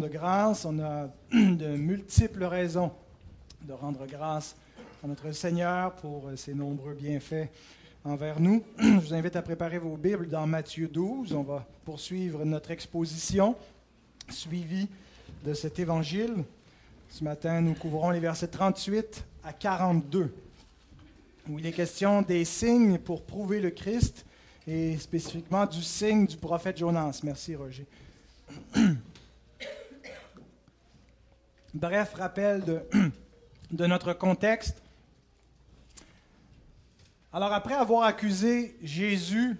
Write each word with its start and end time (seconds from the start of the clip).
de 0.00 0.08
grâce, 0.08 0.64
on 0.64 0.78
a 0.80 1.08
de 1.32 1.76
multiples 1.76 2.44
raisons 2.44 2.90
de 3.62 3.72
rendre 3.72 4.06
grâce 4.06 4.56
à 5.04 5.06
notre 5.06 5.30
Seigneur 5.32 5.92
pour 5.96 6.30
ses 6.36 6.54
nombreux 6.54 6.94
bienfaits 6.94 7.48
envers 8.04 8.40
nous. 8.40 8.62
Je 8.78 8.88
vous 8.88 9.14
invite 9.14 9.36
à 9.36 9.42
préparer 9.42 9.78
vos 9.78 9.96
Bibles 9.96 10.28
dans 10.28 10.46
Matthieu 10.46 10.88
12. 10.88 11.34
On 11.34 11.42
va 11.42 11.66
poursuivre 11.84 12.44
notre 12.44 12.70
exposition 12.70 13.54
suivie 14.30 14.88
de 15.44 15.52
cet 15.52 15.78
évangile. 15.78 16.44
Ce 17.10 17.22
matin, 17.22 17.60
nous 17.60 17.74
couvrons 17.74 18.10
les 18.10 18.20
versets 18.20 18.48
38 18.48 19.24
à 19.44 19.52
42, 19.52 20.32
où 21.48 21.58
il 21.58 21.66
est 21.66 21.72
question 21.72 22.22
des 22.22 22.46
signes 22.46 22.98
pour 22.98 23.22
prouver 23.22 23.60
le 23.60 23.70
Christ 23.70 24.24
et 24.66 24.96
spécifiquement 24.96 25.66
du 25.66 25.82
signe 25.82 26.26
du 26.26 26.38
prophète 26.38 26.78
Jonas. 26.78 27.20
Merci, 27.22 27.54
Roger. 27.54 27.86
Bref 31.72 32.14
rappel 32.14 32.84
de, 33.70 33.86
notre 33.86 34.12
contexte. 34.12 34.82
Alors 37.32 37.52
après 37.52 37.74
avoir 37.74 38.02
accusé 38.02 38.76
Jésus 38.82 39.56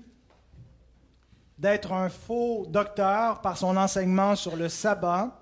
d'être 1.57 1.93
un 1.93 2.09
faux 2.09 2.67
docteur 2.69 3.41
par 3.43 3.57
son 3.57 3.77
enseignement 3.77 4.35
sur 4.35 4.57
le 4.57 4.69
sabbat, 4.69 5.39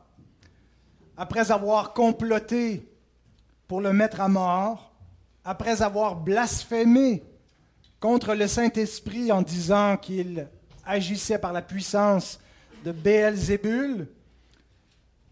après 1.16 1.50
avoir 1.50 1.94
comploté 1.94 2.86
pour 3.66 3.80
le 3.80 3.94
mettre 3.94 4.20
à 4.20 4.28
mort, 4.28 4.92
après 5.44 5.80
avoir 5.80 6.16
blasphémé 6.16 7.24
contre 7.98 8.34
le 8.34 8.46
Saint-Esprit 8.46 9.32
en 9.32 9.40
disant 9.40 9.96
qu'il 9.96 10.46
agissait 10.84 11.38
par 11.38 11.54
la 11.54 11.62
puissance 11.62 12.38
de 12.84 12.92
Béelzébul, 12.92 14.06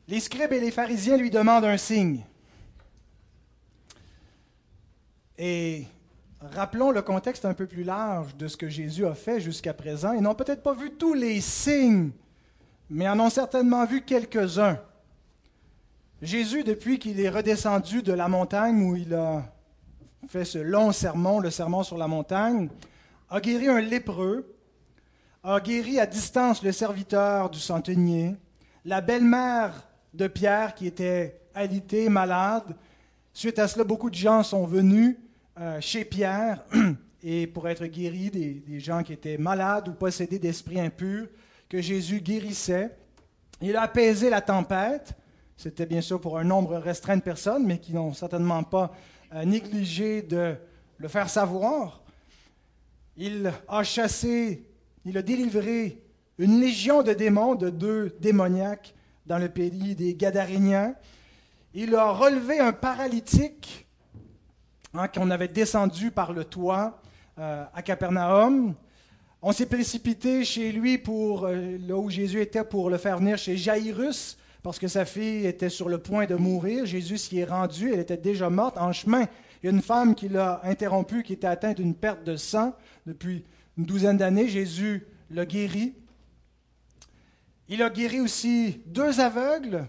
les 0.08 0.20
scribes 0.20 0.52
et 0.52 0.60
les 0.60 0.70
pharisiens 0.70 1.16
lui 1.16 1.30
demandent 1.30 1.64
un 1.64 1.76
signe. 1.76 2.24
Et 5.38 5.84
rappelons 6.40 6.90
le 6.90 7.02
contexte 7.02 7.44
un 7.44 7.54
peu 7.54 7.66
plus 7.66 7.82
large 7.82 8.36
de 8.36 8.48
ce 8.48 8.56
que 8.56 8.68
Jésus 8.68 9.06
a 9.06 9.14
fait 9.14 9.40
jusqu'à 9.40 9.74
présent. 9.74 10.12
Ils 10.12 10.22
n'ont 10.22 10.34
peut-être 10.34 10.62
pas 10.62 10.74
vu 10.74 10.92
tous 10.92 11.14
les 11.14 11.40
signes, 11.40 12.10
mais 12.88 13.08
en 13.08 13.18
ont 13.20 13.30
certainement 13.30 13.84
vu 13.84 14.02
quelques-uns. 14.02 14.78
Jésus, 16.22 16.64
depuis 16.64 16.98
qu'il 16.98 17.20
est 17.20 17.28
redescendu 17.28 18.02
de 18.02 18.12
la 18.12 18.28
montagne 18.28 18.80
où 18.82 18.96
il 18.96 19.12
a 19.12 19.44
fait 20.28 20.46
ce 20.46 20.58
long 20.58 20.92
sermon, 20.92 21.40
le 21.40 21.50
sermon 21.50 21.82
sur 21.82 21.98
la 21.98 22.08
montagne, 22.08 22.70
a 23.28 23.40
guéri 23.40 23.68
un 23.68 23.80
lépreux, 23.80 24.56
a 25.42 25.60
guéri 25.60 26.00
à 26.00 26.06
distance 26.06 26.62
le 26.62 26.72
serviteur 26.72 27.50
du 27.50 27.58
centenier, 27.58 28.34
la 28.84 29.00
belle-mère 29.00 29.85
de 30.16 30.26
Pierre 30.28 30.74
qui 30.74 30.86
était 30.86 31.40
alité, 31.54 32.08
malade. 32.08 32.74
Suite 33.32 33.58
à 33.58 33.68
cela, 33.68 33.84
beaucoup 33.84 34.08
de 34.08 34.14
gens 34.14 34.42
sont 34.42 34.66
venus 34.66 35.16
euh, 35.60 35.80
chez 35.80 36.04
Pierre 36.04 36.64
et 37.22 37.46
pour 37.46 37.68
être 37.68 37.84
guéris, 37.86 38.30
des, 38.30 38.80
gens 38.80 39.02
qui 39.02 39.12
étaient 39.12 39.36
malades 39.36 39.88
ou 39.88 39.92
possédés 39.92 40.38
d'esprits 40.38 40.80
impurs, 40.80 41.28
que 41.68 41.80
Jésus 41.82 42.20
guérissait. 42.20 42.96
Il 43.60 43.76
a 43.76 43.82
apaisé 43.82 44.30
la 44.30 44.40
tempête. 44.40 45.12
C'était 45.56 45.86
bien 45.86 46.00
sûr 46.00 46.20
pour 46.20 46.38
un 46.38 46.44
nombre 46.44 46.76
restreint 46.76 47.16
de 47.16 47.22
personnes, 47.22 47.66
mais 47.66 47.78
qui 47.78 47.92
n'ont 47.92 48.14
certainement 48.14 48.62
pas 48.62 48.92
euh, 49.34 49.44
négligé 49.44 50.22
de 50.22 50.54
le 50.98 51.08
faire 51.08 51.28
savoir. 51.28 52.02
Il 53.18 53.52
a 53.68 53.82
chassé, 53.82 54.66
il 55.04 55.16
a 55.18 55.22
délivré 55.22 56.02
une 56.38 56.60
légion 56.60 57.02
de 57.02 57.12
démons, 57.12 57.54
de 57.54 57.70
deux 57.70 58.14
démoniaques 58.20 58.94
dans 59.26 59.38
le 59.38 59.48
pays 59.48 59.94
des 59.94 60.14
Gadaréniens. 60.14 60.94
Il 61.74 61.94
a 61.94 62.10
relevé 62.10 62.58
un 62.58 62.72
paralytique 62.72 63.86
hein, 64.94 65.08
qu'on 65.08 65.30
avait 65.30 65.48
descendu 65.48 66.10
par 66.10 66.32
le 66.32 66.44
toit 66.44 67.00
euh, 67.38 67.64
à 67.74 67.82
Capernaum. 67.82 68.74
On 69.42 69.52
s'est 69.52 69.66
précipité 69.66 70.44
chez 70.44 70.72
lui 70.72 70.98
pour 70.98 71.44
euh, 71.44 71.76
là 71.86 71.96
où 71.96 72.08
Jésus 72.08 72.40
était 72.40 72.64
pour 72.64 72.88
le 72.88 72.98
faire 72.98 73.18
venir 73.18 73.36
chez 73.36 73.56
Jairus 73.56 74.38
parce 74.62 74.78
que 74.78 74.88
sa 74.88 75.04
fille 75.04 75.46
était 75.46 75.68
sur 75.68 75.88
le 75.88 75.98
point 75.98 76.26
de 76.26 76.34
mourir. 76.34 76.86
Jésus 76.86 77.18
s'y 77.18 77.38
est 77.38 77.44
rendu, 77.44 77.92
elle 77.92 78.00
était 78.00 78.16
déjà 78.16 78.50
morte. 78.50 78.78
En 78.78 78.92
chemin, 78.92 79.26
il 79.62 79.66
y 79.66 79.68
a 79.68 79.70
une 79.70 79.82
femme 79.82 80.14
qui 80.14 80.28
l'a 80.28 80.60
interrompu, 80.64 81.22
qui 81.22 81.34
était 81.34 81.46
atteinte 81.46 81.76
d'une 81.76 81.94
perte 81.94 82.24
de 82.24 82.36
sang 82.36 82.74
depuis 83.06 83.44
une 83.78 83.84
douzaine 83.84 84.16
d'années. 84.16 84.48
Jésus 84.48 85.06
l'a 85.30 85.46
guéri. 85.46 85.94
Il 87.68 87.82
a 87.82 87.90
guéri 87.90 88.20
aussi 88.20 88.80
deux 88.86 89.18
aveugles. 89.20 89.88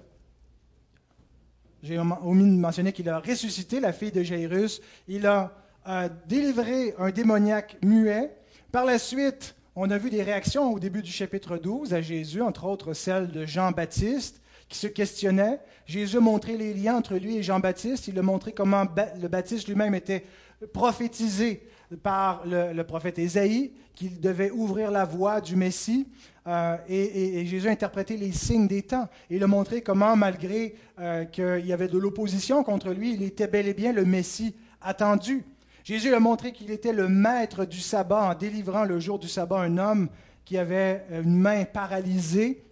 J'ai 1.84 2.00
omis 2.00 2.56
de 2.56 2.60
mentionner 2.60 2.92
qu'il 2.92 3.08
a 3.08 3.20
ressuscité 3.20 3.80
la 3.80 3.94
fille 3.94 4.12
de 4.12 4.24
Jairus. 4.24 4.82
Il 5.08 5.28
a 5.28 5.54
euh, 5.88 6.10
délivré 6.26 6.96
un 6.98 7.12
démoniaque 7.12 7.78
muet. 7.84 8.36
Par 8.72 8.84
la 8.84 8.98
suite, 8.98 9.56
on 9.76 9.92
a 9.92 9.98
vu 10.00 10.10
des 10.10 10.24
réactions 10.24 10.74
au 10.74 10.80
début 10.80 11.04
du 11.04 11.12
chapitre 11.12 11.58
12 11.58 11.94
à 11.94 12.02
Jésus, 12.02 12.42
entre 12.42 12.66
autres 12.66 12.94
celle 12.94 13.30
de 13.30 13.46
Jean-Baptiste, 13.46 14.42
qui 14.68 14.78
se 14.80 14.88
questionnait. 14.88 15.60
Jésus 15.86 16.18
a 16.18 16.20
montré 16.20 16.58
les 16.58 16.74
liens 16.74 16.96
entre 16.96 17.16
lui 17.16 17.38
et 17.38 17.44
Jean-Baptiste. 17.44 18.08
Il 18.08 18.18
a 18.18 18.24
montré 18.24 18.54
comment 18.54 18.86
le 19.22 19.28
Baptiste 19.28 19.68
lui-même 19.68 19.94
était 19.94 20.26
prophétisé 20.74 21.62
par 22.02 22.44
le, 22.48 22.74
le 22.74 22.84
prophète 22.84 23.20
Ésaïe, 23.20 23.72
qu'il 23.94 24.20
devait 24.20 24.50
ouvrir 24.50 24.90
la 24.90 25.06
voie 25.06 25.42
du 25.42 25.56
Messie. 25.56 26.08
Euh, 26.48 26.78
et, 26.88 27.46
Jésus 27.46 27.68
a 27.68 27.72
interprété 27.72 28.16
les 28.16 28.32
signes 28.32 28.68
des 28.68 28.84
temps. 28.84 29.10
Il 29.30 29.44
a 29.44 29.48
montré 29.48 29.82
comment, 29.82 30.16
malgré 30.16 30.76
euh, 31.00 31.26
qu'il 31.26 31.66
y 31.66 31.74
avait 31.74 31.90
de 31.90 31.98
l'opposition 31.98 32.64
contre 32.64 32.92
lui, 32.92 33.14
il 33.14 33.24
était 33.24 33.48
bel 33.48 33.68
et 33.68 33.74
bien 33.74 33.92
le 33.92 34.06
Messie 34.06 34.56
attendu. 34.82 35.44
Jésus 35.84 36.14
a 36.14 36.20
montré 36.20 36.54
qu'il 36.54 36.72
était 36.72 36.94
le 36.94 37.08
maître 37.08 37.66
du 37.66 37.80
sabbat 37.80 38.30
en 38.30 38.34
délivrant 38.34 38.86
le 38.86 39.00
jour 39.00 39.20
du 39.20 39.28
sabbat 39.28 39.60
un 39.60 39.78
homme 39.78 40.10
qui 40.46 40.58
avait 40.58 41.06
une 41.12 41.38
main 41.38 41.66
paralysée. 41.66 42.64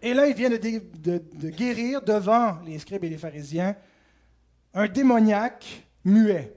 Et 0.00 0.14
là, 0.14 0.26
il 0.26 0.34
vient 0.34 0.50
de, 0.50 0.56
de 0.56 1.48
guérir 1.50 2.02
devant 2.02 2.58
les 2.64 2.78
scribes 2.78 3.04
et 3.04 3.08
les 3.10 3.18
pharisiens 3.18 3.76
un 4.74 4.86
démoniaque 4.86 5.82
muet. 6.04 6.54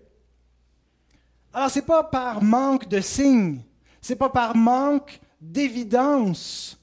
Alors, 1.53 1.69
ce 1.69 1.79
n'est 1.79 1.85
pas 1.85 2.03
par 2.03 2.43
manque 2.43 2.87
de 2.87 3.01
signes, 3.01 3.61
ce 4.01 4.13
n'est 4.13 4.17
pas 4.17 4.29
par 4.29 4.55
manque 4.55 5.19
d'évidence. 5.41 6.79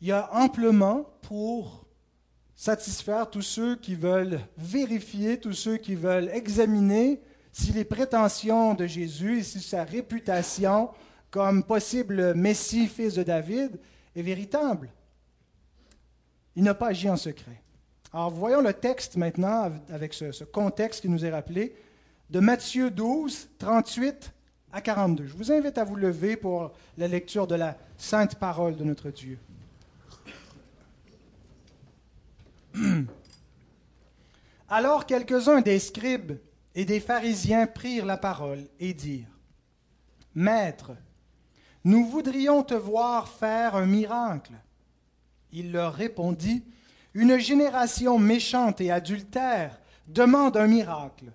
Il 0.00 0.08
y 0.08 0.12
a 0.12 0.32
amplement 0.34 1.10
pour 1.22 1.84
satisfaire 2.54 3.28
tous 3.28 3.42
ceux 3.42 3.76
qui 3.76 3.94
veulent 3.94 4.40
vérifier, 4.56 5.40
tous 5.40 5.54
ceux 5.54 5.78
qui 5.78 5.94
veulent 5.94 6.28
examiner 6.28 7.20
si 7.52 7.72
les 7.72 7.84
prétentions 7.84 8.74
de 8.74 8.86
Jésus 8.86 9.38
et 9.38 9.42
si 9.42 9.60
sa 9.60 9.82
réputation 9.82 10.90
comme 11.30 11.64
possible 11.64 12.34
Messie, 12.34 12.86
fils 12.86 13.14
de 13.14 13.22
David, 13.22 13.78
est 14.14 14.22
véritable. 14.22 14.90
Il 16.56 16.64
n'a 16.64 16.74
pas 16.74 16.88
agi 16.88 17.08
en 17.08 17.16
secret. 17.16 17.62
Alors 18.12 18.30
voyons 18.30 18.62
le 18.62 18.72
texte 18.72 19.16
maintenant 19.16 19.70
avec 19.90 20.14
ce, 20.14 20.44
contexte 20.44 21.02
qui 21.02 21.08
nous 21.08 21.24
est 21.24 21.30
rappelé 21.30 21.74
de 22.30 22.40
Matthieu 22.40 22.90
12, 22.90 23.48
38 23.58 24.32
à 24.72 24.80
42. 24.80 25.26
Je 25.26 25.34
vous 25.34 25.52
invite 25.52 25.78
à 25.78 25.84
vous 25.84 25.96
lever 25.96 26.36
pour 26.36 26.72
la 26.96 27.08
lecture 27.08 27.46
de 27.46 27.54
la 27.54 27.76
sainte 27.96 28.34
parole 28.36 28.76
de 28.76 28.84
notre 28.84 29.10
Dieu. 29.10 29.38
Alors 34.68 35.06
quelques-uns 35.06 35.62
des 35.62 35.78
scribes 35.78 36.38
et 36.74 36.84
des 36.84 37.00
pharisiens 37.00 37.66
prirent 37.66 38.04
la 38.06 38.18
parole 38.18 38.64
et 38.78 38.92
dirent, 38.92 39.26
Maître, 40.34 40.92
nous 41.84 42.04
voudrions 42.04 42.62
te 42.62 42.74
voir 42.74 43.28
faire 43.28 43.74
un 43.74 43.86
miracle. 43.86 44.52
Il 45.52 45.72
leur 45.72 45.94
répondit, 45.94 46.62
Une 47.14 47.38
génération 47.38 48.18
méchante 48.18 48.80
et 48.80 48.90
adultère 48.90 49.80
demande 50.06 50.56
un 50.56 50.66
miracle 50.66 51.32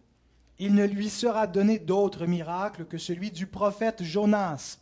il 0.60 0.76
ne 0.76 0.86
lui 0.86 1.10
sera 1.10 1.48
donné 1.48 1.80
d'autre 1.80 2.26
miracle 2.26 2.86
que 2.86 2.98
celui 2.98 3.32
du 3.32 3.48
prophète 3.48 4.04
Jonas. 4.04 4.78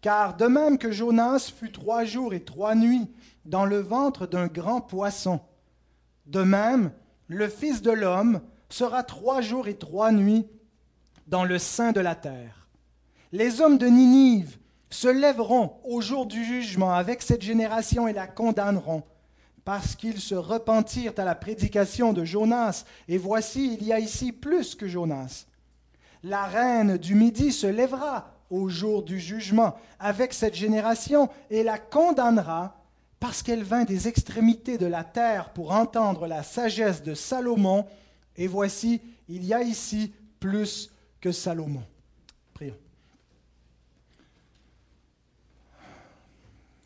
Car 0.00 0.36
de 0.36 0.46
même 0.46 0.76
que 0.78 0.90
Jonas 0.90 1.52
fut 1.56 1.72
trois 1.72 2.04
jours 2.04 2.34
et 2.34 2.44
trois 2.44 2.74
nuits 2.74 3.10
dans 3.44 3.64
le 3.64 3.78
ventre 3.78 4.26
d'un 4.26 4.48
grand 4.48 4.80
poisson, 4.80 5.40
de 6.26 6.42
même 6.42 6.92
le 7.28 7.48
Fils 7.48 7.80
de 7.80 7.90
l'homme 7.90 8.40
sera 8.68 9.02
trois 9.02 9.40
jours 9.40 9.68
et 9.68 9.76
trois 9.76 10.12
nuits 10.12 10.46
dans 11.26 11.44
le 11.44 11.58
sein 11.58 11.92
de 11.92 12.00
la 12.00 12.14
terre. 12.14 12.68
Les 13.32 13.60
hommes 13.60 13.78
de 13.78 13.86
Ninive 13.86 14.58
se 14.90 15.08
lèveront 15.08 15.78
au 15.84 16.00
jour 16.00 16.26
du 16.26 16.44
jugement 16.44 16.92
avec 16.92 17.22
cette 17.22 17.42
génération 17.42 18.06
et 18.06 18.12
la 18.12 18.26
condamneront 18.26 19.04
parce 19.64 19.96
qu'ils 19.96 20.20
se 20.20 20.34
repentirent 20.34 21.14
à 21.16 21.24
la 21.24 21.34
prédication 21.34 22.12
de 22.12 22.24
Jonas, 22.24 22.84
et 23.08 23.18
voici, 23.18 23.76
il 23.80 23.86
y 23.86 23.92
a 23.92 23.98
ici 23.98 24.32
plus 24.32 24.74
que 24.74 24.86
Jonas. 24.86 25.46
La 26.22 26.44
reine 26.44 26.96
du 26.98 27.14
Midi 27.14 27.52
se 27.52 27.66
lèvera 27.66 28.30
au 28.50 28.68
jour 28.68 29.02
du 29.02 29.18
jugement 29.18 29.76
avec 29.98 30.34
cette 30.34 30.54
génération 30.54 31.30
et 31.50 31.62
la 31.62 31.78
condamnera, 31.78 32.80
parce 33.20 33.42
qu'elle 33.42 33.64
vint 33.64 33.84
des 33.84 34.06
extrémités 34.06 34.76
de 34.76 34.86
la 34.86 35.02
terre 35.02 35.50
pour 35.50 35.72
entendre 35.72 36.26
la 36.26 36.42
sagesse 36.42 37.02
de 37.02 37.14
Salomon, 37.14 37.86
et 38.36 38.46
voici, 38.46 39.00
il 39.28 39.44
y 39.44 39.54
a 39.54 39.62
ici 39.62 40.12
plus 40.40 40.90
que 41.20 41.32
Salomon. 41.32 41.84
Prions. 42.52 42.76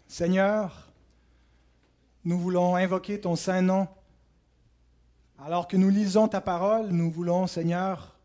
Seigneur, 0.07 0.88
nous 2.29 2.39
voulons 2.39 2.77
invoquer 2.77 3.19
ton 3.19 3.37
saint 3.37 3.63
nom. 3.63 3.89
Alors 5.39 5.67
que 5.67 5.79
nous 5.79 5.89
lisons 5.89 6.29
ta 6.29 6.43
parole, 6.43 6.89
nous 6.89 7.11
voulons, 7.11 7.47
Seigneur, 7.47 8.19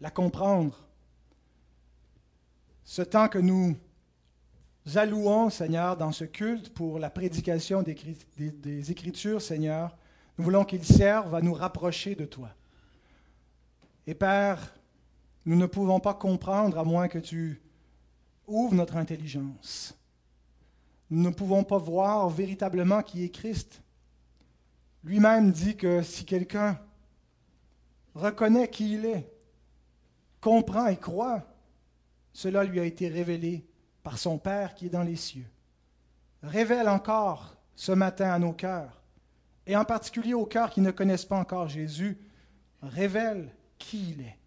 la 0.00 0.10
comprendre. 0.10 0.84
Ce 2.82 3.00
temps 3.00 3.28
que 3.28 3.38
nous 3.38 3.76
allouons, 4.96 5.48
Seigneur, 5.48 5.96
dans 5.96 6.10
ce 6.10 6.24
culte 6.24 6.74
pour 6.74 6.98
la 6.98 7.08
prédication 7.08 7.84
des, 7.84 8.90
Écritures, 8.90 9.42
Seigneur, 9.42 9.96
nous 10.36 10.42
voulons 10.42 10.64
qu'il 10.64 10.84
serve 10.84 11.36
à 11.36 11.40
nous 11.40 11.54
rapprocher 11.54 12.16
de 12.16 12.24
toi. 12.24 12.50
Et 14.08 14.14
Père, 14.14 14.74
nous 15.44 15.54
ne 15.54 15.66
pouvons 15.66 16.00
pas 16.00 16.14
comprendre 16.14 16.76
à 16.76 16.82
moins 16.82 17.06
que 17.06 17.20
tu 17.20 17.62
ouvres 18.48 18.74
notre 18.74 18.96
intelligence. 18.96 19.97
Nous 21.10 21.22
ne 21.22 21.30
pouvons 21.30 21.64
pas 21.64 21.78
voir 21.78 22.28
véritablement 22.28 23.02
qui 23.02 23.24
est 23.24 23.30
Christ. 23.30 23.82
Lui-même 25.04 25.52
dit 25.52 25.76
que 25.76 26.02
si 26.02 26.24
quelqu'un 26.24 26.78
reconnaît 28.14 28.68
qui 28.68 28.94
il 28.94 29.06
est, 29.06 29.32
comprend 30.40 30.86
et 30.86 30.96
croit, 30.96 31.44
cela 32.32 32.64
lui 32.64 32.80
a 32.80 32.84
été 32.84 33.08
révélé 33.08 33.66
par 34.02 34.18
son 34.18 34.38
Père 34.38 34.74
qui 34.74 34.86
est 34.86 34.90
dans 34.90 35.02
les 35.02 35.16
cieux. 35.16 35.46
Révèle 36.42 36.88
encore 36.88 37.56
ce 37.74 37.92
matin 37.92 38.32
à 38.32 38.38
nos 38.38 38.52
cœurs, 38.52 39.02
et 39.66 39.76
en 39.76 39.84
particulier 39.84 40.34
aux 40.34 40.46
cœurs 40.46 40.70
qui 40.70 40.80
ne 40.80 40.90
connaissent 40.90 41.24
pas 41.24 41.38
encore 41.38 41.68
Jésus, 41.68 42.18
révèle 42.82 43.54
qui 43.78 44.10
il 44.10 44.20
est, 44.20 44.38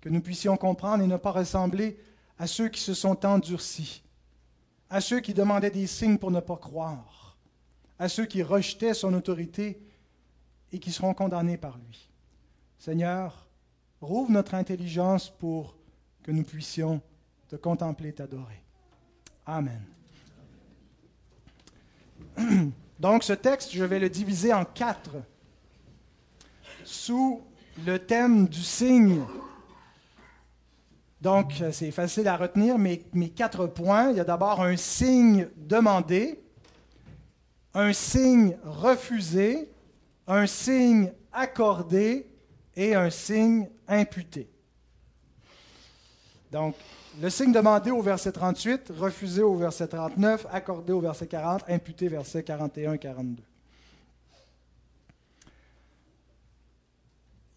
que 0.00 0.08
nous 0.08 0.20
puissions 0.20 0.56
comprendre 0.56 1.02
et 1.02 1.06
ne 1.06 1.16
pas 1.16 1.30
ressembler 1.30 1.98
à 2.38 2.46
ceux 2.46 2.68
qui 2.68 2.80
se 2.80 2.94
sont 2.94 3.24
endurcis, 3.26 4.02
à 4.90 5.00
ceux 5.00 5.20
qui 5.20 5.32
demandaient 5.32 5.70
des 5.70 5.86
signes 5.86 6.18
pour 6.18 6.32
ne 6.32 6.40
pas 6.40 6.56
croire, 6.56 7.36
à 7.98 8.08
ceux 8.08 8.26
qui 8.26 8.42
rejetaient 8.42 8.94
son 8.94 9.14
autorité 9.14 9.80
et 10.72 10.78
qui 10.78 10.90
seront 10.90 11.14
condamnés 11.14 11.56
par 11.56 11.78
lui. 11.78 12.08
Seigneur, 12.78 13.46
rouvre 14.00 14.30
notre 14.30 14.54
intelligence 14.54 15.30
pour 15.30 15.76
que 16.22 16.32
nous 16.32 16.42
puissions 16.42 17.00
te 17.48 17.56
contempler, 17.56 18.12
t'adorer. 18.12 18.62
Amen. 19.46 19.82
Donc 23.00 23.24
ce 23.24 23.32
texte, 23.32 23.72
je 23.72 23.84
vais 23.84 23.98
le 23.98 24.10
diviser 24.10 24.52
en 24.52 24.64
quatre 24.64 25.16
sous 26.84 27.42
le 27.86 27.98
thème 27.98 28.48
du 28.48 28.62
signe. 28.62 29.22
Donc 31.20 31.62
c'est 31.72 31.90
facile 31.90 32.28
à 32.28 32.36
retenir 32.36 32.78
mes, 32.78 32.98
quatre 33.34 33.66
points. 33.66 34.10
Il 34.10 34.16
y 34.16 34.20
a 34.20 34.24
d'abord 34.24 34.62
un 34.62 34.76
signe 34.76 35.48
demandé, 35.56 36.42
un 37.74 37.92
signe 37.92 38.56
refusé, 38.64 39.70
un 40.26 40.46
signe 40.46 41.12
accordé 41.32 42.26
et 42.74 42.94
un 42.94 43.10
signe 43.10 43.68
imputé. 43.86 44.48
Donc, 46.50 46.74
le 47.20 47.30
signe 47.30 47.52
demandé 47.52 47.90
au 47.90 48.02
verset 48.02 48.32
38, 48.32 48.92
refusé 48.96 49.42
au 49.42 49.54
verset 49.54 49.88
39, 49.88 50.46
accordé 50.50 50.92
au 50.92 51.00
verset 51.00 51.26
40, 51.26 51.68
imputé 51.68 52.08
verset 52.08 52.42
41 52.42 52.94
et 52.94 52.98
42. 52.98 53.42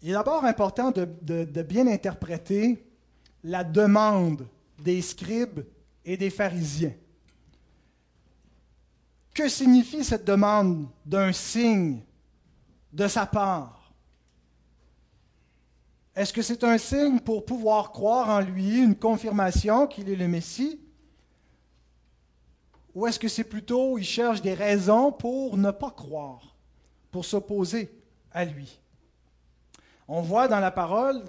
Il 0.02 0.10
est 0.10 0.12
d'abord 0.12 0.44
important 0.44 0.90
de, 0.90 1.62
bien 1.62 1.86
interpréter 1.86 2.84
la 3.44 3.62
demande 3.62 4.48
des 4.78 5.02
scribes 5.02 5.60
et 6.04 6.16
des 6.16 6.30
pharisiens. 6.30 6.94
Que 9.34 9.48
signifie 9.48 10.02
cette 10.02 10.24
demande 10.24 10.88
d'un 11.04 11.32
signe 11.32 12.00
de 12.92 13.06
sa 13.06 13.26
part? 13.26 13.92
Est-ce 16.16 16.32
que 16.32 16.42
c'est 16.42 16.64
un 16.64 16.78
signe 16.78 17.20
pour 17.20 17.44
pouvoir 17.44 17.90
croire 17.90 18.30
en 18.30 18.40
lui, 18.40 18.78
une 18.78 18.94
confirmation 18.96 19.86
qu'il 19.86 20.08
est 20.08 20.16
le 20.16 20.28
Messie? 20.28 20.80
Ou 22.94 23.06
est-ce 23.06 23.18
que 23.18 23.28
c'est 23.28 23.44
plutôt, 23.44 23.98
il 23.98 24.04
cherche 24.04 24.40
des 24.40 24.54
raisons 24.54 25.10
pour 25.10 25.56
ne 25.56 25.72
pas 25.72 25.90
croire, 25.90 26.54
pour 27.10 27.24
s'opposer 27.24 27.92
à 28.30 28.44
lui? 28.44 28.80
On 30.06 30.22
voit 30.22 30.46
dans 30.46 30.60
la 30.60 30.70
parole 30.70 31.24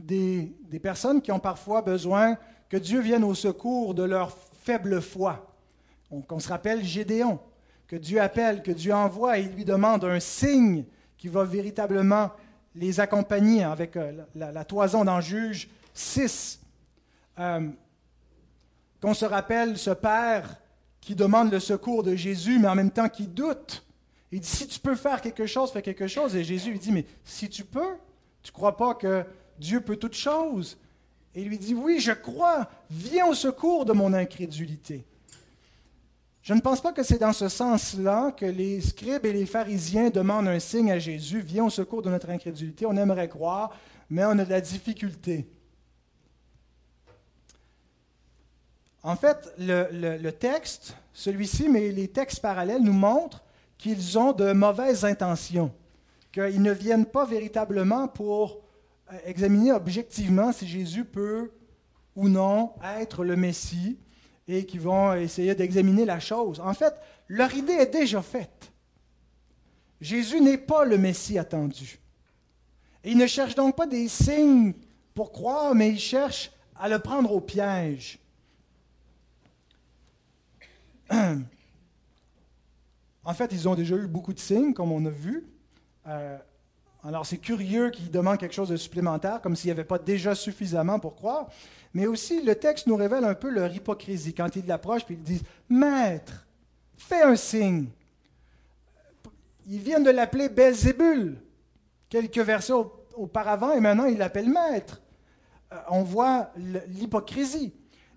des, 0.00 0.80
personnes 0.82 1.20
qui 1.22 1.32
ont 1.32 1.40
parfois 1.40 1.82
besoin 1.82 2.36
que 2.68 2.76
Dieu 2.76 3.00
vienne 3.00 3.24
au 3.24 3.34
secours 3.34 3.94
de 3.94 4.02
leur 4.02 4.36
faible 4.62 5.00
foi. 5.00 5.54
On, 6.10 6.22
on 6.28 6.38
se 6.38 6.48
rappelle 6.48 6.84
Gédéon, 6.84 7.38
que 7.86 7.96
Dieu 7.96 8.20
appelle, 8.20 8.62
que 8.62 8.70
Dieu 8.70 8.94
envoie 8.94 9.38
et 9.38 9.42
il 9.42 9.52
lui 9.52 9.64
demande 9.64 10.04
un 10.04 10.20
signe 10.20 10.84
qui 11.18 11.28
va 11.28 11.44
véritablement 11.44 12.30
les 12.74 13.00
accompagner 13.00 13.64
avec 13.64 13.96
euh, 13.96 14.12
la, 14.34 14.64
toison 14.64 15.04
dans 15.04 15.20
Juge 15.20 15.68
6. 15.94 16.60
Euh, 17.38 17.68
qu'on 19.00 19.14
se 19.14 19.24
rappelle 19.24 19.78
ce 19.78 19.90
Père 19.90 20.56
qui 21.00 21.14
demande 21.14 21.50
le 21.50 21.60
secours 21.60 22.02
de 22.02 22.14
Jésus, 22.14 22.58
mais 22.58 22.68
en 22.68 22.74
même 22.74 22.90
temps 22.90 23.08
qui 23.08 23.26
doute. 23.26 23.84
Il 24.30 24.40
dit, 24.40 24.48
si 24.48 24.66
tu 24.68 24.78
peux 24.78 24.94
faire 24.94 25.20
quelque 25.20 25.46
chose, 25.46 25.72
fais 25.72 25.82
quelque 25.82 26.06
chose. 26.06 26.36
Et 26.36 26.44
Jésus 26.44 26.70
lui 26.70 26.78
dit, 26.78 26.92
mais 26.92 27.06
si 27.24 27.48
tu 27.48 27.64
peux, 27.64 27.96
tu 28.42 28.50
ne 28.50 28.54
crois 28.54 28.76
pas 28.76 28.94
que 28.94 29.24
Dieu 29.60 29.80
peut 29.80 29.96
toutes 29.96 30.14
choses 30.14 30.78
Et 31.34 31.42
il 31.42 31.48
lui 31.48 31.58
dit, 31.58 31.74
oui, 31.74 32.00
je 32.00 32.12
crois, 32.12 32.68
viens 32.90 33.26
au 33.26 33.34
secours 33.34 33.84
de 33.84 33.92
mon 33.92 34.12
incrédulité. 34.12 35.04
Je 36.42 36.54
ne 36.54 36.60
pense 36.60 36.80
pas 36.80 36.92
que 36.92 37.02
c'est 37.02 37.18
dans 37.18 37.34
ce 37.34 37.48
sens-là 37.48 38.32
que 38.32 38.46
les 38.46 38.80
scribes 38.80 39.26
et 39.26 39.32
les 39.32 39.46
pharisiens 39.46 40.08
demandent 40.08 40.48
un 40.48 40.58
signe 40.58 40.90
à 40.90 40.98
Jésus, 40.98 41.40
viens 41.40 41.66
au 41.66 41.70
secours 41.70 42.02
de 42.02 42.08
notre 42.08 42.30
incrédulité. 42.30 42.86
On 42.86 42.96
aimerait 42.96 43.28
croire, 43.28 43.76
mais 44.08 44.24
on 44.24 44.38
a 44.38 44.44
de 44.44 44.50
la 44.50 44.62
difficulté. 44.62 45.46
En 49.02 49.16
fait, 49.16 49.52
le, 49.58 50.30
texte, 50.30 50.96
celui-ci, 51.12 51.68
mais 51.68 51.90
les 51.90 52.08
textes 52.08 52.40
parallèles 52.40 52.82
nous 52.82 52.92
montrent 52.92 53.42
qu'ils 53.78 54.18
ont 54.18 54.32
de 54.32 54.52
mauvaises 54.52 55.04
intentions, 55.04 55.72
qu'ils 56.32 56.62
ne 56.62 56.72
viennent 56.72 57.06
pas 57.06 57.26
véritablement 57.26 58.08
pour 58.08 58.62
examiner 59.24 59.72
objectivement 59.72 60.52
si 60.52 60.66
Jésus 60.66 61.04
peut 61.04 61.50
ou 62.16 62.28
non 62.28 62.74
être 62.98 63.24
le 63.24 63.36
Messie, 63.36 63.98
et 64.48 64.66
qui 64.66 64.78
vont 64.78 65.14
essayer 65.14 65.54
d'examiner 65.54 66.04
la 66.04 66.18
chose. 66.18 66.60
En 66.60 66.74
fait, 66.74 66.94
leur 67.28 67.54
idée 67.54 67.74
est 67.74 67.92
déjà 67.92 68.20
faite. 68.20 68.72
Jésus 70.00 70.40
n'est 70.40 70.58
pas 70.58 70.84
le 70.84 70.98
Messie 70.98 71.38
attendu. 71.38 72.00
Ils 73.04 73.16
ne 73.16 73.26
cherchent 73.26 73.54
donc 73.54 73.76
pas 73.76 73.86
des 73.86 74.08
signes 74.08 74.74
pour 75.14 75.30
croire, 75.30 75.74
mais 75.74 75.90
ils 75.90 76.00
cherchent 76.00 76.50
à 76.74 76.88
le 76.88 76.98
prendre 76.98 77.32
au 77.32 77.40
piège. 77.40 78.18
En 83.22 83.34
fait, 83.34 83.52
ils 83.52 83.68
ont 83.68 83.74
déjà 83.74 83.96
eu 83.96 84.06
beaucoup 84.06 84.32
de 84.32 84.38
signes, 84.38 84.72
comme 84.72 84.90
on 84.90 85.04
a 85.04 85.10
vu. 85.10 85.44
Euh, 86.06 86.38
alors, 87.02 87.24
c'est 87.24 87.38
curieux 87.38 87.90
qu'ils 87.90 88.10
demandent 88.10 88.38
quelque 88.38 88.54
chose 88.54 88.68
de 88.68 88.76
supplémentaire, 88.76 89.40
comme 89.40 89.56
s'il 89.56 89.68
n'y 89.68 89.72
avait 89.72 89.84
pas 89.84 89.98
déjà 89.98 90.34
suffisamment 90.34 90.98
pour 90.98 91.16
croire. 91.16 91.48
Mais 91.94 92.06
aussi, 92.06 92.42
le 92.42 92.54
texte 92.54 92.86
nous 92.86 92.96
révèle 92.96 93.24
un 93.24 93.34
peu 93.34 93.48
leur 93.48 93.72
hypocrisie 93.74 94.34
quand 94.34 94.54
ils 94.54 94.66
l'approchent 94.66 95.04
et 95.08 95.14
ils 95.14 95.22
disent 95.22 95.42
Maître, 95.68 96.46
fais 96.96 97.22
un 97.22 97.36
signe. 97.36 97.86
Ils 99.66 99.80
viennent 99.80 100.04
de 100.04 100.10
l'appeler 100.10 100.48
Belzébul 100.48 101.40
quelques 102.08 102.38
versets 102.38 102.74
auparavant 103.14 103.72
et 103.72 103.80
maintenant 103.80 104.04
ils 104.04 104.18
l'appellent 104.18 104.50
Maître. 104.50 105.00
Euh, 105.72 105.76
on 105.88 106.02
voit 106.02 106.50
l'hypocrisie. 106.88 107.72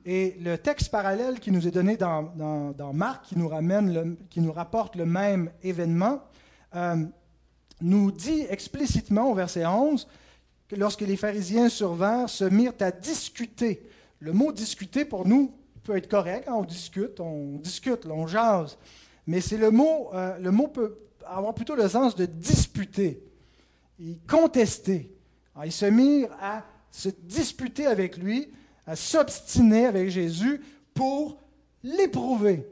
Et 0.06 0.36
le 0.42 0.58
texte 0.58 0.90
parallèle 0.90 1.40
qui 1.40 1.52
nous 1.52 1.66
est 1.66 1.72
donné 1.72 1.96
dans, 1.96 2.94
Marc, 2.94 3.28
qui 3.28 3.38
nous, 3.38 3.48
ramène 3.48 4.18
qui 4.30 4.42
nous 4.42 4.52
rapporte 4.52 4.98
le 4.98 5.06
même 5.06 5.50
événement, 5.62 6.22
euh, 6.76 7.06
nous 7.84 8.12
dit 8.12 8.46
explicitement 8.50 9.30
au 9.30 9.36
verset 9.36 9.66
11 9.66 10.08
que 10.70 10.76
lorsque 10.76 11.02
les 11.02 11.18
pharisiens 11.18 11.68
survinrent, 11.70 12.30
se 12.30 12.46
mirent 12.46 12.74
à 12.80 12.92
discuter. 12.92 13.86
Le 14.20 14.32
mot 14.32 14.52
discuter 14.54 15.04
pour 15.04 15.28
nous 15.28 15.54
peut 15.84 15.98
être 15.98 16.10
correct, 16.10 16.48
hein, 16.48 16.54
on 16.56 16.64
discute, 16.64 17.20
on 17.20 17.58
discute, 17.58 18.06
on 18.06 18.26
jase. 18.26 18.78
Mais 19.28 19.42
c'est 19.42 19.58
le 19.58 19.70
mot, 19.70 20.10
euh, 20.14 20.38
le 20.40 20.50
mot 20.50 20.68
peut 20.68 20.98
avoir 21.26 21.54
plutôt 21.54 21.76
le 21.76 21.88
sens 21.90 22.16
de 22.16 22.26
disputer, 22.26 23.22
et 24.00 24.18
contester. 24.28 25.14
ils 25.64 25.72
se 25.72 25.86
mirent 25.86 26.36
à 26.42 26.64
se 26.90 27.10
disputer 27.10 27.86
avec 27.86 28.18
lui, 28.18 28.50
à 28.88 28.96
s'obstiner 28.96 29.86
avec 29.86 30.10
Jésus 30.10 30.62
pour 30.94 31.38
l'éprouver. 31.84 32.66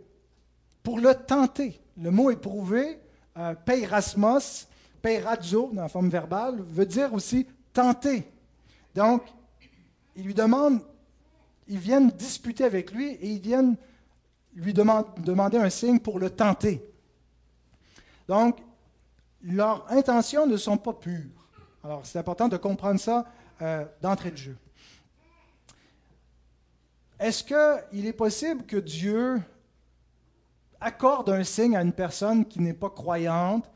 pour 0.84 1.00
le 1.00 1.14
tenter. 1.14 1.80
Le 2.02 2.10
mot 2.10 2.32
éprouver, 2.32 2.98
euh, 3.38 3.54
peirasmos, 3.54 4.68
peirazo, 5.02 5.72
dans 5.74 5.84
la 5.84 5.90
forme 5.90 6.10
verbale, 6.10 6.62
veut 6.62 6.86
dire 6.86 7.14
aussi 7.14 7.48
tenter. 7.74 8.24
Donc, 8.96 9.24
ils 10.16 10.26
lui 10.26 10.34
demandent, 10.34 10.82
ils 11.68 11.80
viennent 11.80 12.10
disputer 12.10 12.64
avec 12.64 12.92
lui 12.92 13.12
et 13.12 13.28
ils 13.28 13.42
viennent 13.42 13.76
lui 14.54 14.74
demander 14.74 15.58
un 15.58 15.70
signe 15.70 16.00
pour 16.00 16.20
le 16.20 16.30
tenter. 16.30 16.84
Donc, 18.28 18.60
leurs 19.44 19.90
intentions 19.92 20.46
ne 20.46 20.58
sont 20.58 20.78
pas 20.78 20.94
pures. 20.94 21.48
Alors, 21.84 22.06
c'est 22.06 22.20
important 22.20 22.48
de 22.48 22.58
comprendre 22.58 23.00
ça 23.00 23.26
euh, 23.62 23.86
d'entrée 24.02 24.32
de 24.32 24.38
jeu. 24.38 24.58
Est-ce 27.20 27.44
qu'il 27.44 28.06
est 28.06 28.14
possible 28.14 28.66
que 28.66 28.78
Dieu 28.78 29.42
accorde 30.80 31.30
un 31.30 31.44
signe 31.44 31.78
à 31.78 31.82
une 31.82 31.94
personne 31.94 32.46
qui 32.46 32.60
n'est 32.60 32.74
pas 32.74 32.90
croyante 32.90 33.71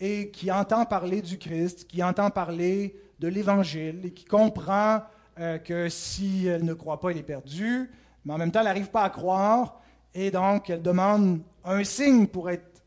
et 0.00 0.30
qui 0.30 0.50
entend 0.50 0.84
parler 0.86 1.22
du 1.22 1.38
Christ, 1.38 1.86
qui 1.86 2.02
entend 2.02 2.30
parler 2.30 2.96
de 3.18 3.28
l'Évangile 3.28 4.00
et 4.04 4.10
qui 4.12 4.24
comprend 4.24 5.02
euh, 5.38 5.58
que 5.58 5.88
si 5.88 6.46
elle 6.46 6.64
ne 6.64 6.74
croit 6.74 6.98
pas, 7.00 7.10
elle 7.10 7.18
est 7.18 7.22
perdue, 7.22 7.90
mais 8.24 8.32
en 8.32 8.38
même 8.38 8.50
temps, 8.50 8.60
elle 8.60 8.66
n'arrive 8.66 8.90
pas 8.90 9.04
à 9.04 9.10
croire 9.10 9.80
et 10.14 10.30
donc 10.30 10.70
elle 10.70 10.82
demande 10.82 11.40
un 11.64 11.84
signe 11.84 12.26
pour 12.26 12.50
être 12.50 12.82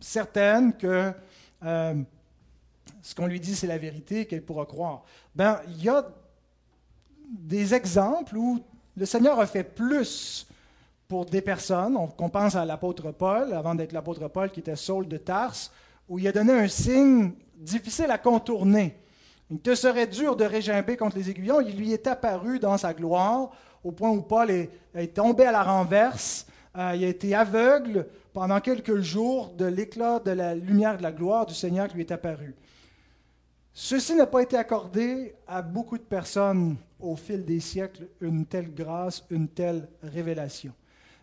certaine 0.00 0.72
que 0.76 1.12
euh, 1.64 1.94
ce 3.02 3.14
qu'on 3.14 3.26
lui 3.26 3.40
dit, 3.40 3.54
c'est 3.54 3.66
la 3.66 3.78
vérité 3.78 4.26
qu'elle 4.26 4.42
pourra 4.42 4.66
croire. 4.66 5.04
Ben, 5.34 5.60
il 5.68 5.84
y 5.84 5.88
a 5.88 6.06
des 7.28 7.74
exemples 7.74 8.36
où 8.36 8.60
le 8.96 9.06
Seigneur 9.06 9.38
a 9.38 9.46
fait 9.46 9.64
plus 9.64 10.46
pour 11.08 11.26
des 11.26 11.40
personnes. 11.40 11.96
On, 11.96 12.28
pense 12.28 12.56
à 12.56 12.64
l'apôtre 12.64 13.12
Paul, 13.12 13.52
avant 13.52 13.74
d'être 13.74 13.92
l'apôtre 13.92 14.26
Paul 14.28 14.50
qui 14.50 14.60
était 14.60 14.76
Saul 14.76 15.06
de 15.06 15.16
Tarse, 15.16 15.70
où 16.08 16.18
il 16.18 16.28
a 16.28 16.32
donné 16.32 16.52
un 16.52 16.68
signe 16.68 17.32
difficile 17.56 18.10
à 18.10 18.18
contourner. 18.18 18.96
Il 19.50 19.60
te 19.60 19.74
serait 19.74 20.06
dur 20.06 20.36
de 20.36 20.44
régimber 20.44 20.96
contre 20.96 21.16
les 21.16 21.30
aiguillons. 21.30 21.60
Il 21.60 21.76
lui 21.76 21.92
est 21.92 22.06
apparu 22.06 22.58
dans 22.58 22.76
sa 22.76 22.92
gloire, 22.92 23.50
au 23.84 23.92
point 23.92 24.10
où 24.10 24.22
Paul 24.22 24.50
est, 24.50 24.70
est 24.94 25.14
tombé 25.14 25.44
à 25.44 25.52
la 25.52 25.62
renverse. 25.62 26.46
Euh, 26.76 26.92
il 26.96 27.04
a 27.04 27.08
été 27.08 27.34
aveugle 27.34 28.06
pendant 28.32 28.60
quelques 28.60 29.00
jours 29.00 29.52
de 29.54 29.64
l'éclat 29.64 30.18
de 30.18 30.32
la 30.32 30.54
lumière 30.54 30.98
de 30.98 31.02
la 31.02 31.12
gloire 31.12 31.46
du 31.46 31.54
Seigneur 31.54 31.88
qui 31.88 31.94
lui 31.94 32.02
est 32.02 32.12
apparu. 32.12 32.54
Ceci 33.72 34.14
n'a 34.14 34.26
pas 34.26 34.42
été 34.42 34.56
accordé 34.56 35.34
à 35.46 35.62
beaucoup 35.62 35.98
de 35.98 36.02
personnes 36.02 36.76
au 36.98 37.14
fil 37.14 37.44
des 37.44 37.60
siècles, 37.60 38.08
une 38.20 38.46
telle 38.46 38.74
grâce, 38.74 39.24
une 39.30 39.48
telle 39.48 39.88
révélation. 40.02 40.72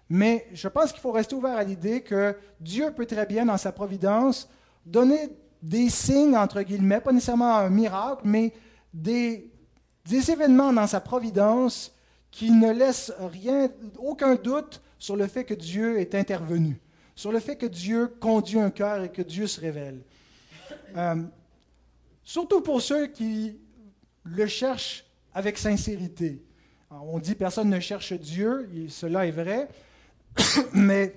Mais 0.10 0.48
je 0.54 0.68
pense 0.68 0.92
qu'il 0.92 1.02
faut 1.02 1.12
rester 1.12 1.36
ouvert 1.36 1.58
à 1.58 1.64
l'idée 1.64 2.02
que 2.02 2.36
Dieu 2.60 2.92
peut 2.92 3.06
très 3.06 3.26
bien, 3.26 3.46
dans 3.46 3.58
sa 3.58 3.72
providence, 3.72 4.50
donner 4.86 5.30
des 5.62 5.90
signes, 5.90 6.36
entre 6.36 6.62
guillemets, 6.62 7.02
pas 7.02 7.12
nécessairement 7.12 7.58
un 7.58 7.70
miracle, 7.70 8.22
mais 8.26 8.54
des, 8.94 9.50
événements 10.12 10.74
dans 10.74 10.88
sa 10.88 11.00
providence 11.00 11.96
qui 12.30 12.52
ne 12.52 12.72
laissent 12.72 13.14
aucun 13.98 14.36
doute 14.36 14.82
sur 15.00 15.16
le 15.16 15.28
fait 15.28 15.46
que 15.46 15.54
Dieu 15.54 16.00
est 16.00 16.16
intervenu, 16.16 16.80
sur 17.16 17.32
le 17.32 17.40
fait 17.40 17.56
que 17.56 17.66
Dieu 17.66 18.08
conduit 18.20 18.60
un 18.60 18.70
cœur 18.70 19.04
et 19.04 19.10
que 19.10 19.22
Dieu 19.22 19.48
se 19.48 19.62
révèle. 19.62 20.02
Euh, 20.98 21.24
Surtout 22.24 22.62
pour 22.62 22.82
ceux 22.82 23.08
qui 23.08 23.58
le 24.24 24.48
cherchent 24.48 25.04
avec 25.34 25.58
sincérité. 25.58 26.42
on 26.90 27.20
dit 27.20 27.36
personne 27.36 27.70
ne 27.70 27.80
cherche 27.80 28.14
Dieu, 28.14 28.70
cela 28.88 29.26
est 29.26 29.32
vrai, 29.32 29.68
mais 30.74 31.16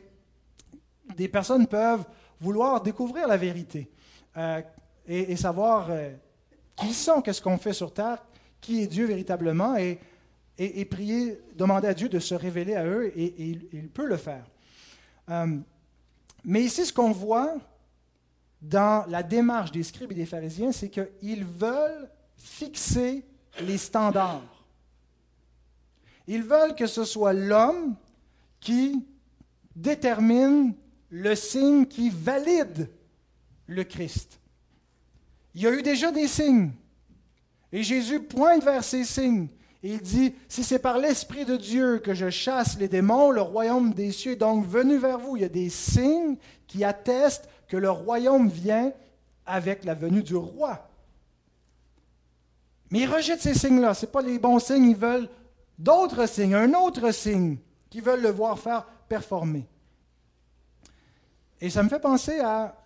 des 1.17 1.29
personnes 1.29 1.67
peuvent 1.67 2.05
vouloir 2.41 2.81
découvrir 2.83 3.29
la 3.29 3.37
vérité 3.37 3.91
euh, 4.37 4.61
et, 5.07 5.37
savoir 5.37 5.89
euh, 5.91 6.13
qui 6.77 6.93
sont, 6.93 7.23
qu'est-ce 7.23 7.41
qu'on 7.41 7.59
fait 7.59 7.73
sur 7.73 7.93
terre, 7.93 8.25
qui 8.61 8.83
est 8.83 8.87
Dieu 8.87 9.07
véritablement, 9.07 9.77
et, 9.77 9.99
et, 10.59 10.85
prier, 10.85 11.41
demander 11.55 11.89
à 11.89 11.95
Dieu 11.95 12.09
de 12.09 12.19
se 12.19 12.35
révéler 12.35 12.75
à 12.75 12.85
eux, 12.85 13.13
et, 13.17 13.35
il 13.73 13.89
peut 13.89 14.07
le 14.07 14.17
faire. 14.17 14.45
Euh, 15.31 15.59
mais 16.45 16.63
ici, 16.63 16.87
ce 16.87 16.93
qu'on 16.93 17.13
voit, 17.13 17.57
dans 18.63 19.05
la 19.09 19.23
démarche 19.23 19.73
des 19.73 19.83
scribes 19.83 20.13
et 20.13 20.17
des 20.17 20.27
pharisiens, 20.27 20.73
c'est 20.73 20.91
qu'ils 20.91 21.45
veulent 21.45 22.09
fixer 22.37 23.25
les 23.61 23.79
standards. 23.79 24.65
Ils 26.27 26.43
veulent 26.43 26.75
que 26.75 26.87
ce 26.87 27.05
soit 27.05 27.33
l'homme 27.33 27.95
qui 28.61 29.05
détermine 29.75 30.75
le 31.17 31.35
signe 31.35 31.87
qui 31.87 32.11
valide 32.11 32.91
le 33.67 33.85
Christ. 33.85 34.39
Il 35.55 35.63
y 35.63 35.67
a 35.67 35.73
eu 35.73 35.83
déjà 35.83 36.13
des 36.13 36.29
signes. 36.29 36.73
Et 37.73 37.83
Jésus 37.83 38.21
pointe 38.21 38.63
vers 38.63 38.85
ces 38.85 39.05
signes. 39.05 39.49
Et 39.83 39.95
il 39.95 40.01
dit, 40.01 40.35
si 40.49 40.63
c'est 40.63 40.79
par 40.79 40.99
l'Esprit 40.99 41.47
de 41.47 41.57
Dieu 41.57 41.99
que 41.99 42.13
je 42.13 42.29
chasse 42.29 42.79
les 42.79 42.89
démons, 42.89 43.31
le 43.31 43.41
royaume 43.41 43.95
des 43.95 44.13
cieux 44.13 44.33
est 44.33 44.37
donc 44.37 44.67
venu 44.67 44.99
vers 44.99 45.19
vous. 45.19 45.37
Il 45.37 45.43
y 45.43 45.47
a 45.47 45.49
des 45.49 45.71
signes 45.71 46.37
qui 46.67 46.85
attestent 46.85 47.49
que 47.67 47.79
le 47.79 47.91
royaume 47.91 48.49
vient 48.49 48.93
avec 49.47 49.85
la 49.85 49.95
venue 49.95 50.23
du 50.23 50.37
roi. 50.37 50.91
Mais 52.91 53.01
ils 53.01 53.11
rejettent 53.11 53.41
ces 53.41 53.55
signes-là. 53.55 53.95
Ce 53.95 54.05
pas 54.05 54.23
les 54.23 54.39
bons 54.39 54.59
signes. 54.59 54.91
Ils 54.91 54.97
veulent 54.97 55.31
d'autres 55.79 56.29
signes, 56.29 56.55
un 56.55 56.75
autre 56.75 57.11
signe 57.11 57.57
qu'ils 57.89 58.03
veulent 58.03 58.23
le 58.23 58.31
voir 58.31 58.59
faire 58.59 58.87
performer. 59.09 59.67
Et 61.61 61.71
ça 61.71 61.83
me 61.83 61.89
fait 61.89 62.01
penser 62.01 62.41
à... 62.41 62.77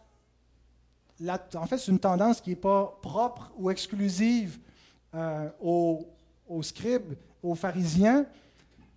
en 1.55 1.67
fait, 1.67 1.79
c'est 1.79 1.91
une 1.91 1.99
tendance 1.99 2.41
qui 2.41 2.51
n'est 2.51 2.57
pas 2.57 2.99
propre 3.03 3.53
ou 3.57 3.71
exclusive 3.71 4.59
euh, 5.15 5.49
aux, 5.61 6.07
scribes, 6.63 7.15
aux 7.43 7.55
pharisiens, 7.55 8.27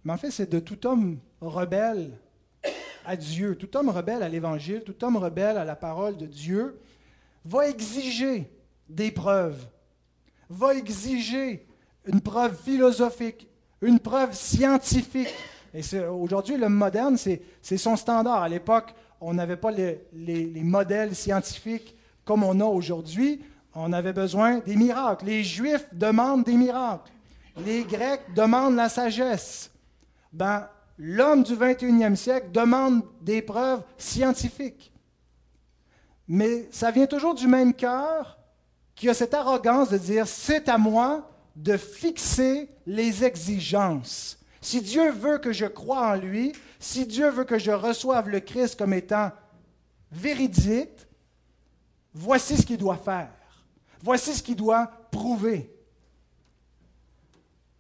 mais 0.04 0.14
en 0.14 0.18
fait, 0.18 0.32
c'est 0.32 0.50
de 0.50 0.60
tout 0.60 0.86
homme 0.86 1.18
rebelle 1.42 2.12
à 3.06 3.16
Dieu, 3.16 3.56
tout 3.56 3.76
homme 3.76 3.90
rebelle 3.90 4.22
à 4.22 4.30
l'Évangile, 4.30 4.84
tout 4.86 5.04
homme 5.04 5.18
rebelle 5.18 5.58
à 5.58 5.66
la 5.66 5.76
parole 5.76 6.18
de 6.18 6.26
Dieu, 6.26 6.80
va 7.46 7.68
exiger 7.68 8.50
des 8.88 9.12
preuves, 9.12 9.66
va 10.50 10.76
exiger 10.76 11.66
une 12.06 12.22
preuve 12.22 12.56
philosophique, 12.62 13.48
une 13.82 14.00
preuve 14.00 14.34
scientifique. 14.34 15.34
Et 15.74 15.82
aujourd'hui, 16.00 16.58
le 16.58 16.70
moderne, 16.70 17.18
c'est 17.18 17.78
son 17.78 17.96
standard. 17.96 18.44
À 18.44 18.50
l'époque, 18.50 18.94
on 19.24 19.34
n'avait 19.34 19.58
pas 19.58 19.72
les, 19.72 20.06
les, 20.14 20.64
modèles 20.64 21.16
scientifiques 21.16 21.96
comme 22.26 22.44
on 22.44 22.60
a 22.60 22.66
aujourd'hui. 22.66 23.42
On 23.74 23.94
avait 23.94 24.14
besoin 24.14 24.60
des 24.60 24.76
miracles. 24.76 25.26
Les 25.26 25.44
Juifs 25.44 25.88
demandent 25.94 26.44
des 26.44 26.56
miracles. 26.56 27.12
Les 27.66 27.84
Grecs 27.84 28.22
demandent 28.36 28.76
la 28.76 28.90
sagesse. 28.90 29.72
Ben, 30.32 30.68
l'homme 30.98 31.44
du 31.44 31.54
21e 31.56 32.16
siècle 32.16 32.52
demande 32.52 33.04
des 33.22 33.42
preuves 33.42 33.84
scientifiques. 33.98 34.92
Mais 36.28 36.68
ça 36.72 36.92
vient 36.92 37.08
toujours 37.08 37.34
du 37.34 37.48
même 37.48 37.74
cœur 37.74 38.38
qui 38.96 39.10
a 39.10 39.14
cette 39.14 39.34
arrogance 39.34 39.90
de 39.90 39.98
dire 39.98 40.28
c'est 40.28 40.68
à 40.68 40.78
moi 40.78 41.30
de 41.56 41.78
fixer 41.78 42.70
les 42.86 43.24
exigences. 43.24 44.38
Si 44.62 44.82
Dieu 44.82 45.12
veut 45.12 45.40
que 45.40 45.52
je 45.52 45.66
croie 45.66 46.14
en 46.14 46.16
lui, 46.16 46.54
si 46.84 47.06
Dieu 47.06 47.30
veut 47.30 47.46
que 47.46 47.58
je 47.58 47.72
reçoive 47.72 48.28
le 48.30 48.42
Christ 48.42 48.78
comme 48.78 48.94
étant 48.94 49.32
véridique, 50.12 51.08
voici 52.14 52.58
ce 52.58 52.66
qu'il 52.66 52.78
doit 52.78 52.98
faire. 52.98 53.32
Voici 54.02 54.34
ce 54.34 54.44
qu'il 54.44 54.58
doit 54.58 54.92
prouver. 55.10 55.74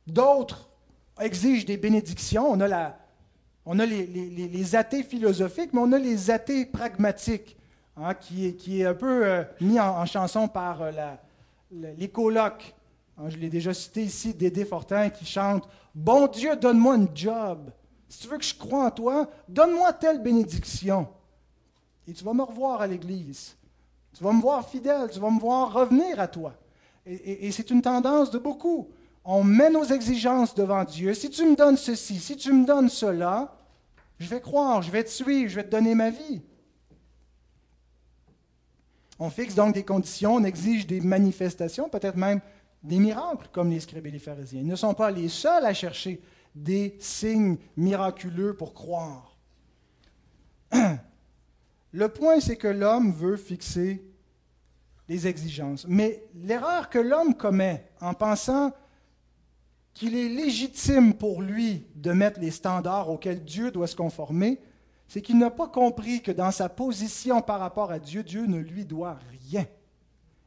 D'autres 0.08 0.70
exigent 1.20 1.66
des 1.66 1.76
bénédictions. 1.76 2.50
On 2.52 3.80
a 3.80 3.86
les, 3.86 4.76
athées 4.76 5.04
philosophiques, 5.04 5.74
mais 5.74 5.82
on 5.82 5.92
a 5.92 6.00
les 6.00 6.32
athées 6.32 6.66
pragmatiques, 6.66 7.58
hein, 7.98 8.14
qui, 8.14 8.48
est, 8.48 8.54
qui, 8.54 8.82
est, 8.82 8.86
un 8.86 8.94
peu 8.94 9.26
euh, 9.26 9.44
mis 9.60 9.80
en, 9.82 10.06
chanson 10.06 10.48
par 10.48 10.82
euh, 10.82 10.92
les 11.72 12.08
colocs. 12.08 12.74
Hein, 13.18 13.30
je 13.30 13.38
l'ai 13.38 13.50
déjà 13.50 13.74
cité 13.74 14.04
ici, 14.04 14.34
Dédé 14.34 14.64
Fortin, 14.64 15.10
qui 15.10 15.26
chante 15.26 15.68
Bon 15.94 16.28
Dieu, 16.28 16.56
donne-moi 16.56 16.96
un 16.96 17.08
job. 17.14 17.70
Si 18.13 18.20
tu 18.20 18.27
veux 18.27 18.38
que 18.38 18.43
je 18.43 18.55
croie 18.55 18.86
en 18.86 18.91
toi, 18.91 19.29
donne-moi 19.50 19.91
telle 19.93 20.22
bénédiction. 20.22 21.08
Et 22.08 22.13
tu 22.13 22.24
vas 22.24 22.34
me 22.34 22.43
revoir 22.43 22.82
à 22.82 22.88
l'Église. 22.88 23.55
Tu 24.13 24.24
vas 24.24 24.32
me 24.32 24.41
voir 24.41 24.70
fidèle, 24.70 25.10
tu 25.12 25.20
vas 25.20 25.32
me 25.32 25.39
voir 25.39 25.74
revenir 25.74 26.20
à 26.20 26.27
toi. 26.27 26.53
et 27.05 27.51
c'est 27.51 27.70
une 27.72 27.82
tendance 27.82 28.29
de 28.29 28.38
beaucoup 28.38 28.89
on 29.25 29.43
met 29.43 29.70
nos 29.70 29.86
exigences 29.86 30.53
devant 30.53 30.84
Dieu. 30.84 31.13
Si 31.13 31.29
tu 31.29 31.46
me 31.46 31.55
donnes 31.55 31.77
ceci, 31.77 32.20
si 32.20 32.36
tu 32.36 32.51
me 32.51 32.65
donnes 32.65 32.89
cela, 32.89 33.55
je 34.20 34.27
vais 34.27 34.41
croire, 34.41 34.82
je 34.82 34.91
vais 34.91 35.03
te 35.03 35.10
suivre, 35.10 35.50
je 35.50 35.55
vais 35.55 35.63
te 35.63 35.72
donner 35.72 35.96
ma 35.96 36.10
vie. 36.10 36.41
On 39.20 39.29
fixe 39.29 39.55
donc 39.55 39.74
des 39.74 39.84
conditions, 39.84 40.36
on 40.36 40.43
exige 40.43 40.86
des 40.86 41.00
manifestations, 41.00 41.88
peut-être 41.88 42.17
même 42.17 42.41
des 42.82 42.98
miracles, 42.98 43.48
comme 43.53 43.70
les 43.70 43.79
scribes 43.79 44.08
et 44.08 44.12
les 44.12 44.20
pharisiens. 44.20 44.60
Ils 44.60 44.67
ne 44.67 44.75
sont 44.75 44.93
pas 44.93 45.12
les 45.12 45.29
seuls 45.29 45.65
à 45.65 45.74
chercher 45.74 46.22
des 46.56 46.98
signes 47.00 47.58
miraculeux 47.76 48.56
pour 48.56 48.74
croire. 48.74 49.38
Le 51.92 52.08
point, 52.10 52.40
c'est 52.40 52.58
que 52.58 52.68
l'homme 52.68 53.12
veut 53.12 53.38
fixer 53.38 54.04
les 55.08 55.28
exigences. 55.28 55.86
Mais 55.88 56.24
l'erreur 56.36 56.90
que 56.90 57.00
l'homme 57.00 57.36
commet 57.36 57.88
en 58.02 58.14
pensant 58.14 58.72
qu'il 59.94 60.16
est 60.16 60.30
légitime 60.30 61.14
pour 61.14 61.42
lui 61.42 61.86
de 61.96 62.12
mettre 62.12 62.40
les 62.40 62.52
standards 62.52 63.10
auxquels 63.10 63.44
Dieu 63.44 63.70
doit 63.70 63.88
se 63.88 63.96
conformer, 63.96 64.60
c'est 65.08 65.22
qu'il 65.22 65.38
n'a 65.38 65.52
pas 65.52 65.68
compris 65.68 66.22
que 66.22 66.32
dans 66.32 66.50
sa 66.50 66.70
position 66.70 67.42
par 67.42 67.60
rapport 67.60 67.92
à 67.92 68.00
Dieu, 68.00 68.24
Dieu 68.24 68.48
ne 68.48 68.58
lui 68.58 68.86
doit 68.86 69.20
rien. 69.46 69.66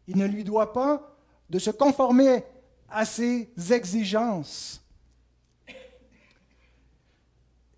Il 0.09 0.17
ne 0.17 0.27
lui 0.27 0.43
doit 0.43 0.73
pas 0.73 1.17
de 1.49 1.59
se 1.59 1.71
conformer 1.71 2.43
à 2.89 3.05
ses 3.05 3.51
exigences. 3.71 4.85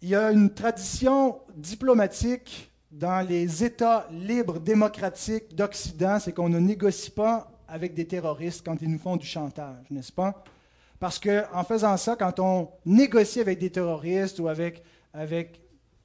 Il 0.00 0.10
y 0.10 0.14
a 0.14 0.30
une 0.30 0.50
tradition 0.50 1.40
diplomatique 1.56 2.70
dans 2.92 3.26
les 3.26 3.64
États 3.64 4.06
libres 4.12 4.60
démocratiques 4.60 5.56
d'Occident, 5.56 6.18
c'est 6.20 6.32
qu'on 6.32 6.48
ne 6.48 6.60
négocie 6.60 7.10
pas 7.10 7.50
avec 7.66 7.94
des 7.94 8.06
terroristes 8.06 8.64
quand 8.64 8.80
ils 8.80 8.90
nous 8.90 8.98
font 8.98 9.16
du 9.16 9.26
chantage, 9.26 9.90
n'est-ce 9.90 10.12
pas? 10.12 10.44
Parce 11.00 11.18
qu'en 11.18 11.64
faisant 11.64 11.96
ça, 11.96 12.14
quand 12.16 12.38
on 12.38 12.70
négocie 12.86 13.40
avec 13.40 13.58
des 13.58 13.70
terroristes 13.70 14.38
ou 14.38 14.46
avec, 14.46 14.84
avec 15.12 15.60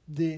des, 0.08 0.36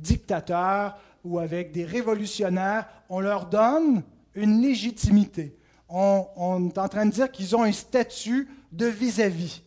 dictateurs 0.00 0.98
ou 1.24 1.38
avec 1.38 1.72
des 1.72 1.84
révolutionnaires, 1.84 2.88
on 3.10 3.20
leur 3.20 3.46
donne 3.46 4.02
une 4.34 4.62
légitimité. 4.62 5.56
On, 5.88 6.26
on 6.36 6.68
est 6.68 6.78
en 6.78 6.88
train 6.88 7.06
de 7.06 7.12
dire 7.12 7.30
qu'ils 7.30 7.54
ont 7.54 7.62
un 7.62 7.72
statut 7.72 8.48
de 8.72 8.86
vis-à-vis. 8.86 9.62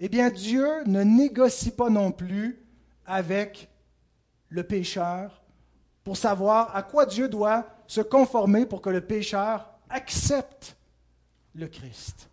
Eh 0.00 0.08
bien, 0.08 0.30
Dieu 0.30 0.66
ne 0.84 1.02
négocie 1.02 1.70
pas 1.70 1.88
non 1.88 2.12
plus 2.12 2.62
avec 3.06 3.70
le 4.48 4.62
pécheur 4.62 5.42
pour 6.04 6.16
savoir 6.16 6.74
à 6.76 6.82
quoi 6.82 7.06
Dieu 7.06 7.28
doit 7.28 7.66
se 7.86 8.00
conformer 8.00 8.66
pour 8.66 8.82
que 8.82 8.90
le 8.90 9.00
pécheur 9.00 9.72
accepte 9.88 10.76
le 11.54 11.66
Christ. 11.68 12.28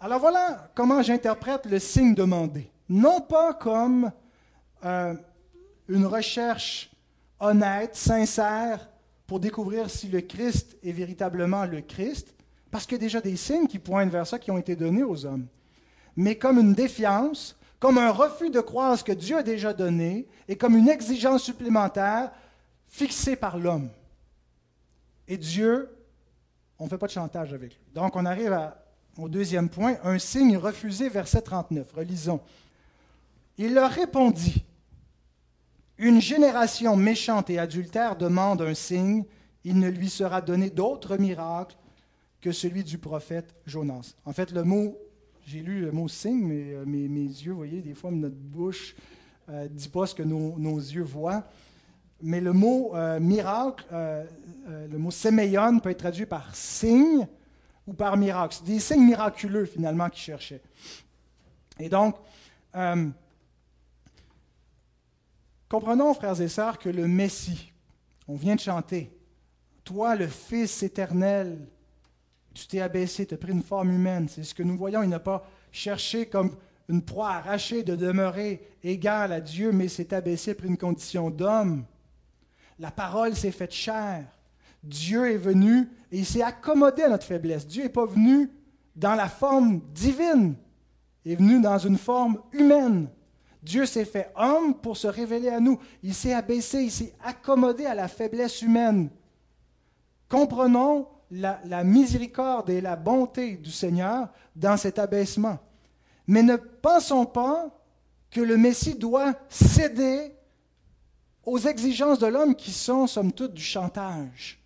Alors 0.00 0.18
voilà 0.18 0.70
comment 0.74 1.00
j'interprète 1.00 1.66
le 1.66 1.78
signe 1.78 2.14
demandé. 2.14 2.70
Non 2.88 3.20
pas 3.20 3.54
comme 3.54 4.10
euh, 4.84 5.14
une 5.88 6.06
recherche 6.06 6.90
honnête, 7.38 7.94
sincère, 7.94 8.88
pour 9.26 9.38
découvrir 9.40 9.88
si 9.88 10.08
le 10.08 10.20
Christ 10.20 10.76
est 10.82 10.92
véritablement 10.92 11.64
le 11.64 11.80
Christ, 11.80 12.34
parce 12.70 12.84
qu'il 12.84 12.96
y 12.96 13.00
a 13.00 13.06
déjà 13.06 13.20
des 13.20 13.36
signes 13.36 13.66
qui 13.66 13.78
pointent 13.78 14.10
vers 14.10 14.26
ça 14.26 14.38
qui 14.38 14.50
ont 14.50 14.58
été 14.58 14.74
donnés 14.76 15.04
aux 15.04 15.24
hommes, 15.24 15.46
mais 16.16 16.36
comme 16.36 16.58
une 16.58 16.74
défiance, 16.74 17.56
comme 17.78 17.98
un 17.98 18.10
refus 18.10 18.50
de 18.50 18.60
croire 18.60 18.98
ce 18.98 19.04
que 19.04 19.12
Dieu 19.12 19.36
a 19.36 19.42
déjà 19.42 19.72
donné, 19.72 20.26
et 20.48 20.56
comme 20.56 20.76
une 20.76 20.88
exigence 20.88 21.42
supplémentaire 21.42 22.30
fixée 22.86 23.36
par 23.36 23.58
l'homme. 23.58 23.88
Et 25.26 25.36
Dieu, 25.36 25.88
on 26.78 26.84
ne 26.84 26.88
fait 26.88 26.98
pas 26.98 27.06
de 27.06 27.12
chantage 27.12 27.52
avec 27.52 27.72
lui. 27.72 27.80
Donc 27.94 28.16
on 28.16 28.26
arrive 28.26 28.52
à 28.52 28.82
au 29.18 29.28
deuxième 29.28 29.68
point, 29.68 29.96
un 30.04 30.18
signe 30.18 30.56
refusé, 30.56 31.08
verset 31.08 31.42
39. 31.42 31.92
Relisons. 31.92 32.40
Il 33.58 33.74
leur 33.74 33.90
répondit, 33.90 34.64
Une 35.98 36.20
génération 36.20 36.96
méchante 36.96 37.50
et 37.50 37.58
adultère 37.58 38.16
demande 38.16 38.62
un 38.62 38.74
signe, 38.74 39.24
il 39.64 39.78
ne 39.78 39.88
lui 39.88 40.08
sera 40.08 40.40
donné 40.40 40.70
d'autre 40.70 41.16
miracle 41.18 41.76
que 42.40 42.52
celui 42.52 42.82
du 42.84 42.98
prophète 42.98 43.54
Jonas. 43.66 44.14
En 44.24 44.32
fait, 44.32 44.50
le 44.50 44.64
mot, 44.64 44.96
j'ai 45.44 45.60
lu 45.60 45.80
le 45.80 45.92
mot 45.92 46.08
signe, 46.08 46.44
mais 46.46 46.74
euh, 46.74 46.84
mes, 46.86 47.06
yeux, 47.06 47.52
vous 47.52 47.58
voyez, 47.58 47.80
des 47.80 47.94
fois, 47.94 48.10
notre 48.10 48.36
bouche 48.36 48.94
ne 49.48 49.54
euh, 49.54 49.68
dit 49.68 49.88
pas 49.88 50.06
ce 50.06 50.14
que 50.14 50.22
nos, 50.22 50.78
yeux 50.78 51.02
voient. 51.02 51.44
Mais 52.20 52.40
le 52.40 52.52
mot 52.52 52.94
euh, 52.94 53.18
miracle, 53.18 53.84
le 53.90 54.96
mot 54.96 55.10
séméon 55.10 55.80
peut 55.80 55.90
être 55.90 55.98
traduit 55.98 56.26
par 56.26 56.54
signe 56.54 57.26
ou 57.86 57.92
par 57.92 58.16
miracle. 58.16 58.56
C'est 58.58 58.64
des 58.64 58.78
signes 58.78 59.04
miraculeux 59.04 59.64
finalement 59.64 60.08
qu'il 60.08 60.22
cherchait. 60.22 60.62
Et 61.78 61.88
donc, 61.88 62.16
euh, 62.76 63.08
comprenons, 65.68 66.14
frères 66.14 66.40
et 66.40 66.48
sœurs, 66.48 66.78
que 66.78 66.88
le 66.88 67.08
Messie, 67.08 67.72
on 68.28 68.36
vient 68.36 68.54
de 68.54 68.60
chanter, 68.60 69.10
toi 69.84 70.14
le 70.14 70.28
Fils 70.28 70.82
éternel, 70.82 71.58
tu 72.54 72.66
t'es 72.66 72.80
abaissé, 72.80 73.26
tu 73.26 73.34
as 73.34 73.38
pris 73.38 73.52
une 73.52 73.62
forme 73.62 73.92
humaine. 73.92 74.28
C'est 74.28 74.44
ce 74.44 74.54
que 74.54 74.62
nous 74.62 74.76
voyons. 74.76 75.02
Il 75.02 75.08
n'a 75.08 75.20
pas 75.20 75.46
cherché 75.70 76.26
comme 76.26 76.56
une 76.88 77.02
proie 77.02 77.30
arrachée 77.30 77.82
de 77.82 77.96
demeurer 77.96 78.66
égal 78.82 79.32
à 79.32 79.40
Dieu, 79.40 79.72
mais 79.72 79.88
s'est 79.88 80.12
abaissé, 80.12 80.54
pris 80.54 80.68
une 80.68 80.76
condition 80.76 81.30
d'homme. 81.30 81.84
La 82.78 82.90
parole 82.90 83.34
s'est 83.34 83.52
faite 83.52 83.72
chair. 83.72 84.24
Dieu 84.82 85.30
est 85.30 85.38
venu 85.38 85.88
et 86.10 86.18
il 86.18 86.26
s'est 86.26 86.42
accommodé 86.42 87.02
à 87.02 87.08
notre 87.08 87.26
faiblesse. 87.26 87.66
Dieu 87.66 87.84
n'est 87.84 87.88
pas 87.88 88.06
venu 88.06 88.50
dans 88.96 89.14
la 89.14 89.28
forme 89.28 89.80
divine, 89.94 90.54
il 91.24 91.32
est 91.32 91.36
venu 91.36 91.60
dans 91.60 91.78
une 91.78 91.98
forme 91.98 92.38
humaine. 92.52 93.08
Dieu 93.62 93.86
s'est 93.86 94.04
fait 94.04 94.32
homme 94.34 94.74
pour 94.74 94.96
se 94.96 95.06
révéler 95.06 95.48
à 95.48 95.60
nous. 95.60 95.78
Il 96.02 96.14
s'est 96.14 96.34
abaissé, 96.34 96.82
il 96.82 96.90
s'est 96.90 97.14
accommodé 97.22 97.86
à 97.86 97.94
la 97.94 98.08
faiblesse 98.08 98.60
humaine. 98.60 99.08
Comprenons 100.28 101.06
la, 101.32 101.84
miséricorde 101.84 102.70
et 102.70 102.80
la 102.80 102.96
bonté 102.96 103.56
du 103.56 103.70
Seigneur 103.70 104.28
dans 104.54 104.76
cet 104.76 104.98
abaissement. 104.98 105.58
Mais 106.26 106.42
ne 106.42 106.56
pensons 106.56 107.26
pas 107.26 107.68
que 108.30 108.40
le 108.40 108.56
Messie 108.56 108.94
doit 108.94 109.34
céder 109.48 110.34
aux 111.44 111.58
exigences 111.58 112.18
de 112.18 112.26
l'homme 112.26 112.54
qui 112.54 112.70
sont, 112.70 113.06
somme 113.06 113.32
toute, 113.32 113.54
du 113.54 113.62
chantage 113.62 114.62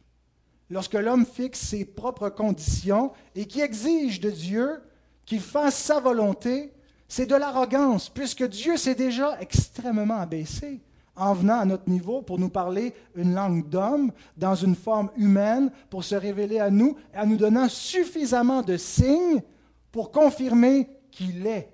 lorsque 0.70 0.94
l'homme 0.94 1.26
fixe 1.26 1.60
ses 1.60 1.84
propres 1.84 2.28
conditions 2.28 3.12
et 3.34 3.46
qui 3.46 3.60
exige 3.60 4.20
de 4.20 4.30
Dieu 4.30 4.82
qu'il 5.24 5.40
fasse 5.40 5.76
sa 5.76 6.00
volonté, 6.00 6.72
c'est 7.08 7.26
de 7.26 7.34
l'arrogance, 7.34 8.08
puisque 8.08 8.44
Dieu 8.44 8.76
s'est 8.76 8.94
déjà 8.94 9.40
extrêmement 9.40 10.18
abaissé 10.18 10.80
en 11.16 11.34
venant 11.34 11.60
à 11.60 11.64
notre 11.64 11.88
niveau 11.88 12.22
pour 12.22 12.38
nous 12.38 12.50
parler 12.50 12.94
une 13.14 13.34
langue 13.34 13.68
d'homme, 13.68 14.12
dans 14.36 14.54
une 14.54 14.74
forme 14.74 15.10
humaine, 15.16 15.70
pour 15.90 16.04
se 16.04 16.14
révéler 16.14 16.58
à 16.58 16.70
nous, 16.70 16.96
en 17.14 17.26
nous 17.26 17.36
donnant 17.36 17.68
suffisamment 17.68 18.62
de 18.62 18.76
signes 18.76 19.42
pour 19.90 20.10
confirmer 20.10 20.88
qu'il 21.10 21.46
est 21.46 21.72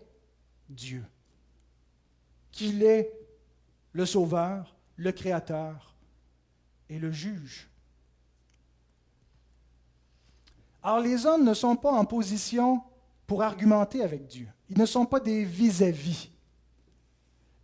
Dieu, 0.69 1.05
qu'il 2.53 2.83
est 2.83 3.13
le 3.93 4.07
Sauveur, 4.07 4.77
le 4.97 5.13
Créateur 5.13 5.97
et 6.89 6.99
le 6.99 7.11
Juge. 7.11 7.69
Alors 10.83 11.01
les 11.01 11.27
hommes 11.27 11.45
ne 11.45 11.55
sont 11.55 11.77
pas 11.77 11.93
en 11.93 12.05
position 12.05 12.83
pour 13.27 13.43
argumenter 13.43 14.03
avec 14.03 14.27
Dieu. 14.27 14.49
Ils 14.69 14.79
ne 14.79 14.87
sont 14.87 15.07
pas 15.07 15.21
des 15.21 15.45
vis-à-vis. 15.45 16.32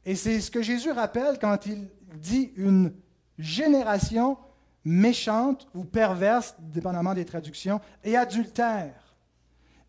Et 0.08 0.16
c'est 0.16 0.40
ce 0.40 0.50
que 0.50 0.62
Jésus 0.62 0.90
rappelle 0.90 1.38
quand 1.38 1.66
il 1.66 1.86
dit 2.14 2.50
une 2.56 2.94
génération 3.38 4.38
méchante 4.82 5.68
ou 5.74 5.84
perverse, 5.84 6.56
dépendamment 6.60 7.12
des 7.12 7.26
traductions, 7.26 7.78
et 8.02 8.16
adultère. 8.16 9.14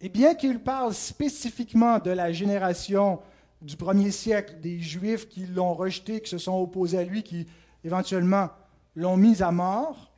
Et 0.01 0.09
bien 0.09 0.35
qu'il 0.35 0.59
parle 0.59 0.93
spécifiquement 0.93 1.99
de 1.99 2.11
la 2.11 2.33
génération 2.33 3.21
du 3.61 3.77
premier 3.77 4.11
siècle, 4.11 4.59
des 4.59 4.81
Juifs 4.81 5.29
qui 5.29 5.45
l'ont 5.45 5.73
rejeté, 5.73 6.19
qui 6.19 6.29
se 6.29 6.37
sont 6.37 6.59
opposés 6.59 6.97
à 6.97 7.05
lui, 7.05 7.23
qui 7.23 7.47
éventuellement 7.85 8.49
l'ont 8.97 9.15
mis 9.15 9.41
à 9.41 9.53
mort, 9.53 10.11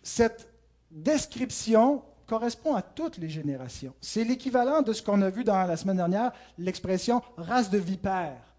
cette 0.00 0.48
description 0.92 2.04
correspond 2.28 2.76
à 2.76 2.82
toutes 2.82 3.18
les 3.18 3.30
générations. 3.30 3.94
C'est 4.00 4.22
l'équivalent 4.22 4.82
de 4.82 4.92
ce 4.92 5.02
qu'on 5.02 5.22
a 5.22 5.30
vu 5.30 5.42
dans 5.42 5.66
la 5.66 5.76
semaine 5.76 5.96
dernière, 5.96 6.30
l'expression 6.56 7.20
race 7.36 7.68
de 7.68 7.78
vipère. 7.78 8.49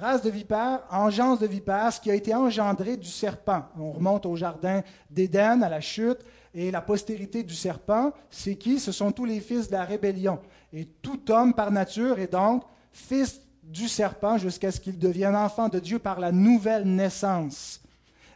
Race 0.00 0.22
de 0.22 0.30
vipère, 0.30 0.80
engeance 0.90 1.38
de 1.38 1.46
vipère, 1.46 1.92
ce 1.92 2.00
qui 2.00 2.10
a 2.10 2.14
été 2.14 2.34
engendré 2.34 2.96
du 2.96 3.08
serpent. 3.08 3.64
On 3.78 3.92
remonte 3.92 4.24
au 4.24 4.36
jardin 4.36 4.82
d'Éden, 5.10 5.62
à 5.62 5.68
la 5.68 5.80
chute, 5.82 6.20
et 6.54 6.70
la 6.70 6.80
postérité 6.80 7.42
du 7.42 7.54
serpent, 7.54 8.12
c'est 8.30 8.56
qui? 8.56 8.80
Ce 8.80 8.90
sont 8.90 9.12
tous 9.12 9.26
les 9.26 9.40
fils 9.40 9.68
de 9.68 9.72
la 9.72 9.84
rébellion. 9.84 10.38
Et 10.72 10.86
tout 10.86 11.30
homme 11.30 11.52
par 11.52 11.70
nature 11.70 12.18
est 12.18 12.32
donc 12.32 12.62
fils 12.90 13.40
du 13.62 13.86
serpent 13.86 14.38
jusqu'à 14.38 14.72
ce 14.72 14.80
qu'il 14.80 14.98
devienne 14.98 15.36
enfant 15.36 15.68
de 15.68 15.78
Dieu 15.78 15.98
par 15.98 16.20
la 16.20 16.32
nouvelle 16.32 16.84
naissance. 16.84 17.80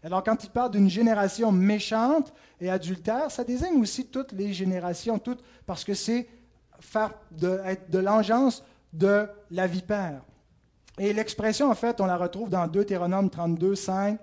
Alors 0.03 0.23
quand 0.23 0.45
il 0.45 0.51
parle 0.51 0.73
d'une 0.73 0.90
génération 0.90 1.53
méchante 1.53 2.33
et 2.61 2.71
adultère, 2.71 3.31
ça 3.31 3.45
désigne 3.45 3.81
aussi 3.81 4.07
toutes 4.07 4.33
les 4.33 4.53
générations, 4.53 5.19
toutes, 5.19 5.42
parce 5.64 5.85
que 5.85 5.95
c'est 5.95 6.29
faire 6.81 7.14
de, 7.31 7.61
être 7.64 7.90
de 7.90 7.99
l'engeance 7.99 8.62
de 8.92 9.27
la 9.51 9.66
vipère. 9.66 10.21
Et 10.99 11.13
l'expression, 11.13 11.71
en 11.71 11.75
fait, 11.75 12.01
on 12.01 12.07
la 12.07 12.17
retrouve 12.17 12.49
dans 12.49 12.67
Deutéronome 12.67 13.29
32, 13.29 13.75
5, 13.75 14.19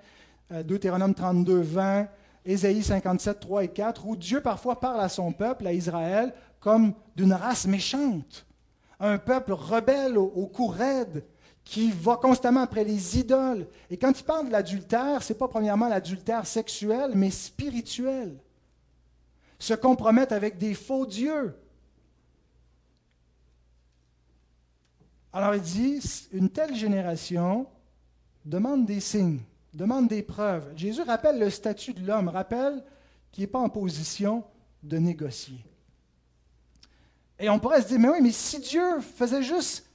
euh, 0.51 0.63
Deutéronome 0.63 1.13
32, 1.13 1.61
20, 1.61 2.07
Ésaïe 2.45 2.81
57, 2.81 3.39
3 3.39 3.63
et 3.63 3.67
4, 3.67 4.05
où 4.07 4.15
Dieu 4.15 4.41
parfois 4.41 4.79
parle 4.79 5.01
à 5.01 5.09
son 5.09 5.31
peuple, 5.31 5.67
à 5.67 5.73
Israël, 5.73 6.33
comme 6.59 6.93
d'une 7.15 7.33
race 7.33 7.67
méchante, 7.67 8.45
un 8.99 9.17
peuple 9.17 9.53
rebelle 9.53 10.17
au, 10.17 10.25
au 10.35 10.47
cou 10.47 10.67
raide, 10.67 11.23
qui 11.63 11.91
va 11.91 12.17
constamment 12.17 12.61
après 12.61 12.83
les 12.83 13.19
idoles. 13.19 13.67
Et 13.89 13.97
quand 13.97 14.19
il 14.19 14.23
parle 14.23 14.47
de 14.47 14.51
l'adultère, 14.51 15.23
ce 15.23 15.31
n'est 15.31 15.39
pas 15.39 15.47
premièrement 15.47 15.87
l'adultère 15.87 16.45
sexuel, 16.45 17.11
mais 17.15 17.29
spirituel. 17.29 18.37
Se 19.59 19.73
compromettre 19.73 20.33
avec 20.33 20.57
des 20.57 20.73
faux 20.73 21.05
dieux. 21.05 21.55
Alors 25.33 25.55
il 25.55 25.61
dit, 25.61 25.99
une 26.31 26.49
telle 26.49 26.75
génération 26.75 27.65
demande 28.45 28.85
des 28.85 28.99
signes, 28.99 29.39
demande 29.73 30.07
des 30.07 30.21
preuves. 30.21 30.71
Jésus 30.75 31.01
rappelle 31.01 31.39
le 31.39 31.49
statut 31.49 31.93
de 31.93 32.05
l'homme, 32.05 32.27
rappelle 32.27 32.83
qu'il 33.31 33.43
n'est 33.43 33.47
pas 33.47 33.59
en 33.59 33.69
position 33.69 34.43
de 34.83 34.97
négocier. 34.97 35.57
Et 37.39 37.49
on 37.49 37.57
pourrait 37.57 37.81
se 37.81 37.87
dire, 37.87 37.99
mais 37.99 38.09
oui, 38.09 38.21
mais 38.21 38.31
si 38.31 38.59
Dieu 38.59 39.01
faisait 39.01 39.41
juste 39.41 39.87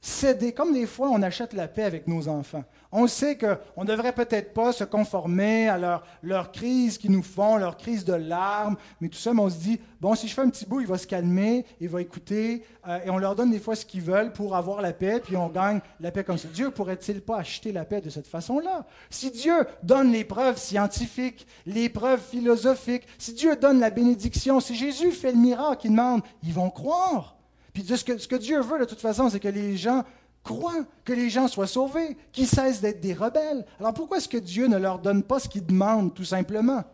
céder, 0.00 0.52
comme 0.52 0.72
des 0.72 0.86
fois 0.86 1.10
on 1.10 1.22
achète 1.22 1.52
la 1.52 1.66
paix 1.66 1.82
avec 1.82 2.06
nos 2.06 2.28
enfants. 2.28 2.64
On 2.92 3.06
sait 3.06 3.36
qu'on 3.36 3.82
ne 3.82 3.86
devrait 3.86 4.12
peut-être 4.12 4.54
pas 4.54 4.72
se 4.72 4.84
conformer 4.84 5.68
à 5.68 5.78
leur, 5.78 6.04
leur 6.22 6.52
crise 6.52 6.98
qu'ils 6.98 7.10
nous 7.10 7.22
font, 7.22 7.56
leur 7.56 7.76
crise 7.76 8.04
de 8.04 8.14
larmes, 8.14 8.76
mais 9.00 9.08
tout 9.08 9.18
ça, 9.18 9.34
mais 9.34 9.42
on 9.42 9.50
se 9.50 9.58
dit, 9.58 9.80
bon, 10.00 10.14
si 10.14 10.28
je 10.28 10.34
fais 10.34 10.42
un 10.42 10.50
petit 10.50 10.66
bout, 10.66 10.80
il 10.80 10.86
va 10.86 10.98
se 10.98 11.06
calmer, 11.06 11.64
il 11.80 11.88
va 11.88 12.00
écouter, 12.00 12.64
euh, 12.88 12.98
et 13.04 13.10
on 13.10 13.18
leur 13.18 13.34
donne 13.34 13.50
des 13.50 13.58
fois 13.58 13.74
ce 13.74 13.84
qu'ils 13.84 14.02
veulent 14.02 14.32
pour 14.32 14.56
avoir 14.56 14.80
la 14.80 14.92
paix, 14.92 15.20
puis 15.22 15.36
on 15.36 15.48
gagne 15.48 15.80
la 16.00 16.10
paix 16.10 16.24
comme 16.24 16.38
ça. 16.38 16.48
Dieu 16.48 16.70
pourrait-il 16.70 17.20
pas 17.20 17.38
acheter 17.38 17.72
la 17.72 17.84
paix 17.84 18.00
de 18.00 18.10
cette 18.10 18.28
façon-là? 18.28 18.86
Si 19.10 19.30
Dieu 19.30 19.66
donne 19.82 20.12
les 20.12 20.24
preuves 20.24 20.58
scientifiques, 20.58 21.46
les 21.66 21.88
preuves 21.88 22.20
philosophiques, 22.20 23.06
si 23.18 23.32
Dieu 23.32 23.56
donne 23.56 23.80
la 23.80 23.90
bénédiction, 23.90 24.60
si 24.60 24.74
Jésus 24.74 25.10
fait 25.10 25.32
le 25.32 25.38
miracle 25.38 25.82
qu'il 25.82 25.90
demande, 25.90 26.22
ils 26.42 26.52
vont 26.52 26.70
croire. 26.70 27.36
Puis 27.72 27.84
ce 27.84 28.04
que, 28.04 28.16
ce 28.16 28.26
que 28.26 28.36
Dieu 28.36 28.60
veut, 28.60 28.78
de 28.78 28.84
toute 28.84 29.00
façon, 29.00 29.28
c'est 29.28 29.40
que 29.40 29.48
les 29.48 29.76
gens 29.76 30.04
croient, 30.46 30.86
que 31.04 31.12
les 31.12 31.28
gens 31.28 31.48
soient 31.48 31.66
sauvés, 31.66 32.16
qu'ils 32.32 32.46
cessent 32.46 32.80
d'être 32.80 33.00
des 33.00 33.12
rebelles. 33.12 33.66
Alors 33.80 33.92
pourquoi 33.92 34.18
est-ce 34.18 34.28
que 34.28 34.38
Dieu 34.38 34.68
ne 34.68 34.78
leur 34.78 35.00
donne 35.00 35.24
pas 35.24 35.40
ce 35.40 35.48
qu'ils 35.48 35.66
demandent, 35.66 36.14
tout 36.14 36.24
simplement? 36.24 36.84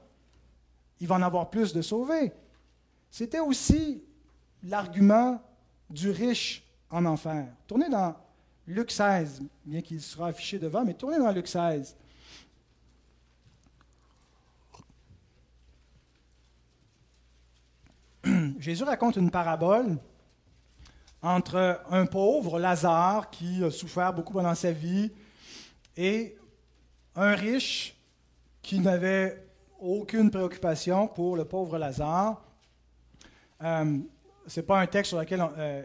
Il 1.00 1.06
va 1.06 1.16
en 1.16 1.22
avoir 1.22 1.50
plus 1.50 1.74
de 1.74 1.82
sauvés. 1.82 2.32
C'était 3.10 3.40
aussi 3.40 4.02
l'argument 4.64 5.40
du 5.90 6.10
riche 6.10 6.64
en 6.90 7.04
enfer. 7.04 7.46
Tournez 7.66 7.90
dans 7.90 8.16
Luc 8.66 8.90
16, 8.90 9.42
bien 9.66 9.82
qu'il 9.82 10.00
sera 10.00 10.28
affiché 10.28 10.58
devant, 10.58 10.84
mais 10.84 10.94
tournez 10.94 11.18
dans 11.18 11.30
Luc 11.30 11.46
16. 11.46 11.94
Jésus 18.58 18.84
raconte 18.84 19.16
une 19.16 19.30
parabole 19.30 19.98
entre 21.22 21.80
un 21.88 22.04
pauvre, 22.06 22.58
Lazare, 22.58 23.30
qui 23.30 23.62
a 23.62 23.70
souffert 23.70 24.12
beaucoup 24.12 24.32
pendant 24.32 24.54
sa 24.56 24.72
vie, 24.72 25.12
et 25.96 26.36
un 27.14 27.34
riche 27.34 27.96
qui 28.60 28.80
n'avait 28.80 29.46
aucune 29.80 30.30
préoccupation 30.30 31.06
pour 31.06 31.36
le 31.36 31.44
pauvre 31.44 31.78
Lazare. 31.78 32.42
Euh, 33.62 33.98
Ce 34.46 34.60
n'est 34.60 34.66
pas 34.66 34.80
un 34.80 34.86
texte 34.86 35.10
sur 35.10 35.20
lequel 35.20 35.44
euh, 35.58 35.82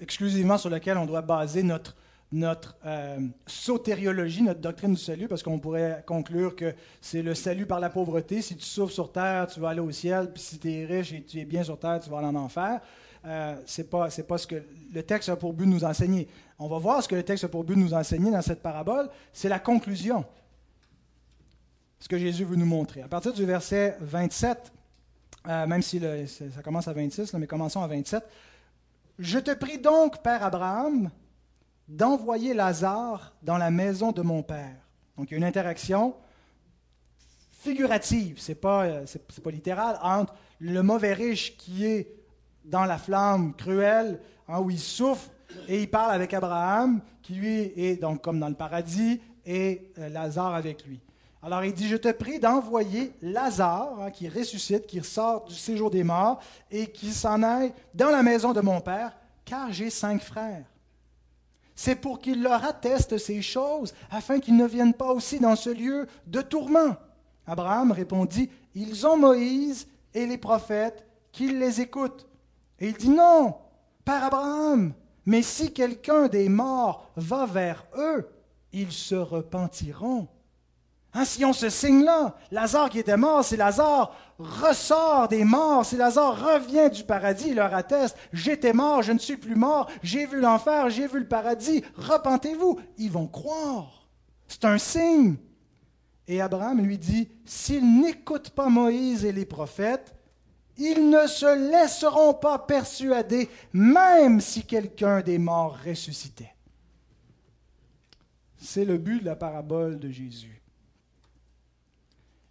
exclusivement 0.00 0.56
sur 0.56 0.70
lequel 0.70 0.96
on 0.96 1.04
doit 1.04 1.22
baser 1.22 1.62
notre, 1.62 1.96
euh, 2.86 3.18
sotériologie, 3.46 4.42
notre 4.42 4.60
doctrine 4.60 4.94
du 4.94 5.00
salut, 5.00 5.28
parce 5.28 5.42
qu'on 5.42 5.58
pourrait 5.58 6.02
conclure 6.06 6.56
que 6.56 6.74
c'est 7.02 7.22
le 7.22 7.34
salut 7.34 7.66
par 7.66 7.80
la 7.80 7.90
pauvreté. 7.90 8.40
Si 8.40 8.56
tu 8.56 8.64
souffres 8.64 8.94
sur 8.94 9.12
terre, 9.12 9.46
tu 9.48 9.60
vas 9.60 9.70
aller 9.70 9.80
au 9.80 9.90
ciel, 9.90 10.32
puis 10.32 10.42
si 10.42 10.58
tu 10.58 10.72
es 10.72 10.86
riche 10.86 11.12
et 11.12 11.22
tu 11.22 11.38
es 11.40 11.44
bien 11.44 11.62
sur 11.62 11.78
terre, 11.78 12.00
tu 12.00 12.08
vas 12.08 12.18
aller 12.18 12.28
en 12.28 12.36
enfer 12.36 12.80
euh, 13.24 13.56
ce 13.66 13.80
n'est 13.80 13.88
pas, 13.88 14.08
pas 14.08 14.38
ce 14.38 14.46
que 14.46 14.62
le 14.92 15.02
texte 15.02 15.28
a 15.28 15.36
pour 15.36 15.52
but 15.52 15.66
de 15.66 15.70
nous 15.70 15.84
enseigner. 15.84 16.28
On 16.58 16.68
va 16.68 16.78
voir 16.78 17.02
ce 17.02 17.08
que 17.08 17.14
le 17.14 17.22
texte 17.22 17.44
a 17.44 17.48
pour 17.48 17.64
but 17.64 17.74
de 17.74 17.80
nous 17.80 17.94
enseigner 17.94 18.30
dans 18.30 18.42
cette 18.42 18.62
parabole. 18.62 19.08
C'est 19.32 19.48
la 19.48 19.58
conclusion. 19.58 20.24
Ce 22.00 22.08
que 22.08 22.18
Jésus 22.18 22.44
veut 22.44 22.56
nous 22.56 22.66
montrer. 22.66 23.02
À 23.02 23.08
partir 23.08 23.32
du 23.32 23.44
verset 23.44 23.96
27, 24.00 24.72
euh, 25.48 25.66
même 25.66 25.82
si 25.82 26.00
ça 26.26 26.62
commence 26.62 26.88
à 26.88 26.92
26, 26.92 27.32
mais 27.34 27.46
commençons 27.46 27.82
à 27.82 27.86
27. 27.86 28.24
Je 29.18 29.38
te 29.38 29.52
prie 29.52 29.78
donc, 29.78 30.20
Père 30.22 30.42
Abraham, 30.42 31.10
d'envoyer 31.86 32.54
Lazare 32.54 33.34
dans 33.42 33.58
la 33.58 33.70
maison 33.70 34.10
de 34.10 34.22
mon 34.22 34.42
Père. 34.42 34.76
Donc 35.16 35.30
il 35.30 35.32
y 35.32 35.34
a 35.34 35.38
une 35.38 35.44
interaction 35.44 36.14
figurative, 37.52 38.40
ce 38.40 38.52
n'est 38.52 38.58
euh, 38.64 39.04
pas 39.44 39.50
littéral, 39.50 39.98
entre 40.02 40.34
le 40.58 40.82
mauvais 40.82 41.12
riche 41.12 41.56
qui 41.56 41.84
est 41.84 42.21
dans 42.64 42.84
la 42.84 42.98
flamme 42.98 43.54
cruelle, 43.54 44.20
hein, 44.48 44.60
où 44.60 44.70
il 44.70 44.78
souffre, 44.78 45.30
et 45.68 45.82
il 45.82 45.90
parle 45.90 46.12
avec 46.12 46.32
Abraham, 46.34 47.00
qui 47.22 47.34
lui 47.34 47.72
est 47.76 48.00
donc 48.00 48.22
comme 48.22 48.40
dans 48.40 48.48
le 48.48 48.54
paradis, 48.54 49.20
et 49.44 49.90
euh, 49.98 50.08
Lazare 50.08 50.54
avec 50.54 50.86
lui. 50.86 51.00
Alors 51.42 51.64
il 51.64 51.72
dit, 51.74 51.88
je 51.88 51.96
te 51.96 52.12
prie 52.12 52.38
d'envoyer 52.38 53.12
Lazare, 53.20 54.00
hein, 54.00 54.10
qui 54.10 54.28
ressuscite, 54.28 54.86
qui 54.86 55.02
sort 55.02 55.44
du 55.44 55.54
séjour 55.54 55.90
des 55.90 56.04
morts, 56.04 56.40
et 56.70 56.86
qui 56.86 57.12
s'en 57.12 57.42
aille 57.42 57.72
dans 57.94 58.10
la 58.10 58.22
maison 58.22 58.52
de 58.52 58.60
mon 58.60 58.80
Père, 58.80 59.16
car 59.44 59.72
j'ai 59.72 59.90
cinq 59.90 60.22
frères. 60.22 60.64
C'est 61.74 61.96
pour 61.96 62.20
qu'il 62.20 62.42
leur 62.42 62.64
atteste 62.64 63.18
ces 63.18 63.42
choses, 63.42 63.92
afin 64.10 64.38
qu'ils 64.38 64.56
ne 64.56 64.66
viennent 64.66 64.94
pas 64.94 65.12
aussi 65.12 65.40
dans 65.40 65.56
ce 65.56 65.70
lieu 65.70 66.06
de 66.26 66.40
tourment. 66.40 66.96
Abraham 67.46 67.90
répondit, 67.90 68.50
Ils 68.74 69.04
ont 69.06 69.16
Moïse 69.16 69.88
et 70.14 70.26
les 70.26 70.38
prophètes, 70.38 71.04
qu'ils 71.32 71.58
les 71.58 71.80
écoutent. 71.80 72.28
Et 72.82 72.88
il 72.88 72.94
dit 72.94 73.10
non, 73.10 73.54
Père 74.04 74.24
Abraham, 74.24 74.92
mais 75.24 75.42
si 75.42 75.72
quelqu'un 75.72 76.26
des 76.26 76.48
morts 76.48 77.12
va 77.14 77.46
vers 77.46 77.86
eux, 77.96 78.28
ils 78.72 78.90
se 78.90 79.14
repentiront. 79.14 80.26
Hein, 81.14 81.24
si 81.24 81.44
on 81.44 81.52
ce 81.52 81.68
signe-là, 81.68 82.34
Lazare 82.50 82.90
qui 82.90 82.98
était 82.98 83.16
mort, 83.16 83.44
si 83.44 83.56
Lazare 83.56 84.16
ressort 84.40 85.28
des 85.28 85.44
morts, 85.44 85.86
si 85.86 85.96
Lazare 85.96 86.54
revient 86.54 86.90
du 86.90 87.04
paradis, 87.04 87.50
il 87.50 87.54
leur 87.54 87.72
atteste, 87.72 88.16
j'étais 88.32 88.72
mort, 88.72 89.02
je 89.02 89.12
ne 89.12 89.18
suis 89.20 89.36
plus 89.36 89.54
mort, 89.54 89.88
j'ai 90.02 90.26
vu 90.26 90.40
l'enfer, 90.40 90.90
j'ai 90.90 91.06
vu 91.06 91.20
le 91.20 91.28
paradis, 91.28 91.84
repentez-vous. 91.96 92.80
Ils 92.98 93.12
vont 93.12 93.28
croire. 93.28 94.08
C'est 94.48 94.64
un 94.64 94.78
signe. 94.78 95.36
Et 96.26 96.40
Abraham 96.40 96.80
lui 96.80 96.98
dit, 96.98 97.28
s'ils 97.44 98.00
n'écoutent 98.00 98.50
pas 98.50 98.68
Moïse 98.68 99.24
et 99.24 99.32
les 99.32 99.46
prophètes, 99.46 100.16
ils 100.78 101.10
ne 101.10 101.26
se 101.26 101.70
laisseront 101.70 102.34
pas 102.34 102.58
persuader, 102.58 103.48
même 103.72 104.40
si 104.40 104.64
quelqu'un 104.64 105.20
des 105.20 105.38
morts 105.38 105.78
ressuscitait. 105.84 106.54
C'est 108.56 108.84
le 108.84 108.96
but 108.96 109.20
de 109.20 109.26
la 109.26 109.36
parabole 109.36 109.98
de 109.98 110.08
Jésus. 110.08 110.62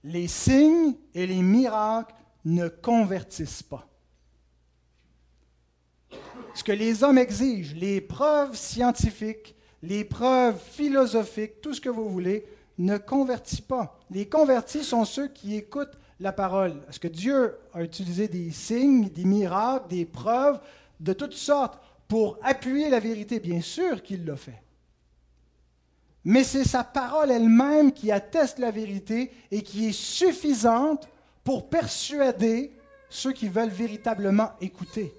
Les 0.03 0.27
signes 0.27 0.95
et 1.13 1.25
les 1.25 1.41
miracles 1.41 2.15
ne 2.45 2.67
convertissent 2.67 3.63
pas. 3.63 3.87
Ce 6.53 6.63
que 6.63 6.71
les 6.71 7.03
hommes 7.03 7.17
exigent, 7.17 7.75
les 7.75 8.01
preuves 8.01 8.55
scientifiques, 8.55 9.55
les 9.81 10.03
preuves 10.03 10.59
philosophiques, 10.59 11.61
tout 11.61 11.73
ce 11.73 11.81
que 11.81 11.89
vous 11.89 12.09
voulez, 12.09 12.45
ne 12.77 12.97
convertit 12.97 13.61
pas. 13.61 13.99
Les 14.09 14.27
convertis 14.27 14.83
sont 14.83 15.05
ceux 15.05 15.27
qui 15.27 15.55
écoutent 15.55 15.97
la 16.21 16.31
parole. 16.31 16.81
Est-ce 16.87 16.99
que 16.99 17.07
Dieu 17.07 17.57
a 17.73 17.81
utilisé 17.83 18.27
des 18.27 18.51
signes, 18.51 19.09
des 19.09 19.25
miracles, 19.25 19.87
des 19.89 20.05
preuves 20.05 20.61
de 20.99 21.13
toutes 21.13 21.33
sortes 21.33 21.81
pour 22.07 22.37
appuyer 22.43 22.89
la 22.89 22.99
vérité? 22.99 23.39
Bien 23.39 23.61
sûr 23.61 24.03
qu'il 24.03 24.23
l'a 24.23 24.35
fait. 24.35 24.61
Mais 26.23 26.43
c'est 26.43 26.63
sa 26.63 26.83
parole 26.83 27.31
elle-même 27.31 27.91
qui 27.91 28.11
atteste 28.11 28.59
la 28.59 28.69
vérité 28.69 29.31
et 29.49 29.63
qui 29.63 29.87
est 29.87 29.91
suffisante 29.91 31.09
pour 31.43 31.67
persuader 31.67 32.71
ceux 33.09 33.31
qui 33.31 33.47
veulent 33.47 33.69
véritablement 33.69 34.51
écouter. 34.61 35.11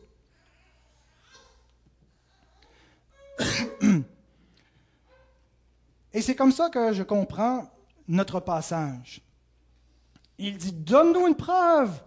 Et 6.15 6.23
c'est 6.23 6.37
comme 6.37 6.53
ça 6.53 6.71
que 6.71 6.93
je 6.93 7.03
comprends 7.03 7.69
notre 8.07 8.38
passage. 8.38 9.21
Il 10.38 10.57
dit, 10.57 10.73
donne-nous 10.73 11.27
une 11.27 11.37
preuve, 11.37 12.03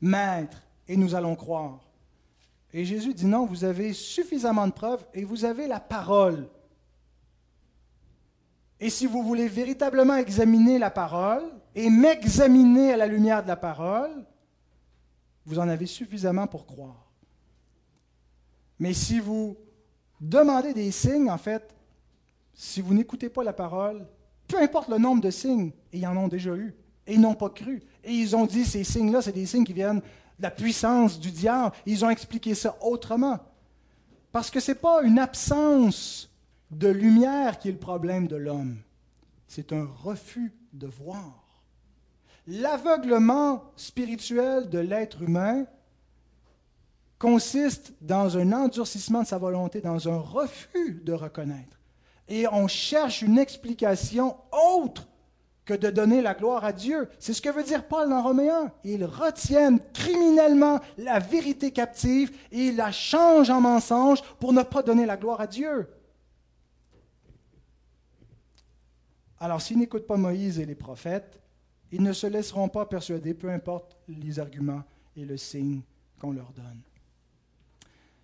maître, 0.00 0.62
et 0.88 0.96
nous 0.96 1.14
allons 1.14 1.36
croire. 1.36 1.80
Et 2.72 2.84
Jésus 2.84 3.14
dit, 3.14 3.26
non, 3.26 3.46
vous 3.46 3.64
avez 3.64 3.92
suffisamment 3.92 4.66
de 4.66 4.72
preuves 4.72 5.04
et 5.14 5.24
vous 5.24 5.44
avez 5.44 5.66
la 5.66 5.80
parole. 5.80 6.48
Et 8.80 8.90
si 8.90 9.06
vous 9.06 9.22
voulez 9.22 9.46
véritablement 9.46 10.16
examiner 10.16 10.78
la 10.78 10.90
parole 10.90 11.44
et 11.74 11.88
m'examiner 11.88 12.92
à 12.92 12.96
la 12.96 13.06
lumière 13.06 13.42
de 13.42 13.48
la 13.48 13.56
parole, 13.56 14.24
vous 15.44 15.58
en 15.58 15.68
avez 15.68 15.86
suffisamment 15.86 16.46
pour 16.46 16.66
croire. 16.66 17.12
Mais 18.78 18.92
si 18.92 19.20
vous 19.20 19.56
demandez 20.20 20.72
des 20.74 20.90
signes, 20.90 21.30
en 21.30 21.38
fait, 21.38 21.74
si 22.54 22.80
vous 22.80 22.94
n'écoutez 22.94 23.28
pas 23.28 23.44
la 23.44 23.52
parole, 23.52 24.06
peu 24.48 24.60
importe 24.60 24.88
le 24.88 24.98
nombre 24.98 25.22
de 25.22 25.30
signes, 25.30 25.72
et 25.92 25.98
ils 25.98 26.06
en 26.06 26.16
ont 26.16 26.28
déjà 26.28 26.54
eu, 26.54 26.74
et 27.06 27.14
ils 27.14 27.20
n'ont 27.20 27.34
pas 27.34 27.50
cru. 27.50 27.82
Et 28.04 28.12
ils 28.12 28.36
ont 28.36 28.46
dit, 28.46 28.64
ces 28.64 28.84
signes-là, 28.84 29.22
c'est 29.22 29.32
des 29.32 29.46
signes 29.46 29.64
qui 29.64 29.72
viennent 29.72 30.00
de 30.00 30.42
la 30.42 30.50
puissance 30.50 31.18
du 31.18 31.30
diable. 31.30 31.74
Ils 31.86 32.04
ont 32.04 32.10
expliqué 32.10 32.54
ça 32.54 32.76
autrement. 32.80 33.38
Parce 34.30 34.50
que 34.50 34.60
ce 34.60 34.72
n'est 34.72 34.78
pas 34.78 35.02
une 35.02 35.18
absence 35.18 36.30
de 36.70 36.88
lumière 36.88 37.58
qui 37.58 37.68
est 37.68 37.72
le 37.72 37.78
problème 37.78 38.26
de 38.26 38.36
l'homme. 38.36 38.78
C'est 39.46 39.72
un 39.72 39.86
refus 40.02 40.52
de 40.72 40.86
voir. 40.86 41.64
L'aveuglement 42.46 43.62
spirituel 43.76 44.68
de 44.68 44.78
l'être 44.78 45.22
humain 45.22 45.66
consiste 47.18 47.92
dans 48.00 48.36
un 48.36 48.52
endurcissement 48.52 49.22
de 49.22 49.26
sa 49.28 49.38
volonté, 49.38 49.80
dans 49.80 50.08
un 50.08 50.18
refus 50.18 51.02
de 51.04 51.12
reconnaître. 51.12 51.78
Et 52.26 52.48
on 52.48 52.66
cherche 52.66 53.22
une 53.22 53.38
explication 53.38 54.36
autre 54.50 55.06
que 55.64 55.74
de 55.74 55.90
donner 55.90 56.22
la 56.22 56.34
gloire 56.34 56.64
à 56.64 56.72
Dieu. 56.72 57.08
C'est 57.18 57.32
ce 57.32 57.42
que 57.42 57.48
veut 57.48 57.62
dire 57.62 57.86
Paul 57.86 58.08
dans 58.08 58.22
Roméens. 58.22 58.72
Ils 58.84 59.04
retiennent 59.04 59.80
criminellement 59.92 60.80
la 60.98 61.18
vérité 61.18 61.70
captive 61.70 62.32
et 62.50 62.66
ils 62.66 62.76
la 62.76 62.90
changent 62.90 63.50
en 63.50 63.60
mensonge 63.60 64.22
pour 64.40 64.52
ne 64.52 64.62
pas 64.62 64.82
donner 64.82 65.06
la 65.06 65.16
gloire 65.16 65.40
à 65.40 65.46
Dieu. 65.46 65.88
Alors 69.38 69.60
s'ils 69.60 69.78
n'écoutent 69.78 70.06
pas 70.06 70.16
Moïse 70.16 70.58
et 70.58 70.66
les 70.66 70.74
prophètes, 70.74 71.40
ils 71.90 72.02
ne 72.02 72.12
se 72.12 72.26
laisseront 72.26 72.68
pas 72.68 72.86
persuader, 72.86 73.34
peu 73.34 73.50
importe 73.50 73.96
les 74.08 74.38
arguments 74.38 74.82
et 75.16 75.24
le 75.24 75.36
signe 75.36 75.82
qu'on 76.18 76.32
leur 76.32 76.52
donne. 76.52 76.80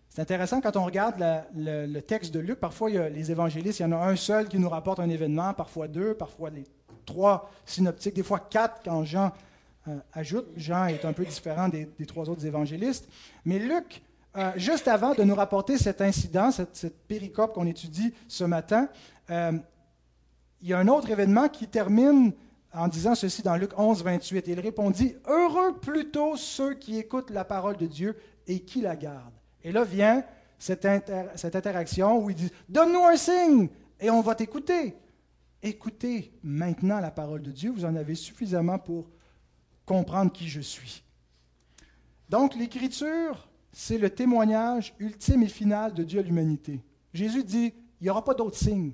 C'est 0.08 0.22
intéressant 0.22 0.60
quand 0.60 0.76
on 0.76 0.84
regarde 0.84 1.22
le, 1.54 2.00
texte 2.00 2.32
de 2.32 2.40
Luc. 2.40 2.58
Parfois, 2.58 2.90
les 2.90 3.30
évangélistes, 3.30 3.80
il 3.80 3.82
y 3.82 3.86
en 3.86 3.92
a 3.92 4.08
un 4.08 4.16
seul 4.16 4.48
qui 4.48 4.58
nous 4.58 4.68
rapporte 4.68 5.00
un 5.00 5.08
événement, 5.08 5.52
parfois 5.54 5.86
deux, 5.86 6.14
parfois 6.14 6.50
les 6.50 6.64
trois 7.08 7.50
synoptiques, 7.64 8.14
des 8.14 8.22
fois 8.22 8.38
quatre 8.38 8.82
quand 8.84 9.04
Jean 9.04 9.32
euh, 9.88 9.96
ajoute. 10.12 10.46
Jean 10.56 10.86
est 10.86 11.04
un 11.04 11.12
peu 11.12 11.24
différent 11.24 11.68
des, 11.68 11.88
trois 12.06 12.28
autres 12.28 12.44
évangélistes. 12.44 13.08
Mais 13.44 13.58
Luc, 13.58 14.02
euh, 14.36 14.52
juste 14.56 14.88
avant 14.88 15.14
de 15.14 15.22
nous 15.24 15.34
rapporter 15.34 15.78
cet 15.78 16.00
incident, 16.00 16.50
cette, 16.50 16.94
péricope 17.08 17.54
qu'on 17.54 17.66
étudie 17.66 18.12
ce 18.28 18.44
matin, 18.44 18.88
euh, 19.30 19.52
il 20.60 20.68
y 20.68 20.74
a 20.74 20.78
un 20.78 20.88
autre 20.88 21.10
événement 21.10 21.48
qui 21.48 21.66
termine 21.66 22.32
en 22.74 22.88
disant 22.88 23.14
ceci 23.14 23.42
dans 23.42 23.56
Luc 23.56 23.70
11, 23.78 24.04
28. 24.04 24.44
Il 24.48 24.60
répondit, 24.60 25.16
Heureux 25.26 25.78
plutôt 25.80 26.36
ceux 26.36 26.74
qui 26.74 26.98
écoutent 26.98 27.30
la 27.30 27.44
parole 27.44 27.76
de 27.76 27.86
Dieu 27.86 28.16
et 28.46 28.60
qui 28.60 28.82
la 28.82 28.96
gardent. 28.96 29.32
Et 29.64 29.72
là 29.72 29.84
vient 29.84 30.22
cette, 30.58 30.84
interaction 30.84 32.18
où 32.18 32.30
il 32.30 32.36
dit 32.36 32.52
Donne-nous 32.68 33.04
un 33.04 33.16
signe 33.16 33.68
et 33.98 34.10
on 34.10 34.20
va 34.20 34.34
t'écouter. 34.34 34.94
Écoutez 35.62 36.32
maintenant 36.42 37.00
la 37.00 37.10
parole 37.10 37.42
de 37.42 37.50
Dieu, 37.50 37.70
vous 37.70 37.84
en 37.84 37.96
avez 37.96 38.14
suffisamment 38.14 38.78
pour 38.78 39.10
comprendre 39.84 40.30
qui 40.30 40.48
je 40.48 40.60
suis. 40.60 41.02
Donc 42.28 42.54
l'Écriture, 42.54 43.48
c'est 43.72 43.98
le 43.98 44.10
témoignage 44.10 44.94
ultime 44.98 45.42
et 45.42 45.48
final 45.48 45.94
de 45.94 46.04
Dieu 46.04 46.20
à 46.20 46.22
l'humanité. 46.22 46.80
Jésus 47.12 47.42
dit 47.42 47.74
Il 48.00 48.04
n'y 48.04 48.10
aura 48.10 48.24
pas 48.24 48.34
d'autres 48.34 48.58
signes. 48.58 48.92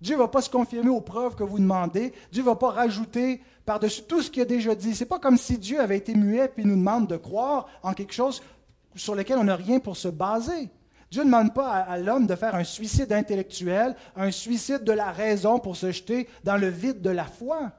Dieu 0.00 0.14
ne 0.14 0.20
va 0.20 0.28
pas 0.28 0.42
se 0.42 0.50
confirmer 0.50 0.90
aux 0.90 1.00
preuves 1.00 1.34
que 1.34 1.42
vous 1.42 1.58
demandez. 1.58 2.12
Dieu 2.30 2.42
ne 2.42 2.46
va 2.48 2.56
pas 2.56 2.70
rajouter 2.70 3.40
par-dessus 3.64 4.02
tout 4.02 4.22
ce 4.22 4.30
qu'il 4.30 4.42
a 4.42 4.44
déjà 4.46 4.74
dit. 4.74 4.94
Ce 4.94 5.02
n'est 5.02 5.08
pas 5.08 5.18
comme 5.18 5.38
si 5.38 5.56
Dieu 5.56 5.80
avait 5.80 5.96
été 5.96 6.14
muet 6.14 6.52
et 6.56 6.64
nous 6.64 6.76
demande 6.76 7.08
de 7.08 7.16
croire 7.16 7.66
en 7.82 7.94
quelque 7.94 8.12
chose 8.12 8.42
sur 8.94 9.14
lequel 9.14 9.38
on 9.38 9.44
n'a 9.44 9.56
rien 9.56 9.80
pour 9.80 9.96
se 9.96 10.08
baser. 10.08 10.68
Dieu 11.14 11.22
ne 11.22 11.28
demande 11.28 11.54
pas 11.54 11.70
à, 11.70 11.96
l'homme 11.96 12.26
de 12.26 12.34
faire 12.34 12.56
un 12.56 12.64
suicide 12.64 13.12
intellectuel, 13.12 13.94
un 14.16 14.32
suicide 14.32 14.82
de 14.82 14.90
la 14.90 15.12
raison 15.12 15.60
pour 15.60 15.76
se 15.76 15.92
jeter 15.92 16.28
dans 16.42 16.56
le 16.56 16.66
vide 16.66 17.02
de 17.02 17.10
la 17.10 17.24
foi. 17.24 17.70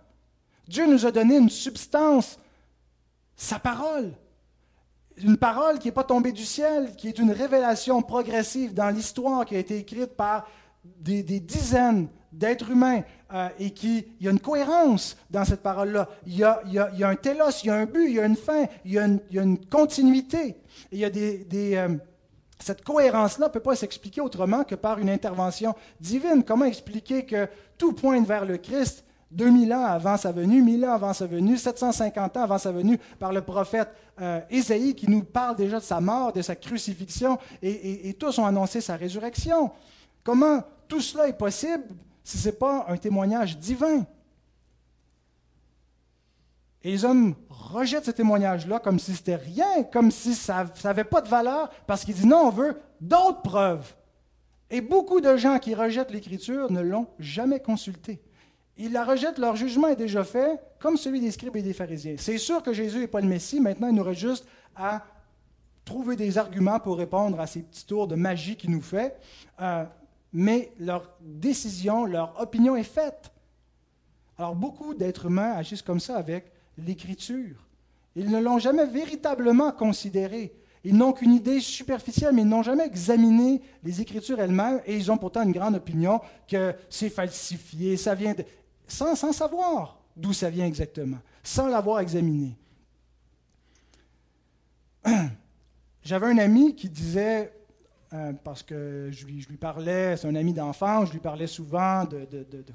Dieu 0.70 0.88
nous 0.88 1.06
a 1.06 1.12
donné 1.12 1.36
une 1.36 1.50
substance, 1.50 2.40
sa 3.36 3.60
parole. 3.60 4.14
Une 5.18 5.36
parole 5.36 5.80
qui 5.80 5.90
n'est 5.90 5.94
pas 5.94 6.06
tombée 6.06 6.32
du 6.32 6.46
ciel, 6.46 6.96
qui 6.96 7.10
est 7.10 7.20
une 7.20 7.32
révélation 7.32 8.02
progressive 8.02 8.74
dans 8.74 8.90
l'histoire 8.90 9.44
qui 9.44 9.58
a 9.58 9.60
été 9.60 9.80
écrite 9.80 10.16
par 10.16 10.48
des, 10.86 11.22
dizaines 11.22 12.08
d'êtres 12.32 12.72
humains 12.72 13.02
euh, 13.34 13.50
et 13.60 13.72
qu'il 13.72 14.06
y 14.22 14.30
a 14.30 14.32
une 14.32 14.40
cohérence 14.40 15.18
dans 15.30 15.44
cette 15.44 15.62
parole-là. 15.62 16.08
Il, 16.26 16.38
y 16.38 16.46
a, 16.46 16.62
un 17.02 17.16
télos, 17.18 17.64
il 17.64 17.68
y 17.68 17.70
a 17.70 17.76
un 17.76 17.86
but, 17.86 18.08
il 18.08 18.16
y 18.16 18.20
a 18.22 18.26
une 18.28 18.38
fin, 18.38 18.66
il 18.86 18.94
y 18.94 18.98
a 18.98 19.04
une, 19.04 19.66
continuité. 19.66 20.56
il 20.94 21.00
y 21.00 21.04
a 21.04 21.10
des, 21.10 21.76
euh, 21.76 21.98
cette 22.66 22.84
cohérence-là 22.84 23.46
ne 23.46 23.52
peut 23.52 23.60
pas 23.60 23.76
s'expliquer 23.76 24.22
autrement 24.22 24.64
que 24.64 24.74
par 24.74 24.98
une 24.98 25.12
intervention 25.12 25.76
divine. 26.00 26.44
Comment 26.44 26.66
expliquer 26.66 27.24
que 27.24 27.48
tout 27.78 27.94
pointe 27.94 28.26
vers 28.26 28.44
le 28.44 28.58
Christ 28.58 29.06
2000 29.30 29.72
ans 29.72 29.86
avant 29.86 30.18
sa 30.18 30.32
venue, 30.32 30.64
1000 30.64 30.84
ans 30.88 30.94
avant 30.94 31.14
sa 31.14 31.28
venue, 31.28 31.58
750 31.58 32.38
ans 32.38 32.42
avant 32.42 32.58
sa 32.58 32.72
venue, 32.72 32.98
par 33.20 33.32
le 33.32 33.42
prophète 33.42 33.90
euh, 34.20 34.40
Ésaïe 34.50 34.96
qui 34.96 35.08
nous 35.08 35.24
parle 35.24 35.56
déjà 35.56 35.78
de 35.78 35.84
sa 35.84 36.02
mort, 36.02 36.34
de 36.34 36.42
sa 36.42 36.56
crucifixion, 36.56 37.38
et 37.62 38.16
tous 38.18 38.40
ont 38.40 38.48
annoncé 38.48 38.82
sa 38.82 38.96
résurrection? 38.96 39.70
Comment 40.24 40.64
tout 40.88 41.02
cela 41.02 41.28
est 41.28 41.38
possible 41.38 41.84
si 42.24 42.40
ce 42.40 42.48
n'est 42.48 42.56
pas 42.56 42.88
un 42.90 42.98
témoignage 42.98 43.60
divin? 43.60 44.08
Et 46.86 46.92
les 46.92 47.04
hommes 47.04 47.34
rejettent 47.50 48.06
ce 48.06 48.12
témoignage-là 48.12 48.78
comme 48.80 49.00
si 49.00 49.16
c'était 49.16 49.38
rien, 49.38 49.82
comme 49.92 50.12
si 50.12 50.36
ça 50.36 50.68
n'avait 50.84 51.04
pas 51.04 51.20
de 51.22 51.28
valeur, 51.28 51.72
parce 51.88 52.06
qu'ils 52.06 52.14
disent 52.14 52.28
non, 52.28 52.46
on 52.46 52.50
veut 52.52 52.80
d'autres 53.02 53.42
preuves. 53.42 53.96
Et 54.70 54.82
beaucoup 54.82 55.20
de 55.20 55.36
gens 55.36 55.58
qui 55.58 55.74
rejettent 55.74 56.12
l'Écriture 56.12 56.72
ne 56.72 56.82
l'ont 56.82 57.08
jamais 57.18 57.60
consultée. 57.60 58.22
Ils 58.78 58.92
la 58.92 59.04
rejettent, 59.04 59.40
leur 59.40 59.56
jugement 59.56 59.88
est 59.88 59.96
déjà 59.96 60.24
fait, 60.24 60.62
comme 60.80 60.96
celui 60.96 61.20
des 61.20 61.32
scribes 61.32 61.56
et 61.56 61.64
des 61.64 61.74
pharisiens. 61.74 62.18
C'est 62.20 62.38
sûr 62.38 62.62
que 62.62 62.72
Jésus 62.72 63.00
n'est 63.00 63.08
pas 63.08 63.22
le 63.22 63.28
Messie, 63.28 63.60
maintenant 63.60 63.88
il 63.88 63.96
nous 63.96 64.04
reste 64.04 64.22
juste 64.22 64.48
à 64.76 65.04
trouver 65.86 66.16
des 66.16 66.38
arguments 66.38 66.80
pour 66.80 67.00
répondre 67.00 67.40
à 67.40 67.48
ces 67.48 67.62
petits 67.62 67.88
tours 67.88 68.08
de 68.08 68.14
magie 68.14 68.58
qu'il 68.58 68.70
nous 68.70 68.82
fait. 68.84 69.18
Euh, 69.60 69.86
mais 70.32 70.72
leur 70.80 71.18
décision, 71.20 72.06
leur 72.06 72.40
opinion 72.40 72.76
est 72.76 72.84
faite. 72.84 73.32
Alors 74.38 74.54
beaucoup 74.54 74.94
d'êtres 74.94 75.26
humains 75.26 75.54
agissent 75.54 75.82
comme 75.82 76.00
ça 76.00 76.18
avec 76.18 76.52
l'Écriture. 76.78 77.68
Ils 78.16 78.30
ne 78.30 78.40
l'ont 78.40 78.60
jamais 78.60 78.86
véritablement 78.86 79.72
considérée. 79.72 80.54
Ils 80.84 80.96
n'ont 80.96 81.14
qu'une 81.14 81.34
idée 81.34 81.60
superficielle, 81.60 82.34
mais 82.34 82.44
ils 82.44 82.48
n'ont 82.48 82.64
jamais 82.64 82.86
examiné 82.86 83.62
les 83.84 84.02
Écritures 84.02 84.40
elles-mêmes, 84.40 84.82
et 84.86 84.96
ils 84.96 85.12
ont 85.12 85.18
pourtant 85.18 85.42
une 85.42 85.52
grande 85.52 85.76
opinion 85.76 86.22
que 86.48 86.74
c'est 86.90 87.10
falsifié, 87.10 87.98
ça 87.98 88.14
vient 88.14 88.34
de... 88.34 88.44
sans, 88.88 89.16
sans 89.16 89.32
savoir 89.34 90.00
d'où 90.16 90.34
ça 90.34 90.50
vient 90.50 90.66
exactement, 90.66 91.18
sans 91.44 91.68
l'avoir 91.68 92.00
examiné. 92.00 92.56
J'avais 96.04 96.28
un 96.28 96.38
ami 96.38 96.76
qui 96.76 96.90
disait, 96.90 97.52
euh, 98.14 98.34
parce 98.44 98.64
que 98.64 99.10
je 99.12 99.26
lui, 99.26 99.58
parlais, 99.60 100.16
c'est 100.18 100.28
un 100.28 100.36
ami 100.36 100.54
d'enfance, 100.54 101.08
je 101.08 101.14
lui 101.14 101.20
parlais 101.20 101.48
souvent 101.48 102.06
de, 102.06 102.28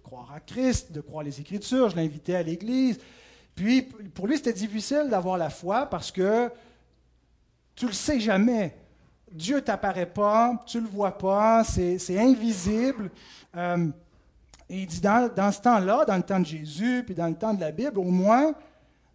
croire 0.03 0.33
à 0.33 0.41
Christ, 0.41 0.93
de 0.93 1.01
croire 1.01 1.25
les 1.25 1.41
Écritures, 1.41 1.91
je 1.91 1.97
l'invitais 1.97 2.35
à 2.35 2.43
l'Église. 2.43 2.99
Puis, 3.63 3.83
pour 3.83 4.27
lui, 4.27 4.37
c'était 4.37 4.55
difficile 4.55 5.09
d'avoir 5.11 5.37
la 5.37 5.51
foi 5.51 5.85
parce 5.85 6.11
que 6.11 6.51
tu 7.75 7.87
le 7.87 7.93
sais 7.93 8.19
jamais. 8.19 8.75
Dieu 9.31 9.61
t'apparaît 9.61 10.07
pas, 10.07 10.63
tu 10.67 10.81
le 10.81 10.87
vois 10.87 11.17
pas, 11.19 11.63
c'est 11.65 12.19
invisible. 12.19 13.11
Euh, 13.55 13.89
et 14.69 14.81
il 14.81 14.87
dit, 14.87 15.01
dans, 15.01 15.31
dans 15.35 15.53
ce 15.53 15.61
temps-là, 15.61 16.07
dans 16.07 16.17
le 16.17 16.23
temps 16.23 16.41
de 16.41 16.47
Jésus, 16.47 17.03
puis 17.05 17.15
dans 17.15 17.27
le 17.27 17.35
temps 17.35 17.53
de 17.53 17.61
la 17.61 17.71
Bible, 17.71 17.99
au 17.99 18.05
moins, 18.05 18.55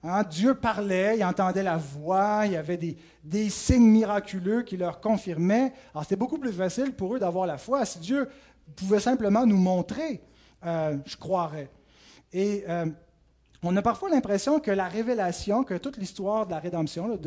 Hein, 0.08 0.21
Dieu 0.21 0.53
parlait, 0.53 1.17
il 1.17 1.23
entendait 1.25 1.63
la 1.63 1.77
voix, 1.77 2.43
il 2.45 2.51
y 2.51 2.58
avait 2.58 2.77
des, 3.23 3.49
signes 3.49 3.89
miraculeux 3.89 4.62
qui 4.62 4.77
leur 4.77 5.01
confirmaient. 5.01 5.73
Alors 5.95 6.03
c'était 6.03 6.15
beaucoup 6.15 6.38
plus 6.38 6.53
facile 6.53 6.93
pour 6.93 7.15
eux 7.15 7.19
d'avoir 7.19 7.47
la 7.47 7.58
foi. 7.58 7.84
Si 7.86 7.97
Dieu 7.97 8.29
pouvait 8.75 8.99
simplement 8.99 9.47
nous 9.47 9.58
montrer, 9.58 10.21
euh, 10.63 10.95
je 11.05 11.17
croirais. 11.17 11.71
Et 12.31 12.65
euh, 12.69 12.86
on 13.65 13.75
a 13.75 13.82
parfois 13.82 14.10
l'impression 14.10 14.60
que 14.60 14.71
la 14.71 14.88
révélation, 14.88 15.63
que 15.63 15.75
toute 15.75 15.97
l'histoire 15.97 16.45
de 16.45 16.51
la 16.51 16.60
rédemption, 16.60 17.19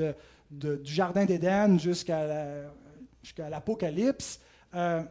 du 0.51 0.79
Jardin 0.85 1.25
d'Éden 1.25 1.79
jusqu'à 1.79 2.27
l'Apocalypse, 3.51 4.41
euh, 4.75 5.03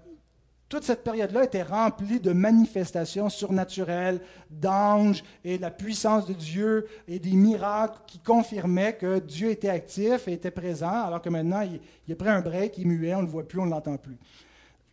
toute 0.69 0.83
cette 0.83 1.03
période-là 1.03 1.45
était 1.45 1.63
remplie 1.63 2.19
de 2.19 2.33
manifestations 2.33 3.29
surnaturelles, 3.29 4.19
d'anges 4.49 5.23
et 5.45 5.57
de 5.57 5.61
la 5.61 5.71
puissance 5.71 6.25
de 6.25 6.33
Dieu 6.33 6.87
et 7.07 7.19
des 7.19 7.31
miracles 7.31 7.99
qui 8.05 8.19
confirmaient 8.19 8.97
que 8.97 9.19
Dieu 9.19 9.49
était 9.49 9.69
actif 9.69 10.27
et 10.27 10.33
était 10.33 10.51
présent, 10.51 11.05
alors 11.05 11.21
que 11.21 11.29
maintenant, 11.29 11.61
il, 11.61 12.11
a 12.11 12.15
pris 12.15 12.27
un 12.27 12.41
break, 12.41 12.77
il 12.77 12.81
est 12.81 12.85
muet, 12.85 13.15
on 13.15 13.21
ne 13.21 13.25
le 13.25 13.31
voit 13.31 13.47
plus, 13.47 13.59
on 13.59 13.65
ne 13.65 13.71
l'entend 13.71 13.97
plus. 13.97 14.17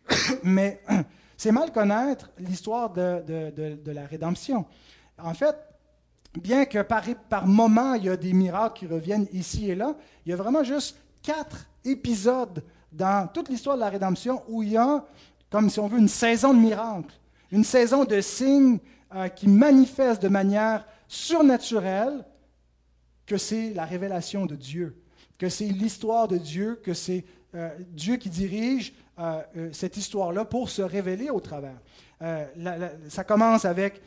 Mais 0.43 0.81
c'est 1.37 1.51
mal 1.51 1.73
connaître 1.73 2.31
l'histoire 2.39 2.93
de, 2.93 3.91
la 3.91 4.05
rédemption. 4.05 4.65
En 5.17 5.33
fait, 5.33 5.57
bien 6.39 6.65
que 6.65 6.81
par, 6.81 7.03
par 7.29 7.47
moment, 7.47 7.93
il 7.93 8.05
y 8.05 8.09
a 8.09 8.17
des 8.17 8.33
miracles 8.33 8.79
qui 8.79 8.87
reviennent 8.87 9.27
ici 9.31 9.69
et 9.69 9.75
là, 9.75 9.95
il 10.25 10.29
y 10.29 10.33
a 10.33 10.35
vraiment 10.35 10.63
juste 10.63 10.97
quatre 11.21 11.67
épisodes 11.83 12.63
dans 12.91 13.27
toute 13.27 13.49
l'histoire 13.49 13.75
de 13.75 13.81
la 13.81 13.89
rédemption 13.89 14.43
où 14.47 14.63
il 14.63 14.73
y 14.73 14.77
a 14.77 15.05
comme 15.49 15.69
si 15.69 15.79
on 15.79 15.87
veut 15.87 15.99
une 15.99 16.07
saison 16.09 16.53
de 16.53 16.59
miracles, 16.59 17.15
une 17.51 17.63
saison 17.63 18.03
de 18.03 18.19
signes 18.19 18.79
euh, 19.13 19.29
qui 19.29 19.47
manifestent 19.47 20.21
de 20.21 20.27
manière 20.27 20.85
surnaturelle 21.07 22.25
que 23.25 23.37
c'est 23.37 23.73
la 23.73 23.85
révélation 23.85 24.45
de 24.45 24.55
Dieu, 24.55 25.01
que 25.37 25.47
c'est 25.47 25.67
l'histoire 25.67 26.27
de 26.27 26.37
Dieu, 26.37 26.79
que 26.83 26.93
c'est 26.93 27.23
euh, 27.53 27.69
Dieu 27.91 28.17
qui 28.17 28.29
dirige 28.29 28.93
euh, 29.17 29.41
cette 29.71 29.95
histoire-là 29.97 30.43
pour 30.43 30.69
se 30.69 30.81
révéler 30.81 31.29
au 31.29 31.39
travers. 31.39 31.79
ça 33.07 33.23
commence 33.23 33.63
avec, 33.65 34.01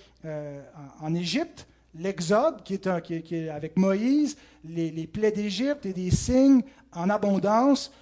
en, 1.01 1.15
Égypte, 1.15 1.67
l'Exode, 1.99 2.63
qui, 2.63 2.75
est, 2.75 3.49
avec 3.49 3.77
Moïse, 3.77 4.37
les, 4.65 5.07
plaies 5.07 5.33
d'Égypte 5.33 5.85
et 5.87 5.93
des 5.93 6.11
signes 6.11 6.63
en 6.93 7.11
abondance 7.11 7.93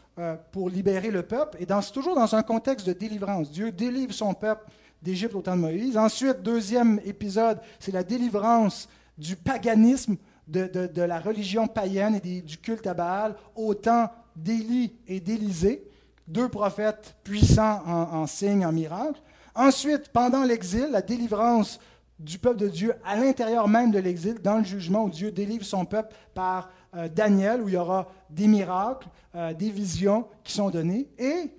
pour 0.52 0.70
libérer 0.70 1.10
le 1.10 1.22
peuple. 1.22 1.58
Et 1.60 1.66
c'est 1.82 1.92
toujours 1.92 2.14
dans 2.14 2.34
un 2.34 2.42
contexte 2.42 2.86
de 2.86 2.92
délivrance. 2.92 3.50
Dieu 3.50 3.72
délivre 3.72 4.12
son 4.12 4.34
peuple 4.34 4.70
d'Égypte 5.02 5.34
au 5.34 5.42
temps 5.42 5.56
de 5.56 5.60
Moïse. 5.60 5.96
Ensuite, 5.96 6.42
deuxième 6.42 7.00
épisode, 7.04 7.60
c'est 7.78 7.92
la 7.92 8.02
délivrance 8.02 8.88
du 9.18 9.36
paganisme, 9.36 10.16
de, 10.46 11.02
la 11.02 11.18
religion 11.18 11.66
païenne 11.66 12.20
et 12.22 12.40
du 12.40 12.58
culte 12.58 12.86
à 12.86 12.94
Baal 12.94 13.34
au 13.54 13.74
temps 13.74 14.10
d'Élie 14.36 14.92
et 15.08 15.20
d'Élisée, 15.20 15.82
deux 16.28 16.48
prophètes 16.48 17.16
puissants 17.24 17.82
en 17.86 18.26
signes, 18.26 18.64
en 18.64 18.72
miracles. 18.72 19.20
Ensuite, 19.56 20.10
pendant 20.12 20.44
l'exil, 20.44 20.88
la 20.92 21.00
délivrance 21.00 21.80
du 22.18 22.38
peuple 22.38 22.58
de 22.58 22.68
Dieu 22.68 22.94
à 23.04 23.16
l'intérieur 23.16 23.68
même 23.68 23.90
de 23.90 23.98
l'exil, 23.98 24.40
dans 24.42 24.58
le 24.58 24.64
jugement 24.64 25.04
où 25.04 25.10
Dieu 25.10 25.30
délivre 25.30 25.64
son 25.64 25.84
peuple 25.84 26.14
par 26.34 26.70
euh, 26.94 27.08
Daniel, 27.08 27.62
où 27.62 27.68
il 27.68 27.74
y 27.74 27.76
aura 27.76 28.08
des 28.30 28.46
miracles, 28.46 29.08
euh, 29.34 29.52
des 29.52 29.70
visions 29.70 30.26
qui 30.42 30.52
sont 30.52 30.70
données, 30.70 31.08
et 31.18 31.52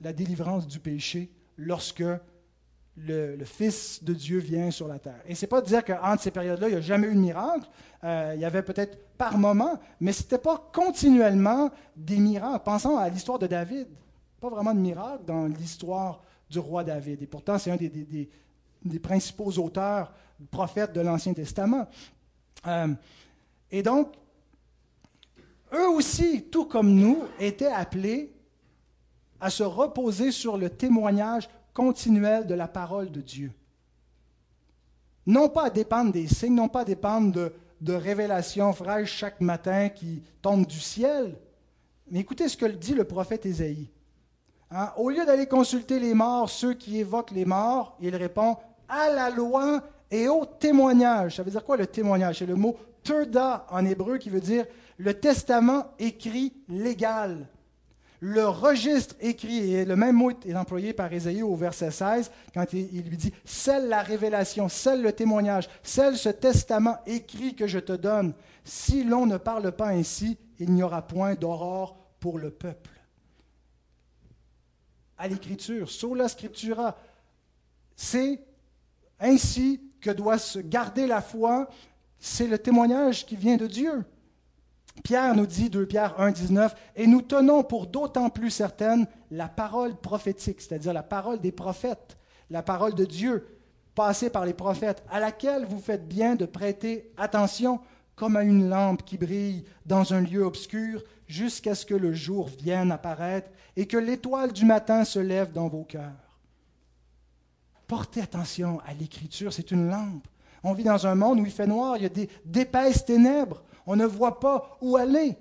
la 0.00 0.12
délivrance 0.12 0.66
du 0.66 0.80
péché 0.80 1.30
lorsque 1.56 2.04
le, 2.96 3.44
Fils 3.44 4.02
de 4.04 4.12
Dieu 4.12 4.38
vient 4.38 4.70
sur 4.70 4.88
la 4.88 4.98
terre. 4.98 5.20
Et 5.26 5.34
ce 5.34 5.44
n'est 5.44 5.48
pas 5.48 5.60
de 5.60 5.66
dire 5.66 5.84
qu'entre 5.84 6.22
ces 6.22 6.30
périodes-là, 6.30 6.68
il 6.68 6.72
n'y 6.72 6.78
a 6.78 6.82
jamais 6.82 7.06
eu 7.06 7.14
de 7.14 7.20
miracle. 7.20 7.68
Euh, 8.04 8.32
il 8.34 8.40
y 8.40 8.44
avait 8.44 8.62
peut-être 8.62 8.98
par 9.16 9.38
moment, 9.38 9.78
mais 10.00 10.12
ce 10.12 10.22
n'était 10.22 10.38
pas 10.38 10.70
continuellement 10.72 11.70
des 11.96 12.18
miracles. 12.18 12.62
Pensons 12.64 12.96
à 12.98 13.08
l'histoire 13.08 13.38
de 13.38 13.46
David. 13.46 13.88
Pas 14.40 14.48
vraiment 14.48 14.74
de 14.74 14.80
miracle 14.80 15.24
dans 15.26 15.46
l'histoire 15.46 16.22
du 16.48 16.58
roi 16.58 16.84
David. 16.84 17.22
Et 17.22 17.26
pourtant, 17.26 17.58
c'est 17.58 17.70
un 17.70 17.76
des, 17.76 17.88
des, 17.88 18.28
principaux 19.02 19.50
auteurs, 19.58 20.12
prophètes 20.50 20.92
de 20.92 21.00
l'Ancien 21.00 21.34
Testament. 21.34 21.86
Euh, 22.66 22.94
et 23.70 23.82
donc, 23.82 24.12
eux 25.72 25.88
aussi, 25.88 26.44
tout 26.44 26.64
comme 26.64 26.94
nous, 26.94 27.22
étaient 27.38 27.66
appelés 27.66 28.32
à 29.40 29.50
se 29.50 29.62
reposer 29.62 30.32
sur 30.32 30.58
le 30.58 30.68
témoignage 30.68 31.48
continuelle 31.72 32.46
de 32.46 32.54
la 32.54 32.68
parole 32.68 33.10
de 33.10 33.20
Dieu. 33.20 33.52
Non 35.26 35.48
pas 35.48 35.66
à 35.66 35.70
dépendre 35.70 36.12
des 36.12 36.26
signes, 36.26 36.54
non 36.54 36.68
pas 36.68 36.80
à 36.80 36.84
dépendre 36.84 37.32
de, 37.32 37.52
de 37.80 37.92
révélations 37.92 38.72
fraîches 38.72 39.12
chaque 39.12 39.40
matin 39.40 39.88
qui 39.88 40.22
tombent 40.42 40.66
du 40.66 40.80
ciel, 40.80 41.38
mais 42.10 42.20
écoutez 42.20 42.48
ce 42.48 42.56
que 42.56 42.66
dit 42.66 42.94
le 42.94 43.04
prophète 43.04 43.46
Ésaïe. 43.46 43.88
Hein, 44.72 44.92
au 44.96 45.10
lieu 45.10 45.24
d'aller 45.24 45.46
consulter 45.46 45.98
les 45.98 46.14
morts, 46.14 46.50
ceux 46.50 46.74
qui 46.74 46.98
évoquent 46.98 47.32
les 47.32 47.44
morts, 47.44 47.96
il 48.00 48.14
répond 48.14 48.56
à 48.90 49.08
la 49.08 49.30
loi 49.30 49.82
et 50.10 50.28
au 50.28 50.44
témoignage. 50.44 51.36
Ça 51.36 51.42
veut 51.42 51.50
dire 51.50 51.64
quoi 51.64 51.78
le 51.78 51.86
témoignage? 51.86 52.40
C'est 52.40 52.46
le 52.46 52.56
mot 52.56 52.76
turda 53.02 53.66
en 53.70 53.86
hébreu 53.86 54.18
qui 54.18 54.28
veut 54.28 54.40
dire 54.40 54.66
le 54.98 55.14
testament 55.14 55.94
écrit 55.98 56.52
légal 56.68 57.48
le 58.20 58.46
registre 58.46 59.16
écrit, 59.20 59.74
et 59.74 59.84
le 59.86 59.96
même 59.96 60.16
mot 60.16 60.30
est 60.30 60.54
employé 60.54 60.92
par 60.92 61.12
Ésaïe 61.12 61.42
au 61.42 61.56
verset 61.56 61.90
16, 61.90 62.30
quand 62.52 62.72
il 62.74 63.02
lui 63.08 63.16
dit, 63.16 63.32
Celle 63.46 63.88
la 63.88 64.02
révélation, 64.02 64.68
celle 64.68 65.02
le 65.02 65.12
témoignage, 65.12 65.68
celle 65.82 66.18
ce 66.18 66.28
testament 66.28 66.98
écrit 67.06 67.54
que 67.54 67.66
je 67.66 67.78
te 67.78 67.92
donne. 67.92 68.34
Si 68.62 69.04
l'on 69.04 69.24
ne 69.24 69.38
parle 69.38 69.72
pas 69.72 69.88
ainsi, 69.88 70.36
il 70.58 70.70
n'y 70.70 70.82
aura 70.82 71.00
point 71.00 71.34
d'aurore 71.34 71.96
pour 72.20 72.38
le 72.38 72.50
peuple. 72.50 72.90
À 75.16 75.26
l'écriture, 75.26 75.90
sola 75.90 76.28
scriptura, 76.28 76.98
c'est 77.96 78.40
ainsi 79.20 79.80
que 80.00 80.10
doit 80.10 80.38
se 80.38 80.58
garder 80.58 81.06
la 81.06 81.20
foi, 81.20 81.68
c'est 82.18 82.46
le 82.46 82.58
témoignage 82.58 83.26
qui 83.26 83.36
vient 83.36 83.56
de 83.56 83.66
Dieu. 83.66 84.04
Pierre 85.04 85.34
nous 85.34 85.46
dit, 85.46 85.70
2 85.70 85.86
Pierre 85.86 86.20
1, 86.20 86.32
19, 86.32 86.74
et 86.96 87.06
nous 87.06 87.22
tenons 87.22 87.62
pour 87.62 87.86
d'autant 87.86 88.28
plus 88.28 88.50
certaine 88.50 89.06
la 89.30 89.48
parole 89.48 89.96
prophétique, 89.96 90.60
c'est-à-dire 90.60 90.92
la 90.92 91.02
parole 91.02 91.40
des 91.40 91.52
prophètes, 91.52 92.18
la 92.50 92.62
parole 92.62 92.94
de 92.94 93.04
Dieu 93.04 93.46
passée 93.94 94.30
par 94.30 94.44
les 94.44 94.54
prophètes, 94.54 95.02
à 95.10 95.20
laquelle 95.20 95.64
vous 95.64 95.78
faites 95.78 96.08
bien 96.08 96.34
de 96.34 96.46
prêter 96.46 97.12
attention 97.16 97.80
comme 98.16 98.36
à 98.36 98.42
une 98.42 98.68
lampe 98.68 99.04
qui 99.04 99.16
brille 99.16 99.64
dans 99.86 100.12
un 100.12 100.20
lieu 100.20 100.42
obscur 100.42 101.02
jusqu'à 101.26 101.74
ce 101.74 101.86
que 101.86 101.94
le 101.94 102.12
jour 102.12 102.48
vienne 102.48 102.92
apparaître 102.92 103.50
et 103.76 103.86
que 103.86 103.96
l'étoile 103.96 104.52
du 104.52 104.66
matin 104.66 105.04
se 105.04 105.18
lève 105.18 105.52
dans 105.52 105.68
vos 105.68 105.84
cœurs. 105.84 106.29
Portez 107.90 108.20
attention 108.20 108.80
à 108.86 108.94
l'écriture, 108.94 109.52
c'est 109.52 109.72
une 109.72 109.90
lampe. 109.90 110.28
On 110.62 110.74
vit 110.74 110.84
dans 110.84 111.08
un 111.08 111.16
monde 111.16 111.40
où 111.40 111.44
il 111.44 111.50
fait 111.50 111.66
noir, 111.66 111.96
il 111.96 112.04
y 112.04 112.06
a 112.06 112.26
d'épaisses 112.44 113.04
ténèbres. 113.04 113.64
On 113.84 113.96
ne 113.96 114.06
voit 114.06 114.38
pas 114.38 114.78
où 114.80 114.96
aller. 114.96 115.36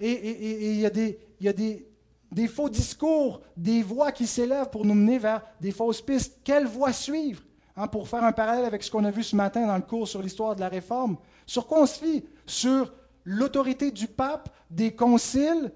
Et 0.00 0.72
il 0.72 0.80
y 0.80 0.84
a, 0.84 0.90
des, 0.90 1.86
des, 2.32 2.48
faux 2.48 2.68
discours, 2.68 3.40
des 3.56 3.84
voix 3.84 4.10
qui 4.10 4.26
s'élèvent 4.26 4.68
pour 4.70 4.84
nous 4.84 4.94
mener 4.94 5.18
vers 5.18 5.42
des 5.60 5.70
fausses 5.70 6.02
pistes. 6.02 6.40
Quelle 6.42 6.66
voie 6.66 6.92
suivre? 6.92 7.44
Hein, 7.76 7.86
Pour 7.86 8.08
faire 8.08 8.24
un 8.24 8.32
parallèle 8.32 8.64
avec 8.64 8.82
ce 8.82 8.90
qu'on 8.90 9.04
a 9.04 9.12
vu 9.12 9.22
ce 9.22 9.36
matin 9.36 9.64
dans 9.64 9.76
le 9.76 9.82
cours 9.82 10.08
sur 10.08 10.22
l'histoire 10.22 10.56
de 10.56 10.60
la 10.60 10.68
Réforme. 10.68 11.18
Sur 11.46 11.68
quoi 11.68 11.82
on 11.82 11.86
se 11.86 12.00
fie? 12.00 12.24
Sur 12.46 12.92
l'autorité 13.22 13.92
du 13.92 14.08
pape, 14.08 14.52
des 14.70 14.92
conciles 14.92 15.70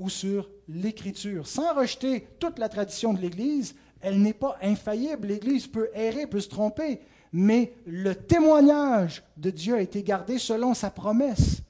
ou 0.00 0.10
sur 0.10 0.50
l'Écriture? 0.66 1.46
Sans 1.46 1.74
rejeter 1.74 2.26
toute 2.40 2.58
la 2.58 2.68
tradition 2.68 3.14
de 3.14 3.20
l'Église, 3.20 3.76
elle 4.00 4.20
n'est 4.20 4.34
pas 4.34 4.56
infaillible. 4.62 5.28
L'Église 5.28 5.66
peut 5.66 5.90
errer, 5.94 6.26
peut 6.26 6.40
se 6.40 6.48
tromper, 6.48 7.00
mais 7.32 7.72
le 7.86 8.14
témoignage 8.14 9.22
de 9.36 9.50
Dieu 9.50 9.74
a 9.74 9.80
été 9.80 10.02
gardé 10.02 10.38
selon 10.38 10.74
sa 10.74 10.90
promesse. 10.90 11.62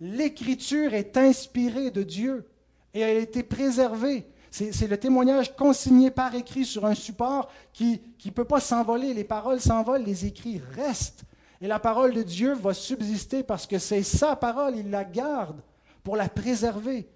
L'écriture 0.00 0.94
est 0.94 1.16
inspirée 1.16 1.90
de 1.90 2.02
Dieu 2.02 2.46
et 2.92 3.00
elle 3.00 3.16
a 3.16 3.20
été 3.20 3.42
préservée. 3.42 4.26
C'est 4.50 4.86
le 4.86 4.96
témoignage 4.96 5.56
consigné 5.56 6.12
par 6.12 6.34
écrit 6.34 6.64
sur 6.64 6.86
un 6.86 6.94
support 6.94 7.50
qui 7.72 8.00
ne 8.24 8.30
peut 8.30 8.44
pas 8.44 8.60
s'envoler. 8.60 9.12
Les 9.12 9.24
paroles 9.24 9.60
s'envolent, 9.60 10.04
les 10.04 10.26
écrits 10.26 10.60
restent. 10.76 11.24
Et 11.60 11.66
la 11.66 11.80
parole 11.80 12.12
de 12.12 12.22
Dieu 12.22 12.54
va 12.54 12.74
subsister 12.74 13.42
parce 13.42 13.66
que 13.66 13.78
c'est 13.78 14.02
sa 14.02 14.36
parole, 14.36 14.76
il 14.76 14.90
la 14.90 15.04
garde 15.04 15.60
pour 16.04 16.16
la 16.16 16.28
préserver. 16.28 17.08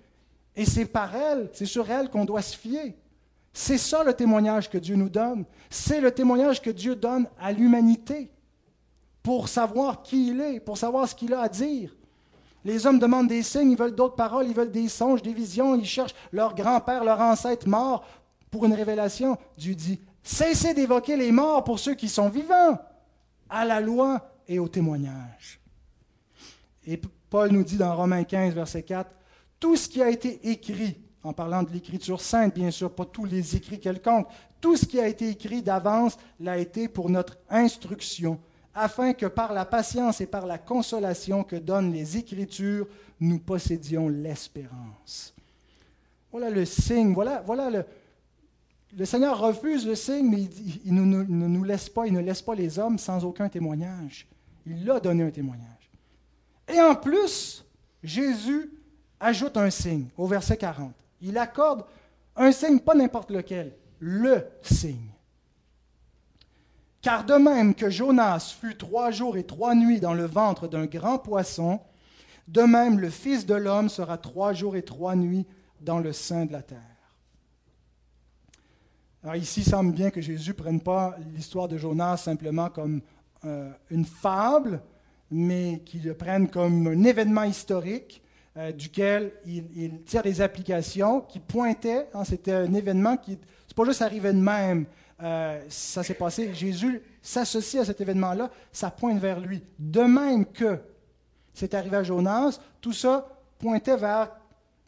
Et 0.56 0.64
c'est 0.64 0.86
par 0.86 1.14
elle, 1.14 1.50
c'est 1.52 1.66
sur 1.66 1.88
elle 1.90 2.10
qu'on 2.10 2.24
doit 2.24 2.42
se 2.42 2.56
fier. 2.56 2.94
C'est 3.60 3.76
ça 3.76 4.04
le 4.04 4.14
témoignage 4.14 4.70
que 4.70 4.78
Dieu 4.78 4.94
nous 4.94 5.08
donne. 5.08 5.44
C'est 5.68 6.00
le 6.00 6.12
témoignage 6.12 6.62
que 6.62 6.70
Dieu 6.70 6.94
donne 6.94 7.26
à 7.40 7.50
l'humanité 7.50 8.30
pour 9.20 9.48
savoir 9.48 10.04
qui 10.04 10.28
il 10.28 10.40
est, 10.40 10.60
pour 10.60 10.78
savoir 10.78 11.08
ce 11.08 11.16
qu'il 11.16 11.34
a 11.34 11.40
à 11.40 11.48
dire. 11.48 11.96
Les 12.64 12.86
hommes 12.86 13.00
demandent 13.00 13.26
des 13.26 13.42
signes, 13.42 13.72
ils 13.72 13.76
veulent 13.76 13.96
d'autres 13.96 14.14
paroles, 14.14 14.46
ils 14.46 14.54
veulent 14.54 14.70
des 14.70 14.86
songes, 14.86 15.22
des 15.22 15.32
visions, 15.32 15.74
ils 15.74 15.84
cherchent 15.84 16.14
leur 16.30 16.54
grand-père, 16.54 17.02
leur 17.02 17.20
ancêtre 17.20 17.68
mort 17.68 18.06
pour 18.48 18.64
une 18.64 18.74
révélation. 18.74 19.36
Dieu 19.56 19.74
dit, 19.74 19.98
cessez 20.22 20.72
d'évoquer 20.72 21.16
les 21.16 21.32
morts 21.32 21.64
pour 21.64 21.80
ceux 21.80 21.96
qui 21.96 22.08
sont 22.08 22.28
vivants, 22.28 22.78
à 23.50 23.64
la 23.64 23.80
loi 23.80 24.30
et 24.46 24.60
au 24.60 24.68
témoignage. 24.68 25.60
Et 26.86 27.00
Paul 27.28 27.50
nous 27.50 27.64
dit 27.64 27.76
dans 27.76 27.96
Romains 27.96 28.22
15, 28.22 28.54
verset 28.54 28.84
4, 28.84 29.10
tout 29.58 29.74
ce 29.74 29.88
qui 29.88 30.00
a 30.00 30.10
été 30.10 30.48
écrit 30.48 31.07
en 31.22 31.32
parlant 31.32 31.62
de 31.62 31.70
l'écriture 31.72 32.20
sainte, 32.20 32.54
bien 32.54 32.70
sûr, 32.70 32.90
pas 32.90 33.04
tous 33.04 33.24
les 33.24 33.56
écrits 33.56 33.80
quelconques. 33.80 34.28
Tout 34.60 34.76
ce 34.76 34.86
qui 34.86 35.00
a 35.00 35.08
été 35.08 35.28
écrit 35.28 35.62
d'avance 35.62 36.16
l'a 36.40 36.58
été 36.58 36.88
pour 36.88 37.10
notre 37.10 37.38
instruction, 37.50 38.38
afin 38.74 39.12
que 39.12 39.26
par 39.26 39.52
la 39.52 39.64
patience 39.64 40.20
et 40.20 40.26
par 40.26 40.46
la 40.46 40.58
consolation 40.58 41.44
que 41.44 41.56
donnent 41.56 41.92
les 41.92 42.16
Écritures, 42.16 42.86
nous 43.20 43.38
possédions 43.38 44.08
l'espérance. 44.08 45.34
Voilà 46.30 46.50
le 46.50 46.64
signe, 46.64 47.12
voilà, 47.14 47.42
voilà 47.44 47.70
le, 47.70 47.84
le 48.96 49.04
Seigneur 49.04 49.38
refuse 49.38 49.86
le 49.86 49.94
signe, 49.94 50.28
mais 50.28 50.42
il, 50.84 50.94
ne, 50.94 51.02
nous 51.02 51.64
laisse 51.64 51.88
pas, 51.88 52.06
il 52.06 52.12
ne 52.12 52.20
laisse 52.20 52.42
pas 52.42 52.54
les 52.54 52.78
hommes 52.78 52.98
sans 52.98 53.24
aucun 53.24 53.48
témoignage. 53.48 54.26
Il 54.66 54.88
a 54.90 55.00
donné 55.00 55.24
un 55.24 55.30
témoignage. 55.30 55.90
Et 56.68 56.80
en 56.80 56.94
plus, 56.94 57.64
Jésus 58.02 58.70
ajoute 59.18 59.56
un 59.56 59.70
signe 59.70 60.06
au 60.16 60.26
verset 60.26 60.56
40. 60.56 60.92
Il 61.20 61.38
accorde 61.38 61.84
un 62.36 62.52
signe, 62.52 62.78
pas 62.78 62.94
n'importe 62.94 63.30
lequel, 63.30 63.74
le 63.98 64.46
signe. 64.62 65.10
Car 67.00 67.24
de 67.24 67.34
même 67.34 67.74
que 67.74 67.90
Jonas 67.90 68.54
fut 68.60 68.76
trois 68.76 69.10
jours 69.10 69.36
et 69.36 69.44
trois 69.44 69.74
nuits 69.74 70.00
dans 70.00 70.14
le 70.14 70.26
ventre 70.26 70.68
d'un 70.68 70.86
grand 70.86 71.18
poisson, 71.18 71.80
de 72.48 72.62
même 72.62 72.98
le 72.98 73.10
Fils 73.10 73.46
de 73.46 73.54
l'homme 73.54 73.88
sera 73.88 74.18
trois 74.18 74.52
jours 74.52 74.76
et 74.76 74.82
trois 74.82 75.14
nuits 75.14 75.46
dans 75.80 75.98
le 75.98 76.12
sein 76.12 76.46
de 76.46 76.52
la 76.52 76.62
terre. 76.62 76.78
Alors 79.22 79.36
ici, 79.36 79.60
il 79.60 79.68
semble 79.68 79.92
bien 79.92 80.10
que 80.10 80.20
Jésus 80.20 80.50
ne 80.50 80.54
prenne 80.54 80.80
pas 80.80 81.16
l'histoire 81.34 81.68
de 81.68 81.76
Jonas 81.76 82.18
simplement 82.18 82.70
comme 82.70 83.02
euh, 83.44 83.70
une 83.90 84.04
fable, 84.04 84.80
mais 85.30 85.82
qu'il 85.84 86.04
le 86.04 86.14
prenne 86.14 86.48
comme 86.48 86.86
un 86.86 87.04
événement 87.04 87.42
historique 87.42 88.22
euh, 88.58 88.72
duquel 88.72 89.30
il, 89.46 90.02
tire 90.02 90.22
des 90.22 90.40
applications 90.40 91.20
qui 91.20 91.38
pointaient, 91.38 92.08
hein, 92.12 92.24
c'était 92.24 92.52
un 92.52 92.74
événement 92.74 93.16
qui, 93.16 93.38
c'est 93.68 93.76
pas 93.76 93.84
juste 93.84 94.02
arrivé 94.02 94.32
de 94.32 94.40
même, 94.40 94.84
euh, 95.22 95.62
ça 95.68 96.02
s'est 96.02 96.14
passé, 96.14 96.52
Jésus 96.54 97.00
s'associe 97.22 97.80
à 97.80 97.84
cet 97.84 98.00
événement-là, 98.00 98.50
ça 98.72 98.90
pointe 98.90 99.20
vers 99.20 99.38
lui. 99.38 99.62
De 99.78 100.00
même 100.00 100.44
que 100.44 100.76
c'est 101.54 101.72
arrivé 101.72 101.98
à 101.98 102.02
Jonas, 102.02 102.58
tout 102.80 102.92
ça 102.92 103.28
pointait 103.60 103.96
vers 103.96 104.30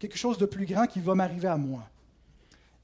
quelque 0.00 0.18
chose 0.18 0.36
de 0.36 0.46
plus 0.46 0.66
grand 0.66 0.86
qui 0.86 0.98
va 0.98 1.14
m'arriver 1.14 1.48
à 1.48 1.56
moi. 1.56 1.82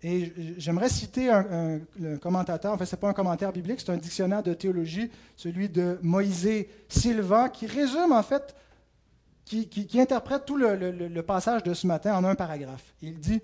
Et 0.05 0.33
j'aimerais 0.57 0.89
citer 0.89 1.31
un, 1.31 1.81
commentateur, 2.21 2.73
en 2.73 2.79
fait, 2.79 2.87
ce 2.87 2.95
n'est 2.95 3.01
pas 3.01 3.09
un 3.09 3.13
commentaire 3.13 3.53
biblique, 3.53 3.81
c'est 3.81 3.91
un 3.91 3.97
dictionnaire 3.97 4.45
de 4.45 4.55
théologie, 4.55 5.11
celui 5.35 5.69
de 5.69 5.99
Moïse 6.01 6.49
Sylvain, 6.89 7.49
qui 7.49 7.67
résume, 7.67 8.13
en 8.13 8.23
fait, 8.23 8.55
qui, 9.47 10.01
interprète 10.01 10.45
tout 10.45 10.57
le, 10.57 10.75
le, 10.75 11.23
passage 11.23 11.63
de 11.63 11.73
ce 11.73 11.87
matin 11.87 12.17
en 12.17 12.25
un 12.25 12.35
paragraphe. 12.35 12.95
Il 13.01 13.19
dit 13.19 13.41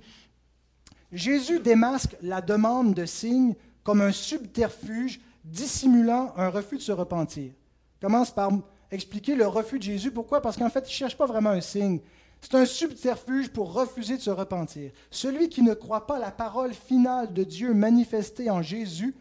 Jésus 1.13 1.61
démasque 1.61 2.17
la 2.23 2.41
demande 2.41 2.95
de 2.95 3.07
signes 3.07 3.55
comme 3.85 4.01
un 4.01 4.13
subterfuge 4.13 5.21
dissimulant 5.45 6.33
un 6.37 6.49
refus 6.49 6.77
de 6.77 6.83
se 6.83 6.93
repentir. 6.93 7.53
commence 8.01 8.31
par 8.31 8.51
expliquer 8.91 9.35
le 9.35 9.47
refus 9.47 9.79
de 9.79 9.85
Jésus. 9.85 10.11
Pourquoi? 10.11 10.43
Parce 10.43 10.57
qu'en 10.57 10.71
fait, 10.71 10.81
il 10.81 10.93
ne 10.93 10.97
cherche 10.97 11.17
pas 11.17 11.27
vraiment 11.27 11.51
un 11.51 11.61
signe. 11.61 12.01
C'est 12.41 12.57
un 12.57 12.67
subterfuge 12.67 13.51
pour 13.51 13.73
refuser 13.73 14.17
de 14.17 14.23
se 14.23 14.31
repentir. 14.31 14.91
Celui 15.11 15.49
qui 15.49 15.63
ne 15.63 15.75
croit 15.75 16.07
pas 16.07 16.19
la 16.19 16.33
parole 16.33 16.75
finale 16.75 17.33
de 17.33 17.45
Dieu 17.45 17.73
manifestée 17.73 18.51
en 18.51 18.63
Jésus, 18.63 19.15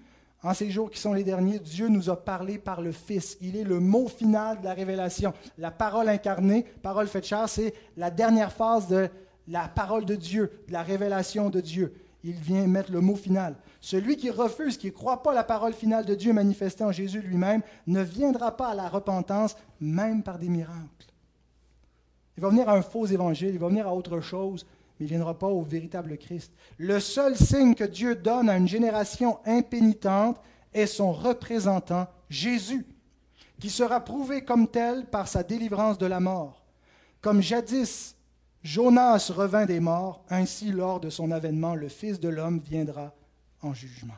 en 0.43 0.53
ces 0.53 0.71
jours 0.71 0.89
qui 0.89 0.99
sont 0.99 1.13
les 1.13 1.23
derniers, 1.23 1.59
Dieu 1.59 1.87
nous 1.87 2.09
a 2.09 2.23
parlé 2.23 2.57
par 2.57 2.81
le 2.81 2.91
Fils. 2.91 3.37
Il 3.41 3.55
est 3.55 3.63
le 3.63 3.79
mot 3.79 4.07
final 4.07 4.59
de 4.59 4.65
la 4.65 4.73
révélation. 4.73 5.33
La 5.57 5.69
parole 5.69 6.09
incarnée, 6.09 6.65
parole 6.81 7.07
faite 7.07 7.27
chair, 7.27 7.47
c'est 7.47 7.73
la 7.95 8.09
dernière 8.09 8.51
phase 8.51 8.87
de 8.87 9.09
la 9.47 9.67
parole 9.67 10.05
de 10.05 10.15
Dieu, 10.15 10.63
de 10.67 10.73
la 10.73 10.81
révélation 10.81 11.49
de 11.49 11.61
Dieu. 11.61 11.93
Il 12.23 12.35
vient 12.35 12.65
mettre 12.65 12.91
le 12.91 13.01
mot 13.01 13.15
final. 13.15 13.55
Celui 13.81 14.17
qui 14.17 14.29
refuse, 14.29 14.77
qui 14.77 14.87
ne 14.87 14.91
croit 14.91 15.21
pas 15.21 15.33
la 15.33 15.43
parole 15.43 15.73
finale 15.73 16.05
de 16.05 16.15
Dieu 16.15 16.33
manifestée 16.33 16.83
en 16.83 16.91
Jésus 16.91 17.21
lui-même, 17.21 17.61
ne 17.87 18.01
viendra 18.01 18.55
pas 18.57 18.69
à 18.69 18.75
la 18.75 18.89
repentance, 18.89 19.55
même 19.79 20.23
par 20.23 20.39
des 20.39 20.49
miracles. 20.49 21.07
Il 22.37 22.41
va 22.41 22.49
venir 22.49 22.69
à 22.69 22.73
un 22.73 22.81
faux 22.81 23.05
évangile, 23.05 23.49
il 23.53 23.59
va 23.59 23.67
venir 23.67 23.87
à 23.87 23.93
autre 23.93 24.21
chose, 24.21 24.65
mais 25.01 25.07
il 25.07 25.13
ne 25.13 25.15
viendra 25.17 25.39
pas 25.39 25.47
au 25.47 25.63
véritable 25.63 26.15
Christ. 26.15 26.53
Le 26.77 26.99
seul 26.99 27.35
signe 27.35 27.73
que 27.73 27.83
Dieu 27.83 28.15
donne 28.15 28.51
à 28.51 28.57
une 28.57 28.67
génération 28.67 29.39
impénitente 29.45 30.39
est 30.75 30.85
son 30.85 31.11
représentant, 31.11 32.07
Jésus, 32.29 32.85
qui 33.59 33.71
sera 33.71 34.01
prouvé 34.01 34.45
comme 34.45 34.67
tel 34.67 35.07
par 35.07 35.27
sa 35.27 35.41
délivrance 35.41 35.97
de 35.97 36.05
la 36.05 36.19
mort. 36.19 36.63
Comme 37.19 37.41
jadis 37.41 38.15
Jonas 38.61 39.31
revint 39.35 39.65
des 39.65 39.79
morts, 39.79 40.23
ainsi 40.29 40.71
lors 40.71 40.99
de 40.99 41.09
son 41.09 41.31
avènement, 41.31 41.73
le 41.73 41.87
Fils 41.87 42.19
de 42.19 42.29
l'homme 42.29 42.59
viendra 42.59 43.11
en 43.63 43.73
jugement. 43.73 44.13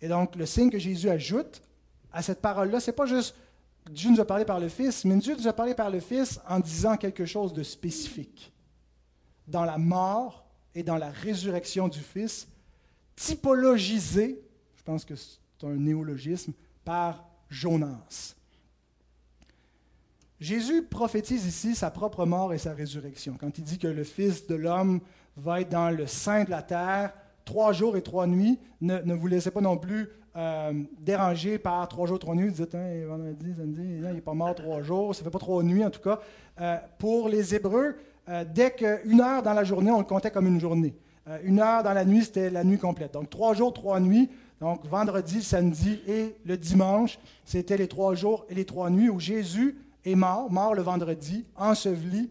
Et 0.00 0.08
donc, 0.08 0.34
le 0.34 0.46
signe 0.46 0.70
que 0.70 0.78
Jésus 0.78 1.10
ajoute 1.10 1.60
à 2.10 2.22
cette 2.22 2.40
parole-là, 2.40 2.80
ce 2.80 2.90
n'est 2.90 2.96
pas 2.96 3.04
juste 3.04 3.36
Dieu 3.90 4.10
nous 4.10 4.20
a 4.20 4.24
parlé 4.24 4.46
par 4.46 4.60
le 4.60 4.70
Fils, 4.70 5.04
mais 5.04 5.16
Dieu 5.16 5.36
nous 5.36 5.46
a 5.46 5.52
parlé 5.52 5.74
par 5.74 5.90
le 5.90 6.00
Fils 6.00 6.40
en 6.48 6.58
disant 6.58 6.96
quelque 6.96 7.26
chose 7.26 7.52
de 7.52 7.62
spécifique. 7.62 8.53
Dans 9.46 9.64
la 9.64 9.78
mort 9.78 10.46
et 10.74 10.82
dans 10.82 10.96
la 10.96 11.10
résurrection 11.10 11.88
du 11.88 12.00
Fils, 12.00 12.48
typologisé, 13.16 14.42
je 14.76 14.82
pense 14.82 15.04
que 15.04 15.14
c'est 15.14 15.38
un 15.66 15.76
néologisme, 15.76 16.52
par 16.84 17.28
Jonas. 17.48 18.34
Jésus 20.40 20.82
prophétise 20.82 21.46
ici 21.46 21.74
sa 21.74 21.90
propre 21.90 22.26
mort 22.26 22.52
et 22.52 22.58
sa 22.58 22.74
résurrection. 22.74 23.36
Quand 23.38 23.56
il 23.56 23.64
dit 23.64 23.78
que 23.78 23.86
le 23.86 24.04
Fils 24.04 24.46
de 24.46 24.54
l'homme 24.54 25.00
va 25.36 25.60
être 25.60 25.70
dans 25.70 25.90
le 25.90 26.06
sein 26.06 26.44
de 26.44 26.50
la 26.50 26.62
terre 26.62 27.14
trois 27.44 27.72
jours 27.72 27.96
et 27.96 28.02
trois 28.02 28.26
nuits, 28.26 28.58
ne, 28.80 28.98
ne 29.00 29.14
vous 29.14 29.26
laissez 29.26 29.50
pas 29.50 29.60
non 29.60 29.76
plus 29.76 30.08
euh, 30.36 30.72
dérangé 30.98 31.58
par 31.58 31.86
trois 31.88 32.06
jours, 32.06 32.18
trois 32.18 32.34
nuits. 32.34 32.48
Vous 32.48 32.64
dites, 32.64 32.74
hein, 32.74 32.90
il 32.92 34.00
n'est 34.00 34.20
pas 34.20 34.34
mort 34.34 34.54
trois 34.54 34.82
jours, 34.82 35.14
ça 35.14 35.20
ne 35.20 35.24
fait 35.24 35.30
pas 35.30 35.38
trois 35.38 35.62
nuits 35.62 35.84
en 35.84 35.90
tout 35.90 36.00
cas. 36.00 36.20
Euh, 36.60 36.78
pour 36.98 37.28
les 37.28 37.54
Hébreux, 37.54 37.96
euh, 38.28 38.44
dès 38.44 38.72
qu'une 38.72 39.20
heure 39.20 39.42
dans 39.42 39.52
la 39.52 39.64
journée, 39.64 39.90
on 39.90 39.98
le 39.98 40.04
comptait 40.04 40.30
comme 40.30 40.46
une 40.46 40.60
journée. 40.60 40.94
une 41.42 41.60
heure 41.60 41.82
dans 41.82 41.92
la 41.92 42.04
nuit, 42.04 42.24
c'était 42.24 42.50
la 42.50 42.64
nuit 42.64 42.78
complète. 42.78 43.14
Donc 43.14 43.30
trois 43.30 43.54
jours, 43.54 43.72
trois 43.72 44.00
nuits. 44.00 44.28
Donc 44.60 44.86
vendredi, 44.86 45.42
samedi 45.42 46.00
et 46.06 46.36
le 46.44 46.56
dimanche, 46.56 47.18
c'était 47.44 47.76
les 47.76 47.88
trois 47.88 48.14
jours 48.14 48.46
et 48.48 48.54
les 48.54 48.64
trois 48.64 48.90
nuits 48.90 49.08
où 49.08 49.18
Jésus 49.18 49.76
est 50.04 50.14
mort, 50.14 50.50
mort 50.50 50.74
le 50.74 50.82
vendredi, 50.82 51.44
enseveli, 51.56 52.30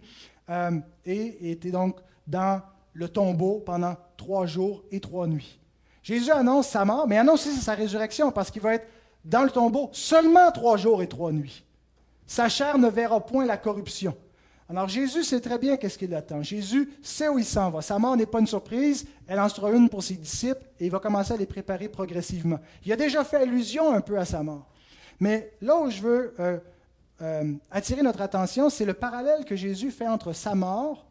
et 1.05 1.51
était 1.51 1.71
donc 1.71 1.99
dans 2.27 2.61
le 2.93 3.09
tombeau 3.09 3.61
pendant 3.65 3.95
trois 4.17 4.45
jours 4.45 4.83
et 4.91 4.99
trois 4.99 5.27
nuits. 5.27 5.59
Jésus 6.01 6.31
annonce 6.31 6.67
sa 6.67 6.85
mort, 6.85 7.07
mais 7.07 7.17
annonce 7.17 7.47
aussi 7.47 7.61
sa 7.61 7.73
résurrection 7.73 8.31
parce 8.31 8.51
qu'il 8.51 8.61
va 8.61 8.75
être 8.75 8.87
dans 9.25 9.43
le 9.43 9.49
tombeau 9.49 9.89
seulement 9.93 10.51
trois 10.51 10.77
jours 10.77 11.01
et 11.01 11.07
trois 11.07 11.31
nuits. 11.31 11.63
Sa 12.27 12.49
chair 12.49 12.77
ne 12.77 12.89
verra 12.89 13.19
point 13.25 13.45
la 13.45 13.57
corruption. 13.57 14.15
Alors 14.73 14.89
Jésus 14.89 15.23
sait 15.23 15.39
très 15.39 15.59
bien 15.59 15.77
qu'est-ce 15.77 15.99
qu'il 15.99 16.15
attend. 16.15 16.41
Jésus 16.41 16.91
sait 17.03 17.27
où 17.27 17.37
il 17.37 17.45
s'en 17.45 17.69
va. 17.69 17.83
Sa 17.83 17.99
mort 17.99 18.17
n'est 18.17 18.25
pas 18.25 18.39
une 18.39 18.47
surprise, 18.47 19.05
elle 19.27 19.39
en 19.39 19.47
sera 19.47 19.71
une 19.71 19.87
pour 19.87 20.01
ses 20.01 20.15
disciples 20.15 20.63
et 20.79 20.85
il 20.85 20.91
va 20.91 20.97
commencer 20.97 21.31
à 21.31 21.37
les 21.37 21.45
préparer 21.45 21.89
progressivement. 21.89 22.57
Il 22.83 22.91
a 22.91 22.95
déjà 22.95 23.23
fait 23.23 23.37
allusion 23.37 23.93
un 23.93 24.01
peu 24.01 24.17
à 24.17 24.25
sa 24.25 24.41
mort. 24.41 24.67
Mais 25.19 25.53
là 25.61 25.77
où 25.77 25.91
je 25.91 26.01
veux 26.01 26.33
euh, 26.39 26.57
euh, 27.21 27.53
attirer 27.69 28.01
notre 28.01 28.21
attention, 28.21 28.71
c'est 28.71 28.83
le 28.83 28.95
parallèle 28.95 29.45
que 29.45 29.55
Jésus 29.55 29.91
fait 29.91 30.07
entre 30.07 30.33
sa 30.33 30.55
mort 30.55 31.05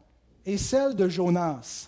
et 0.45 0.57
celle 0.57 0.93
de 0.93 1.07
Jonas 1.07 1.87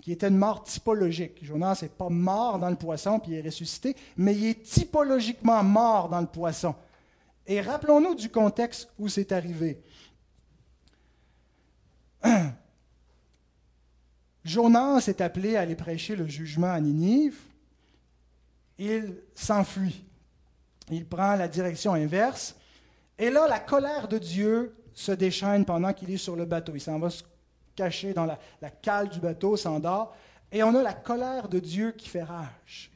qui 0.00 0.12
était 0.12 0.28
une 0.28 0.38
mort 0.38 0.64
typologique. 0.64 1.44
Jonas 1.44 1.80
n'est 1.82 1.88
pas 1.88 2.08
mort 2.08 2.58
dans 2.58 2.70
le 2.70 2.76
poisson 2.76 3.18
puis 3.18 3.32
il 3.32 3.36
est 3.36 3.42
ressuscité, 3.42 3.94
mais 4.16 4.34
il 4.34 4.46
est 4.46 4.62
typologiquement 4.62 5.62
mort 5.62 6.08
dans 6.08 6.22
le 6.22 6.26
poisson. 6.26 6.74
Et 7.46 7.60
rappelons-nous 7.60 8.14
du 8.14 8.30
contexte 8.30 8.88
où 8.98 9.08
c'est 9.08 9.30
arrivé. 9.30 9.82
Jonas 14.44 15.04
est 15.08 15.20
appelé 15.20 15.56
à 15.56 15.60
aller 15.60 15.76
prêcher 15.76 16.16
le 16.16 16.26
jugement 16.26 16.72
à 16.72 16.80
Ninive. 16.80 17.38
Il 18.78 19.16
s'enfuit. 19.34 20.04
Il 20.90 21.06
prend 21.06 21.36
la 21.36 21.48
direction 21.48 21.94
inverse. 21.94 22.56
Et 23.18 23.30
là, 23.30 23.46
la 23.46 23.60
colère 23.60 24.08
de 24.08 24.18
Dieu 24.18 24.74
se 24.94 25.12
déchaîne 25.12 25.64
pendant 25.64 25.92
qu'il 25.92 26.10
est 26.10 26.16
sur 26.16 26.36
le 26.36 26.44
bateau. 26.44 26.72
Il 26.74 26.80
s'en 26.80 26.98
va 26.98 27.08
caché 27.74 28.12
dans 28.12 28.26
la, 28.26 28.70
cale 28.70 29.08
du 29.08 29.20
bateau, 29.20 29.56
s'endort. 29.56 30.16
Et 30.50 30.62
on 30.62 30.74
a 30.74 30.82
la 30.82 30.92
colère 30.92 31.48
de 31.48 31.58
Dieu 31.58 31.92
qui 31.92 32.08
fait 32.08 32.22
rage, 32.22 32.90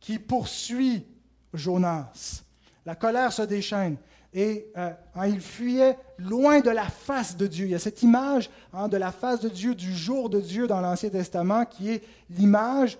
qui 0.00 0.18
poursuit 0.18 1.06
Jonas. 1.54 2.42
La 2.84 2.94
colère 2.94 3.32
se 3.32 3.42
déchaîne. 3.42 3.96
Et 4.32 4.70
euh, 4.76 4.92
hein, 5.14 5.26
il 5.26 5.40
fuyait 5.40 5.98
loin 6.18 6.60
de 6.60 6.70
la 6.70 6.84
face 6.84 7.36
de 7.36 7.46
Dieu. 7.46 7.66
Il 7.66 7.72
y 7.72 7.74
a 7.74 7.80
cette 7.80 8.02
image 8.02 8.48
hein, 8.72 8.88
de 8.88 8.96
la 8.96 9.10
face 9.10 9.40
de 9.40 9.48
Dieu, 9.48 9.74
du 9.74 9.92
jour 9.92 10.30
de 10.30 10.40
Dieu 10.40 10.66
dans 10.66 10.80
l'Ancien 10.80 11.10
Testament, 11.10 11.64
qui 11.64 11.90
est 11.90 12.04
l'image 12.30 12.98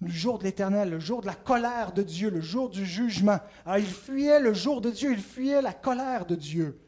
du 0.00 0.12
jour 0.12 0.38
de 0.38 0.44
l'Éternel, 0.44 0.90
le 0.90 1.00
jour 1.00 1.22
de 1.22 1.26
la 1.26 1.34
colère 1.34 1.92
de 1.92 2.02
Dieu, 2.02 2.28
le 2.28 2.40
jour 2.40 2.68
du 2.68 2.84
jugement. 2.84 3.38
Alors, 3.64 3.78
il 3.78 3.86
fuyait 3.86 4.40
le 4.40 4.52
jour 4.52 4.80
de 4.80 4.90
Dieu, 4.90 5.12
il 5.12 5.22
fuyait 5.22 5.62
la 5.62 5.72
colère 5.72 6.26
de 6.26 6.34
Dieu. 6.34 6.78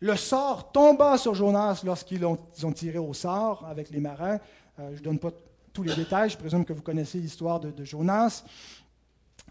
Le 0.00 0.16
sort 0.16 0.70
tomba 0.70 1.18
sur 1.18 1.34
Jonas 1.34 1.82
lorsqu'ils 1.84 2.24
ont, 2.24 2.38
tiré 2.72 2.98
au 2.98 3.12
sort 3.12 3.66
avec 3.68 3.90
les 3.90 4.00
marins. 4.00 4.38
Euh, 4.78 4.90
je 4.94 5.00
ne 5.00 5.04
donne 5.04 5.18
pas 5.18 5.32
tous 5.72 5.82
les 5.82 5.94
détails, 5.94 6.30
je 6.30 6.36
présume 6.36 6.64
que 6.64 6.72
vous 6.72 6.82
connaissez 6.82 7.18
l'histoire 7.18 7.60
de, 7.60 7.84
Jonas. 7.84 8.44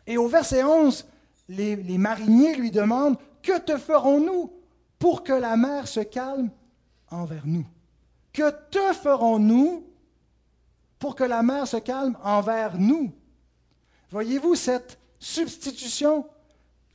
Et 0.06 0.18
au 0.18 0.28
verset 0.28 0.64
11, 0.64 1.06
les, 1.50 1.98
mariniers 1.98 2.56
lui 2.56 2.72
demandent, 2.72 3.18
Que 3.42 3.60
te 3.60 3.78
ferons-nous 3.78 4.52
pour 5.00 5.24
que 5.24 5.34
la 5.34 5.56
mer 5.56 5.88
se 5.88 6.02
calme 6.02 6.50
envers 7.10 7.46
nous? 7.46 7.66
Que 8.34 8.52
te 8.70 8.94
ferons-nous 8.94 9.86
pour 11.00 11.16
que 11.16 11.24
la 11.24 11.44
mer 11.44 11.68
se 11.68 11.78
calme 11.78 12.18
envers 12.24 12.78
nous? 12.78 13.12
Voyez-vous 14.12 14.56
cette 14.56 15.00
substitution? 15.20 16.26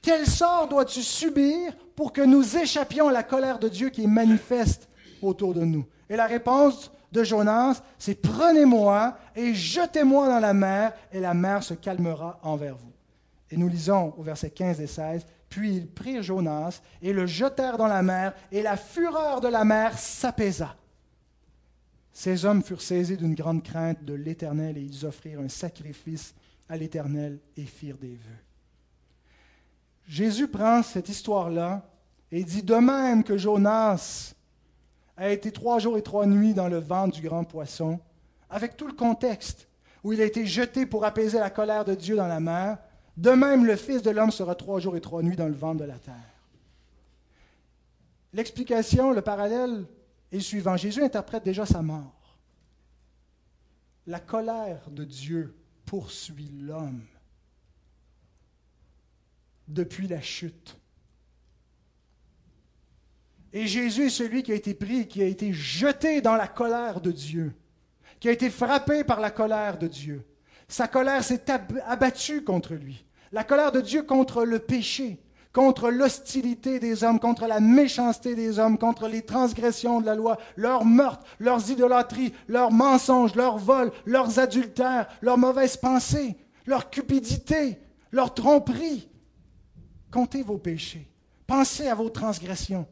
Quel 0.01 0.27
sort 0.27 0.69
dois-tu 0.69 1.03
subir 1.03 1.77
pour 1.95 2.13
que 2.13 2.23
nous 2.23 2.57
échappions 2.57 3.09
à 3.09 3.13
la 3.13 3.23
colère 3.23 3.59
de 3.59 3.69
Dieu 3.69 3.91
qui 3.91 4.05
est 4.05 4.09
manifeste 4.09 4.89
autour 5.21 5.55
de 5.55 5.65
nous? 5.65 5.87
Et 6.09 6.17
la 6.17 6.27
réponse 6.27 6.91
de 7.13 7.23
Jonas, 7.23 7.83
c'est 7.99 8.15
prenez-moi 8.15 9.17
et 9.37 9.55
jetez-moi 9.55 10.29
dans 10.29 10.41
la 10.41 10.55
mer, 10.55 10.93
et 11.13 11.21
la 11.21 11.35
mer 11.35 11.63
se 11.63 11.75
calmera 11.75 12.41
envers 12.43 12.77
vous. 12.77 12.92
Et 13.53 13.57
nous 13.59 13.69
lisons 13.69 14.15
au 14.17 14.23
verset 14.23 14.51
15 14.51 14.81
et 14.81 14.87
16, 14.87 15.27
puis 15.51 15.77
ils 15.77 15.87
prirent 15.87 16.23
Jonas 16.23 16.81
et 17.03 17.13
le 17.13 17.27
jetèrent 17.27 17.77
dans 17.77 17.87
la 17.87 18.03
mer, 18.03 18.35
et 18.51 18.63
la 18.63 18.79
fureur 18.79 19.43
de 19.43 19.49
la 19.49 19.65
mer 19.65 19.99
s'apaisa. 19.99 20.75
Ces 22.15 22.47
hommes 22.47 22.63
furent 22.63 22.81
saisis 22.81 23.19
d'une 23.19 23.35
grande 23.35 23.63
crainte 23.63 24.03
de 24.05 24.15
l'Éternel, 24.15 24.79
et 24.79 24.83
ils 24.83 25.05
offrirent 25.05 25.41
un 25.41 25.51
sacrifice 25.51 26.35
à 26.71 26.79
l'Éternel 26.79 27.39
et 27.59 27.65
firent 27.65 27.99
des 27.99 28.15
vœux. 28.15 28.43
Jésus 30.09 30.49
prend 30.49 30.83
cette 30.83 31.11
histoire-là 31.11 31.87
Et 32.31 32.45
dit, 32.45 32.63
de 32.63 32.75
même 32.75 33.23
que 33.23 33.37
Jonas 33.37 34.35
a 35.19 35.29
été 35.29 35.53
trois 35.53 35.79
jours 35.79 35.99
et 35.99 36.03
trois 36.03 36.25
nuits 36.25 36.55
dans 36.55 36.69
le 36.69 36.79
ventre 36.79 37.15
du 37.15 37.29
grand 37.29 37.45
poisson, 37.45 38.01
avec 38.49 38.79
tout 38.79 38.87
le 38.87 38.95
contexte, 38.95 39.69
où 40.03 40.15
il 40.15 40.23
a 40.23 40.25
été 40.25 40.47
jeté 40.47 40.87
pour 40.87 41.05
apaiser 41.05 41.39
la 41.39 41.51
colère 41.51 41.85
de 41.85 41.95
Dieu 41.95 42.17
dans 42.17 42.27
la 42.27 42.41
mer, 42.41 42.79
de 43.17 43.31
même 43.31 43.67
le 43.67 43.77
Fils 43.77 44.03
de 44.03 44.11
l'homme 44.11 44.31
sera 44.31 44.55
trois 44.55 44.81
jours 44.81 44.97
et 44.97 45.01
trois 45.01 45.23
nuits 45.23 45.37
dans 45.37 45.49
le 45.49 45.55
ventre 45.55 45.81
de 45.81 45.85
la 45.85 45.99
terre. 45.99 46.15
L'explication, 48.33 49.13
le 49.13 49.21
parallèle 49.21 49.85
est 50.31 50.41
suivant. 50.41 50.77
Jésus 50.77 51.03
interprète 51.03 51.45
déjà 51.45 51.67
sa 51.67 51.83
mort. 51.83 52.39
La 54.07 54.19
colère 54.19 54.89
de 54.91 55.05
Dieu 55.05 55.55
poursuit 55.85 56.51
l'homme 56.63 57.03
depuis 59.69 60.09
la 60.09 60.21
chute. 60.21 60.77
Et 63.53 63.67
Jésus 63.67 64.07
est 64.07 64.11
celui 64.11 64.43
qui 64.43 64.53
a 64.53 64.55
été 64.55 64.73
pris, 64.73 65.07
qui 65.07 65.23
a 65.23 65.27
été 65.27 65.53
jeté 65.53 66.23
dans 66.23 66.37
la 66.37 66.49
colère 66.49 67.03
de 67.03 67.13
Dieu, 67.13 67.53
qui 68.19 68.29
a 68.29 68.33
été 68.33 68.49
frappé 68.49 69.05
par 69.05 69.21
la 69.21 69.31
colère 69.31 69.79
de 69.79 69.87
Dieu. 69.87 70.25
Sa 70.73 70.89
colère 70.89 71.23
s'est 71.23 71.45
abattue 71.87 72.45
contre 72.45 72.73
lui. 72.73 73.05
La 73.31 73.45
colère 73.45 73.73
de 73.73 73.83
Dieu 73.83 74.05
contre 74.05 74.43
le 74.47 74.59
péché, 74.59 75.21
contre 75.53 75.91
l'hostilité 75.91 76.81
des 76.81 77.05
hommes, 77.05 77.21
contre 77.21 77.47
la 77.47 77.61
méchanceté 77.61 78.35
des 78.35 78.59
hommes, 78.59 78.79
contre 78.79 79.07
les 79.07 79.21
transgressions 79.21 80.01
de 80.01 80.07
la 80.07 80.15
loi, 80.15 80.39
leurs 80.57 80.87
meurtres, 80.87 81.27
leurs 81.39 81.71
idolâtries, 81.71 82.33
leurs 82.49 82.73
mensonges, 82.73 83.35
leurs 83.35 83.59
vols, 83.59 83.93
leurs 84.07 84.39
adultères, 84.39 85.09
leurs 85.21 85.37
mauvaises 85.37 85.77
pensées, 85.77 86.39
leur 86.65 86.89
cupidité, 86.89 87.79
leur 88.11 88.33
tromperie. 88.33 89.11
Comptez 90.11 90.43
vos 90.43 90.57
péchés. 90.57 91.07
Pensez 91.47 91.87
à 91.87 91.95
vos 91.95 92.09
transgressions. 92.09 92.89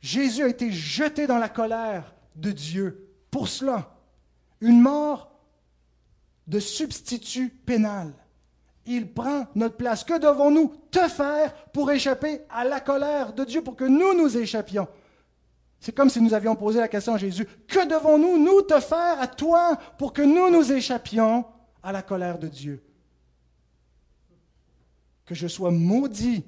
Jésus 0.00 0.44
a 0.44 0.48
été 0.48 0.72
jeté 0.72 1.26
dans 1.26 1.36
la 1.36 1.50
colère 1.50 2.14
de 2.36 2.52
Dieu 2.52 3.10
pour 3.30 3.48
cela. 3.48 3.98
Une 4.62 4.80
mort 4.80 5.28
de 6.48 6.58
substitut 6.58 7.50
pénal. 7.50 8.12
Il 8.86 9.12
prend 9.12 9.46
notre 9.54 9.76
place. 9.76 10.02
Que 10.02 10.18
devons-nous 10.18 10.74
te 10.90 11.06
faire 11.08 11.54
pour 11.66 11.92
échapper 11.92 12.40
à 12.50 12.64
la 12.64 12.80
colère 12.80 13.32
de 13.32 13.44
Dieu, 13.44 13.62
pour 13.62 13.76
que 13.76 13.84
nous 13.84 14.14
nous 14.14 14.36
échappions? 14.36 14.88
C'est 15.78 15.94
comme 15.94 16.10
si 16.10 16.20
nous 16.20 16.34
avions 16.34 16.56
posé 16.56 16.80
la 16.80 16.88
question 16.88 17.14
à 17.14 17.18
Jésus. 17.18 17.46
Que 17.68 17.86
devons-nous, 17.86 18.42
nous, 18.42 18.62
te 18.62 18.80
faire 18.80 19.20
à 19.20 19.28
toi 19.28 19.78
pour 19.96 20.12
que 20.12 20.22
nous 20.22 20.50
nous 20.50 20.72
échappions 20.72 21.44
à 21.82 21.92
la 21.92 22.02
colère 22.02 22.38
de 22.38 22.48
Dieu? 22.48 22.82
Que 25.24 25.36
je 25.36 25.46
sois 25.46 25.70
maudit 25.70 26.44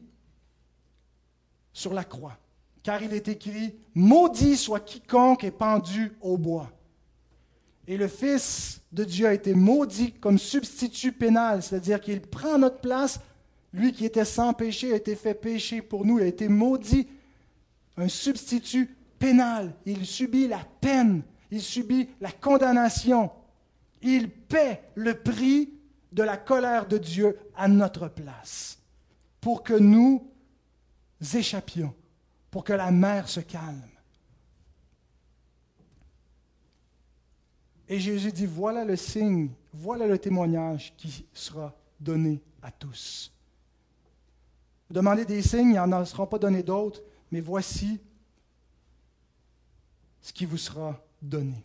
sur 1.72 1.92
la 1.92 2.02
croix 2.02 2.36
car 2.82 3.02
il 3.02 3.12
est 3.12 3.28
écrit, 3.28 3.74
Maudit 3.94 4.56
soit 4.56 4.80
quiconque 4.80 5.44
est 5.44 5.50
pendu 5.50 6.12
au 6.20 6.38
bois. 6.38 6.70
Et 7.90 7.96
le 7.96 8.06
Fils 8.06 8.82
de 8.92 9.02
Dieu 9.02 9.26
a 9.26 9.34
été 9.34 9.52
maudit 9.52 10.12
comme 10.12 10.38
substitut 10.38 11.10
pénal, 11.10 11.60
c'est-à-dire 11.60 12.00
qu'il 12.00 12.20
prend 12.20 12.56
notre 12.56 12.78
place. 12.78 13.18
Lui 13.72 13.92
qui 13.92 14.04
était 14.04 14.24
sans 14.24 14.52
péché 14.54 14.92
a 14.92 14.96
été 14.96 15.16
fait 15.16 15.34
péché 15.34 15.82
pour 15.82 16.06
nous, 16.06 16.18
a 16.18 16.24
été 16.24 16.46
maudit, 16.46 17.08
un 17.96 18.06
substitut 18.06 18.96
pénal. 19.18 19.74
Il 19.86 20.06
subit 20.06 20.46
la 20.46 20.64
peine, 20.80 21.24
il 21.50 21.60
subit 21.60 22.08
la 22.20 22.30
condamnation. 22.30 23.28
Il 24.02 24.30
paie 24.30 24.82
le 24.94 25.14
prix 25.14 25.74
de 26.12 26.22
la 26.22 26.36
colère 26.36 26.86
de 26.86 26.96
Dieu 26.96 27.36
à 27.56 27.66
notre 27.66 28.06
place 28.06 28.78
pour 29.40 29.64
que 29.64 29.74
nous 29.74 30.30
échappions 31.34 31.92
pour 32.52 32.62
que 32.62 32.72
la 32.72 32.92
mer 32.92 33.28
se 33.28 33.40
calme. 33.40 33.82
Et 37.90 37.98
Jésus 37.98 38.30
dit, 38.30 38.46
voilà 38.46 38.84
le 38.84 38.94
signe, 38.94 39.50
voilà 39.74 40.06
le 40.06 40.16
témoignage 40.16 40.94
qui 40.96 41.26
sera 41.34 41.74
donné 41.98 42.40
à 42.62 42.70
tous. 42.70 43.32
Demandez 44.88 45.24
des 45.24 45.42
signes, 45.42 45.74
il 45.74 45.90
n'en 45.90 46.04
seront 46.04 46.28
pas 46.28 46.38
donnés 46.38 46.62
d'autres, 46.62 47.02
mais 47.32 47.40
voici 47.40 47.98
ce 50.20 50.32
qui 50.32 50.46
vous 50.46 50.56
sera 50.56 51.04
donné. 51.20 51.64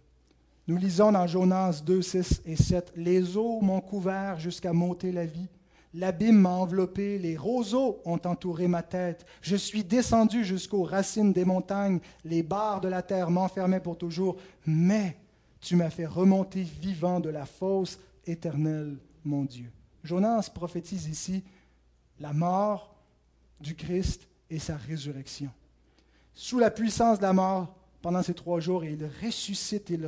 Nous 0.67 0.77
lisons 0.77 1.11
dans 1.11 1.27
Jonas 1.27 1.83
2, 1.85 2.01
6 2.01 2.41
et 2.47 2.55
7, 2.55 2.93
Les 2.95 3.37
eaux 3.37 3.61
m'ont 3.61 3.81
couvert 3.81 4.39
jusqu'à 4.39 4.73
monter 4.73 5.11
la 5.11 5.27
vie. 5.27 5.47
L'abîme 5.93 6.39
m'a 6.39 6.49
enveloppé, 6.49 7.19
les 7.19 7.37
roseaux 7.37 8.01
ont 8.03 8.19
entouré 8.25 8.67
ma 8.67 8.81
tête. 8.81 9.27
Je 9.41 9.55
suis 9.55 9.83
descendu 9.83 10.43
jusqu'aux 10.43 10.83
racines 10.83 11.33
des 11.33 11.45
montagnes, 11.45 11.99
les 12.23 12.41
barres 12.41 12.81
de 12.81 12.87
la 12.87 13.03
terre 13.03 13.29
m'enfermaient 13.29 13.79
pour 13.79 13.99
toujours. 13.99 14.37
Mais 14.65 15.17
tu 15.65 15.75
m'as 15.75 15.89
fait 15.89 16.05
remonter 16.05 16.61
vivant 16.61 17.19
de 17.19 17.29
la 17.29 17.47
fosse 17.47 17.97
éternelle, 18.27 18.97
mon 19.23 19.45
Dieu. 19.45 19.71
Jonas 20.03 20.51
prophétise 20.53 21.07
ici 21.07 21.43
la 22.19 22.33
mort 22.33 22.95
du 23.59 23.75
Christ 23.75 24.27
et 24.51 24.59
sa 24.59 24.77
résurrection. 24.77 25.49
Sous 26.35 26.59
la 26.59 26.69
puissance 26.69 27.17
de 27.17 27.23
la 27.23 27.33
mort, 27.33 27.75
pendant 28.03 28.21
ces 28.21 28.35
trois 28.35 28.59
jours, 28.59 28.85
il 28.85 29.09
ressuscite 29.23 29.89
et 29.89 29.99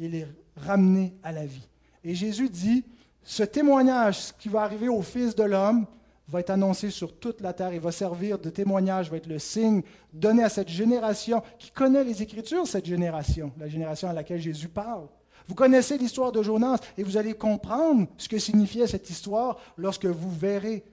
il 0.00 0.16
est 0.16 0.26
ramené 0.56 1.14
à 1.22 1.30
la 1.30 1.46
vie. 1.46 1.68
Et 2.02 2.16
Jésus 2.16 2.48
dit, 2.48 2.84
ce 3.22 3.44
témoignage 3.44 4.36
qui 4.38 4.48
va 4.48 4.62
arriver 4.62 4.88
au 4.88 5.02
Fils 5.02 5.36
de 5.36 5.44
l'homme 5.44 5.86
va 6.28 6.40
être 6.40 6.50
annoncé 6.50 6.90
sur 6.90 7.18
toute 7.18 7.40
la 7.40 7.52
terre. 7.52 7.74
Il 7.74 7.80
va 7.80 7.92
servir 7.92 8.38
de 8.38 8.50
témoignage, 8.50 9.10
va 9.10 9.16
être 9.16 9.26
le 9.26 9.38
signe 9.38 9.82
donné 10.12 10.42
à 10.42 10.48
cette 10.48 10.68
génération 10.68 11.42
qui 11.58 11.70
connaît 11.70 12.04
les 12.04 12.22
Écritures, 12.22 12.66
cette 12.66 12.86
génération, 12.86 13.52
la 13.58 13.68
génération 13.68 14.08
à 14.08 14.12
laquelle 14.12 14.40
Jésus 14.40 14.68
parle. 14.68 15.08
Vous 15.46 15.54
connaissez 15.54 15.98
l'histoire 15.98 16.32
de 16.32 16.42
Jonas 16.42 16.78
et 16.96 17.02
vous 17.02 17.16
allez 17.16 17.34
comprendre 17.34 18.06
ce 18.16 18.28
que 18.28 18.38
signifiait 18.38 18.86
cette 18.86 19.10
histoire 19.10 19.58
lorsque 19.76 20.06
vous 20.06 20.30
verrez 20.30 20.84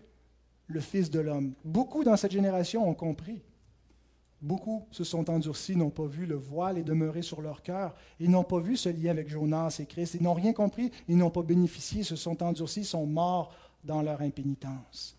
le 0.67 0.79
Fils 0.81 1.09
de 1.09 1.19
l'homme. 1.19 1.53
Beaucoup 1.63 2.03
dans 2.03 2.17
cette 2.17 2.31
génération 2.31 2.87
ont 2.87 2.93
compris. 2.93 3.41
Beaucoup 4.41 4.87
se 4.89 5.03
sont 5.03 5.29
endurcis, 5.29 5.75
n'ont 5.75 5.91
pas 5.91 6.07
vu 6.07 6.25
le 6.25 6.35
voile 6.35 6.79
et 6.79 6.83
demeurer 6.83 7.21
sur 7.21 7.41
leur 7.41 7.61
cœur. 7.61 7.93
Ils 8.19 8.31
n'ont 8.31 8.43
pas 8.43 8.59
vu 8.59 8.75
ce 8.75 8.89
lien 8.89 9.11
avec 9.11 9.29
Jonas 9.29 9.77
et 9.79 9.85
Christ. 9.85 10.15
Ils 10.15 10.23
n'ont 10.23 10.33
rien 10.33 10.51
compris. 10.51 10.91
Ils 11.07 11.17
n'ont 11.17 11.29
pas 11.29 11.43
bénéficié, 11.43 12.03
se 12.03 12.15
sont 12.15 12.41
endurcis, 12.41 12.83
sont 12.83 13.05
morts 13.05 13.53
dans 13.83 14.01
leur 14.01 14.21
impénitence. 14.21 15.15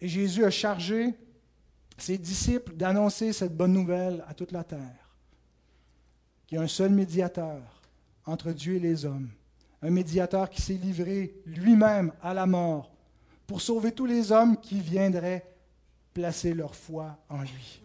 Et 0.00 0.08
Jésus 0.08 0.44
a 0.44 0.50
chargé 0.50 1.14
ses 1.98 2.18
disciples 2.18 2.74
d'annoncer 2.74 3.32
cette 3.32 3.56
bonne 3.56 3.72
nouvelle 3.72 4.24
à 4.28 4.34
toute 4.34 4.52
la 4.52 4.64
terre. 4.64 5.16
Qu'il 6.46 6.56
y 6.56 6.58
a 6.60 6.64
un 6.64 6.68
seul 6.68 6.90
médiateur 6.90 7.62
entre 8.24 8.52
Dieu 8.52 8.74
et 8.74 8.80
les 8.80 9.04
hommes. 9.04 9.30
Un 9.82 9.90
médiateur 9.90 10.50
qui 10.50 10.60
s'est 10.62 10.74
livré 10.74 11.34
lui-même 11.46 12.12
à 12.22 12.34
la 12.34 12.46
mort 12.46 12.92
pour 13.46 13.60
sauver 13.60 13.92
tous 13.92 14.06
les 14.06 14.32
hommes 14.32 14.56
qui 14.56 14.80
viendraient 14.80 15.46
placer 16.12 16.54
leur 16.54 16.74
foi 16.74 17.18
en 17.28 17.42
lui. 17.42 17.82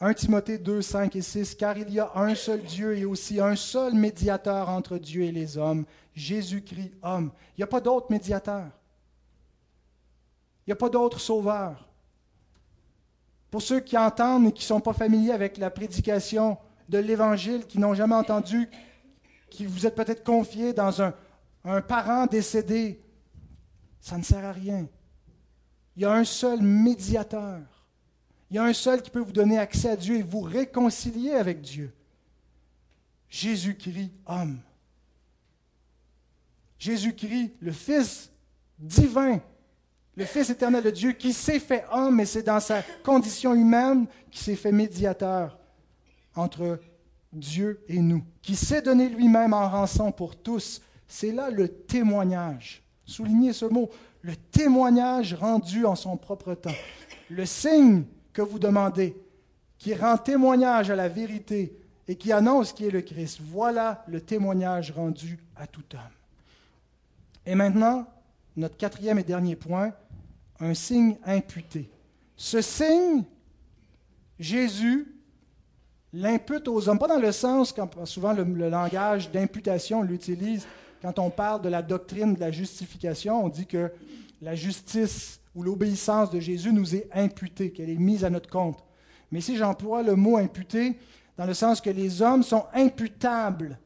1 0.00 0.12
Timothée 0.14 0.58
2, 0.58 0.82
5 0.82 1.14
et 1.16 1.22
6, 1.22 1.54
car 1.54 1.78
il 1.78 1.90
y 1.90 2.00
a 2.00 2.10
un 2.16 2.34
seul 2.34 2.62
Dieu 2.62 2.96
et 2.96 3.04
aussi 3.04 3.40
un 3.40 3.56
seul 3.56 3.94
médiateur 3.94 4.68
entre 4.68 4.98
Dieu 4.98 5.22
et 5.22 5.32
les 5.32 5.56
hommes, 5.56 5.84
Jésus-Christ, 6.14 6.92
homme. 7.02 7.30
Il 7.50 7.60
n'y 7.60 7.64
a 7.64 7.68
pas 7.68 7.80
d'autre 7.80 8.08
médiateur. 8.10 8.66
Il 10.66 10.70
n'y 10.70 10.72
a 10.72 10.76
pas 10.76 10.88
d'autre 10.88 11.20
sauveur. 11.20 11.88
Pour 13.50 13.62
ceux 13.62 13.80
qui 13.80 13.96
entendent 13.96 14.48
et 14.48 14.52
qui 14.52 14.62
ne 14.62 14.68
sont 14.68 14.80
pas 14.80 14.92
familiers 14.92 15.32
avec 15.32 15.58
la 15.58 15.70
prédication 15.70 16.58
de 16.88 16.98
l'Évangile, 16.98 17.66
qui 17.66 17.78
n'ont 17.78 17.94
jamais 17.94 18.14
entendu, 18.14 18.68
qui 19.50 19.66
vous 19.66 19.86
êtes 19.86 19.94
peut-être 19.94 20.24
confiés 20.24 20.72
dans 20.72 21.02
un, 21.02 21.14
un 21.64 21.80
parent 21.80 22.26
décédé, 22.26 23.00
ça 24.00 24.18
ne 24.18 24.22
sert 24.22 24.44
à 24.44 24.52
rien. 24.52 24.86
Il 25.96 26.02
y 26.02 26.04
a 26.04 26.12
un 26.12 26.24
seul 26.24 26.60
médiateur. 26.60 27.60
Il 28.50 28.56
y 28.56 28.58
a 28.58 28.64
un 28.64 28.72
seul 28.72 29.02
qui 29.02 29.10
peut 29.10 29.20
vous 29.20 29.32
donner 29.32 29.58
accès 29.58 29.90
à 29.90 29.96
Dieu 29.96 30.16
et 30.16 30.22
vous 30.22 30.40
réconcilier 30.40 31.32
avec 31.32 31.60
Dieu. 31.60 31.94
Jésus-Christ, 33.28 34.12
homme. 34.26 34.60
Jésus-Christ, 36.78 37.52
le 37.60 37.72
Fils 37.72 38.30
divin, 38.78 39.40
le 40.16 40.24
Fils 40.24 40.50
éternel 40.50 40.84
de 40.84 40.90
Dieu, 40.90 41.12
qui 41.12 41.32
s'est 41.32 41.58
fait 41.58 41.84
homme, 41.90 42.20
et 42.20 42.26
c'est 42.26 42.42
dans 42.42 42.60
sa 42.60 42.82
condition 43.02 43.54
humaine 43.54 44.06
qui 44.30 44.42
s'est 44.42 44.56
fait 44.56 44.72
médiateur 44.72 45.58
entre 46.36 46.78
Dieu 47.32 47.84
et 47.88 47.98
nous, 47.98 48.24
qui 48.42 48.54
s'est 48.54 48.82
donné 48.82 49.08
lui-même 49.08 49.52
en 49.52 49.68
rançon 49.68 50.12
pour 50.12 50.36
tous. 50.36 50.80
C'est 51.08 51.32
là 51.32 51.50
le 51.50 51.68
témoignage. 51.68 52.82
Soulignez 53.04 53.52
ce 53.52 53.66
mot, 53.66 53.90
le 54.22 54.36
témoignage 54.36 55.34
rendu 55.34 55.84
en 55.84 55.96
son 55.96 56.16
propre 56.16 56.54
temps, 56.54 56.70
le 57.28 57.44
signe 57.44 58.04
que 58.32 58.42
vous 58.42 58.58
demandez, 58.58 59.16
qui 59.78 59.94
rend 59.94 60.16
témoignage 60.16 60.90
à 60.90 60.96
la 60.96 61.08
vérité 61.08 61.76
et 62.08 62.16
qui 62.16 62.32
annonce 62.32 62.72
qui 62.72 62.86
est 62.86 62.90
le 62.90 63.02
Christ. 63.02 63.40
Voilà 63.42 64.04
le 64.06 64.20
témoignage 64.20 64.92
rendu 64.92 65.38
à 65.56 65.66
tout 65.66 65.84
homme. 65.92 66.00
Et 67.44 67.54
maintenant, 67.54 68.06
notre 68.56 68.76
quatrième 68.76 69.18
et 69.18 69.24
dernier 69.24 69.56
point, 69.56 69.92
un 70.60 70.74
signe 70.74 71.16
imputé. 71.24 71.90
Ce 72.36 72.60
signe, 72.60 73.24
Jésus 74.38 75.14
l'impute 76.12 76.68
aux 76.68 76.88
hommes, 76.88 76.98
pas 76.98 77.08
dans 77.08 77.18
le 77.18 77.32
sens, 77.32 77.72
quand 77.72 78.06
souvent 78.06 78.32
le, 78.32 78.44
langage 78.68 79.30
d'imputation 79.30 80.02
l'utilise 80.02 80.66
quand 81.02 81.18
on 81.18 81.28
parle 81.28 81.60
de 81.60 81.68
la 81.68 81.82
doctrine 81.82 82.34
de 82.34 82.40
la 82.40 82.50
justification, 82.50 83.44
on 83.44 83.48
dit 83.48 83.66
que 83.66 83.90
la 84.40 84.54
justice 84.54 85.40
ou 85.54 85.62
l'obéissance 85.62 86.30
de 86.30 86.40
Jésus 86.40 86.72
nous 86.72 86.94
est 86.94 87.08
imputée, 87.12 87.72
qu'elle 87.72 87.90
est 87.90 87.96
mise 87.96 88.24
à 88.24 88.30
notre 88.30 88.48
compte. 88.48 88.82
Mais 89.30 89.40
si 89.40 89.56
j'emploie 89.56 90.02
le 90.02 90.16
mot 90.16 90.38
imputé, 90.38 90.96
dans 91.36 91.46
le 91.46 91.54
sens 91.54 91.80
que 91.80 91.90
les 91.90 92.22
hommes 92.22 92.42
sont 92.42 92.64
imputables 92.72 93.78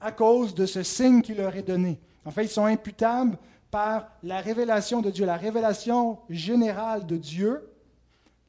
à 0.00 0.12
cause 0.12 0.54
de 0.54 0.66
ce 0.66 0.82
signe 0.82 1.22
qui 1.22 1.34
leur 1.34 1.56
est 1.56 1.62
donné. 1.62 1.98
En 2.24 2.30
fait, 2.30 2.44
ils 2.44 2.50
sont 2.50 2.66
imputables 2.66 3.38
par 3.74 4.06
la 4.22 4.40
révélation 4.40 5.00
de 5.00 5.10
Dieu, 5.10 5.26
la 5.26 5.36
révélation 5.36 6.20
générale 6.30 7.06
de 7.06 7.16
Dieu, 7.16 7.72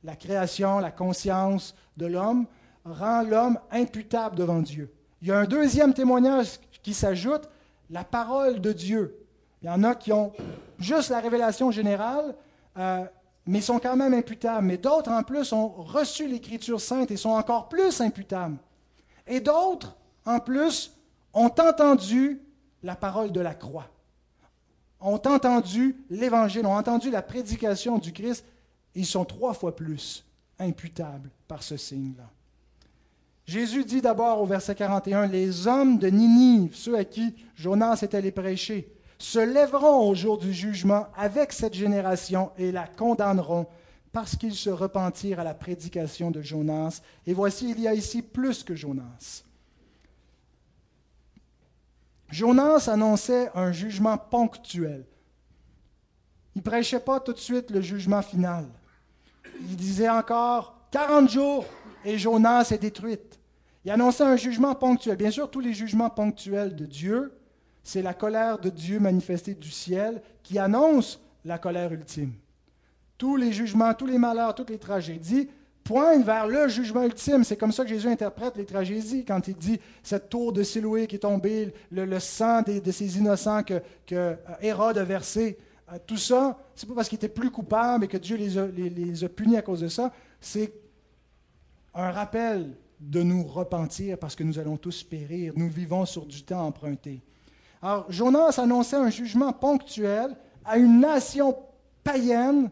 la 0.03 0.15
création, 0.15 0.78
la 0.78 0.91
conscience 0.91 1.73
de 1.97 2.05
l'homme, 2.05 2.45
rend 2.84 3.23
l'homme 3.23 3.57
imputable 3.71 4.36
devant 4.36 4.59
Dieu. 4.59 4.93
Il 5.23 5.30
y 5.30 5.32
a 5.32 5.39
un 5.39 5.45
deuxième 5.45 5.95
témoignage 5.95 6.59
qui 6.84 6.93
s'ajoute, 6.93 7.49
la 7.89 8.03
parole 8.03 8.61
de 8.61 8.71
Dieu. 8.71 9.17
Il 9.63 9.65
y 9.65 9.69
en 9.71 9.84
a 9.84 9.95
qui 9.95 10.13
ont 10.13 10.32
juste 10.78 11.09
la 11.09 11.21
révélation 11.21 11.71
générale, 11.71 12.36
euh, 12.78 13.03
mais 13.47 13.61
sont 13.61 13.80
quand 13.80 13.95
même 13.95 14.13
imputables. 14.13 14.67
Mais 14.67 14.78
d'autres, 14.78 15.09
en 15.09 15.23
plus, 15.23 15.51
ont 15.53 15.69
reçu 15.69 16.28
l'Écriture 16.28 16.80
sainte 16.80 17.09
et 17.09 17.17
sont 17.17 17.32
encore 17.32 17.67
plus 17.67 17.99
imputables. 17.99 18.57
Et 19.26 19.39
d'autres, 19.39 19.97
en 20.23 20.39
plus, 20.39 20.95
ont 21.34 21.45
entendu 21.45 22.43
la 22.84 22.95
parole 22.95 23.32
de 23.32 23.41
la 23.41 23.55
croix, 23.55 23.88
ont 25.00 25.22
entendu 25.26 25.96
l'Évangile, 26.10 26.66
ont 26.66 26.76
entendu 26.76 27.10
la 27.10 27.22
prédication 27.22 27.98
du 27.98 28.12
Christ. 28.12 28.46
Ils 28.96 29.06
sont 29.06 29.26
trois 29.26 29.54
fois 29.54 29.76
plus 29.76 30.26
imputables 30.60 31.30
par 31.48 31.64
ce 31.64 31.78
signe-là. 31.78 32.30
Jésus 33.46 33.86
dit 33.86 34.02
d'abord 34.02 34.41
au 34.41 34.46
verset 34.46 34.74
41, 34.74 35.28
Les 35.28 35.68
hommes 35.68 36.00
de 36.00 36.08
Ninive, 36.08 36.76
ceux 36.76 36.98
à 36.98 37.04
qui 37.04 37.36
Jonas 37.56 38.00
était 38.02 38.18
allé 38.18 38.32
prêcher, 38.32 38.91
se 39.20 39.39
lèveront 39.39 40.10
au 40.10 40.16
jour 40.16 40.38
du 40.38 40.52
jugement 40.52 41.08
avec 41.16 41.54
cette 41.54 41.76
génération 41.76 42.52
et 42.58 42.72
la 42.72 42.88
condamneront 42.88 43.68
parce 44.12 44.36
qu'ils 44.36 44.56
se 44.56 44.70
repentirent 44.70 45.41
à 45.41 45.43
la 45.43 45.54
prédication 45.54 46.32
de 46.32 46.41
Jonas. 46.41 47.02
Et 47.28 47.34
voici, 47.34 47.70
il 47.70 47.82
y 47.82 47.88
a 47.88 47.93
ici 47.93 48.22
plus 48.22 48.64
que 48.64 48.76
Jonas. 48.76 49.45
Jonas 52.36 52.89
annonçait 52.89 53.49
un 53.55 53.71
jugement 53.71 54.17
ponctuel. 54.17 55.05
Il 56.53 56.59
ne 56.59 56.63
prêchait 56.63 56.99
pas 56.99 57.21
tout 57.21 57.31
de 57.31 57.39
suite 57.39 57.71
le 57.71 57.79
jugement 57.79 58.21
final. 58.21 58.65
Il 59.61 59.77
disait 59.77 60.09
encore 60.09 60.75
40 60.91 61.29
jours 61.29 61.65
et 62.03 62.17
Jonas 62.17 62.67
est 62.71 62.77
détruite. 62.77 63.39
Il 63.86 63.91
annonçait 63.91 64.25
un 64.25 64.36
jugement 64.36 64.75
ponctuel. 64.75 65.15
Bien 65.15 65.31
sûr, 65.31 65.49
tous 65.49 65.61
les 65.61 65.73
jugements 65.73 66.09
ponctuels 66.09 66.75
de 66.75 66.86
Dieu, 66.86 67.31
c'est 67.83 68.01
la 68.01 68.13
colère 68.13 68.59
de 68.59 68.69
Dieu 68.69 68.99
manifestée 68.99 69.55
du 69.55 69.71
ciel 69.71 70.21
qui 70.43 70.59
annonce 70.59 71.21
la 71.45 71.57
colère 71.57 71.93
ultime. 71.93 72.33
Tous 73.17 73.38
les 73.38 73.53
jugements, 73.53 73.93
tous 73.93 74.07
les 74.07 74.17
malheurs, 74.17 74.55
toutes 74.55 74.71
les 74.71 74.79
tragédies 74.79 75.47
pointent 75.86 76.25
vers 76.25 76.47
le 76.47 76.67
jugement 76.67 77.03
ultime. 77.03 77.43
C'est 77.45 77.55
comme 77.55 77.71
ça 77.71 77.83
que 77.83 77.89
Jésus 77.89 78.09
interprète 78.09 78.57
les 78.57 78.65
tragédies 78.65 79.23
quand 79.23 79.47
il 79.47 79.55
dit 79.55 79.79
cette 80.03 80.29
tour 80.29 80.51
de 80.51 80.63
Siloué 80.63 81.07
qui 81.07 81.15
est 81.15 81.19
tombée, 81.19 81.73
le, 81.91 82.19
sang 82.19 82.63
de 82.63 82.91
ces 82.91 83.17
innocents 83.17 83.63
que, 83.63 83.81
que 84.05 84.36
Hérode 84.61 84.97
a 84.97 85.03
versé. 85.03 85.57
Euh, 85.93 85.97
tout 86.05 86.17
ça, 86.17 86.57
c'est 86.75 86.89
pas 86.89 86.95
parce 86.95 87.07
qu'ils 87.07 87.17
étaient 87.17 87.29
plus 87.29 87.51
coupables 87.51 88.05
et 88.05 88.07
que 88.07 88.17
Dieu 88.17 88.36
les 88.36 88.57
a, 88.57 88.65
les 88.65 89.23
a 89.23 89.29
punis 89.29 89.57
à 89.57 89.61
cause 89.61 89.81
de 89.81 89.88
ça. 89.88 90.11
C'est 90.41 90.73
un 91.93 92.09
rappel 92.09 92.71
de 92.99 93.21
nous 93.21 93.43
repentir 93.43 94.17
parce 94.17 94.36
que 94.36 94.43
nous 94.43 94.57
allons 94.57 94.77
tous 94.77 95.03
périr. 95.03 95.53
Nous 95.55 95.69
vivons 95.69 96.05
sur 96.05 96.25
du 96.25 96.43
temps 96.43 96.65
emprunté. 96.65 97.21
Alors, 97.81 98.11
Jonas 98.11 98.55
annonçait 98.57 98.95
un 98.95 99.11
jugement 99.11 99.53
ponctuel 99.53 100.36
à 100.65 100.77
une 100.77 100.99
nation 100.99 101.55
païenne 102.03 102.71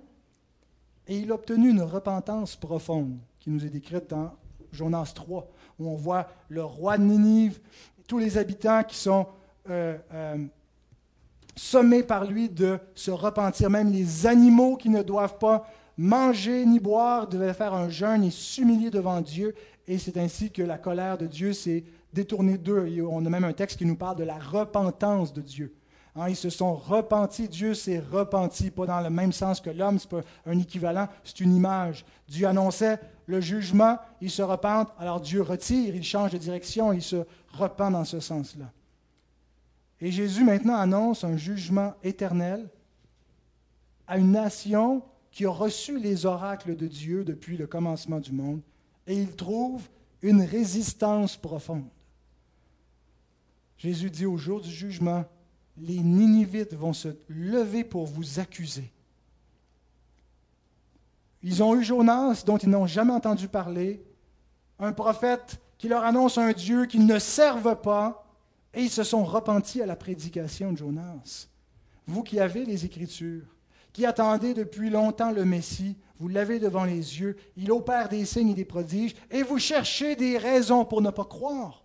et 1.07 1.17
il 1.17 1.31
a 1.31 1.35
obtenu 1.35 1.69
une 1.69 1.81
repentance 1.81 2.55
profonde 2.55 3.17
qui 3.39 3.49
nous 3.49 3.65
est 3.65 3.69
décrite 3.69 4.09
dans 4.09 4.31
Jonas 4.71 5.11
3, 5.13 5.47
où 5.79 5.89
on 5.89 5.95
voit 5.95 6.27
le 6.49 6.63
roi 6.63 6.97
de 6.97 7.03
Ninive, 7.03 7.59
tous 8.07 8.19
les 8.19 8.37
habitants 8.37 8.83
qui 8.83 8.95
sont 8.95 9.27
euh, 9.69 9.97
euh, 10.13 10.37
sommés 11.55 12.03
par 12.03 12.25
lui 12.25 12.49
de 12.49 12.79
se 12.95 13.11
repentir, 13.11 13.69
même 13.69 13.91
les 13.91 14.25
animaux 14.25 14.77
qui 14.77 14.89
ne 14.89 15.03
doivent 15.03 15.37
pas 15.37 15.67
manger 15.97 16.65
ni 16.65 16.79
boire 16.79 17.27
devaient 17.27 17.53
faire 17.53 17.73
un 17.73 17.89
jeûne 17.89 18.23
et 18.23 18.31
s'humilier 18.31 18.89
devant 18.89 19.21
Dieu 19.21 19.53
et 19.87 19.97
c'est 19.97 20.17
ainsi 20.17 20.49
que 20.49 20.61
la 20.61 20.77
colère 20.77 21.17
de 21.17 21.27
Dieu 21.27 21.53
s'est 21.53 21.83
détournée 22.13 22.57
d'eux. 22.57 23.05
On 23.09 23.25
a 23.25 23.29
même 23.29 23.43
un 23.43 23.53
texte 23.53 23.77
qui 23.77 23.85
nous 23.85 23.95
parle 23.95 24.17
de 24.17 24.23
la 24.23 24.37
repentance 24.37 25.33
de 25.33 25.41
Dieu. 25.41 25.73
Hein, 26.15 26.29
ils 26.29 26.35
se 26.35 26.49
sont 26.49 26.75
repentis, 26.75 27.47
Dieu 27.47 27.73
s'est 27.73 27.99
repenti, 27.99 28.69
pas 28.69 28.85
dans 28.85 29.01
le 29.01 29.09
même 29.09 29.31
sens 29.31 29.59
que 29.59 29.71
l'homme, 29.71 29.97
ce 29.97 30.05
n'est 30.05 30.21
pas 30.21 30.27
un 30.45 30.59
équivalent, 30.59 31.07
c'est 31.23 31.39
une 31.39 31.55
image. 31.55 32.05
Dieu 32.27 32.47
annonçait 32.47 32.99
le 33.25 33.41
jugement, 33.41 33.97
ils 34.21 34.29
se 34.29 34.43
repentent, 34.43 34.93
alors 34.99 35.21
Dieu 35.21 35.41
retire, 35.41 35.95
il 35.95 36.03
change 36.03 36.31
de 36.31 36.37
direction, 36.37 36.93
il 36.93 37.01
se 37.01 37.25
repent 37.51 37.91
dans 37.91 38.05
ce 38.05 38.19
sens-là. 38.19 38.71
Et 39.99 40.11
Jésus 40.11 40.43
maintenant 40.43 40.75
annonce 40.75 41.23
un 41.23 41.37
jugement 41.37 41.93
éternel 42.03 42.69
à 44.05 44.17
une 44.17 44.31
nation 44.31 45.01
qui 45.31 45.45
a 45.45 45.49
reçu 45.49 45.97
les 45.97 46.25
oracles 46.27 46.75
de 46.75 46.87
Dieu 46.87 47.23
depuis 47.23 47.57
le 47.57 47.65
commencement 47.65 48.19
du 48.19 48.33
monde 48.33 48.61
et 49.07 49.15
il 49.15 49.35
trouve 49.35 49.87
une 50.21 50.43
résistance 50.43 51.35
profonde. 51.37 51.87
Jésus 53.77 54.09
dit 54.09 54.25
au 54.25 54.37
jour 54.37 54.61
du 54.61 54.69
jugement, 54.69 55.25
les 55.77 55.99
Ninivites 55.99 56.73
vont 56.73 56.93
se 56.93 57.09
lever 57.27 57.83
pour 57.83 58.05
vous 58.05 58.39
accuser. 58.39 58.91
Ils 61.41 61.61
ont 61.61 61.75
eu 61.75 61.83
Jonas, 61.83 62.43
dont 62.45 62.57
ils 62.57 62.69
n'ont 62.69 62.87
jamais 62.87 63.13
entendu 63.13 63.47
parler, 63.47 64.03
un 64.79 64.93
prophète 64.93 65.59
qui 65.77 65.87
leur 65.89 66.03
annonce 66.03 66.37
un 66.37 66.53
Dieu 66.53 66.85
qu'ils 66.85 67.05
ne 67.05 67.19
servent 67.19 67.81
pas, 67.81 68.25
et 68.73 68.81
ils 68.81 68.89
se 68.89 69.03
sont 69.03 69.23
repentis 69.23 69.81
à 69.81 69.85
la 69.85 69.95
prédication 69.95 70.71
de 70.71 70.77
Jonas. 70.77 71.47
Vous 72.07 72.23
qui 72.23 72.39
avez 72.39 72.65
les 72.65 72.85
Écritures, 72.85 73.45
qui 73.91 74.05
attendez 74.05 74.53
depuis 74.53 74.89
longtemps 74.89 75.31
le 75.31 75.45
Messie, 75.45 75.97
vous 76.19 76.27
l'avez 76.27 76.59
devant 76.59 76.85
les 76.85 77.19
yeux, 77.19 77.35
il 77.57 77.71
opère 77.71 78.09
des 78.09 78.25
signes 78.25 78.49
et 78.49 78.55
des 78.55 78.65
prodiges, 78.65 79.15
et 79.29 79.43
vous 79.43 79.59
cherchez 79.59 80.15
des 80.15 80.37
raisons 80.37 80.85
pour 80.85 81.01
ne 81.01 81.09
pas 81.09 81.25
croire. 81.25 81.83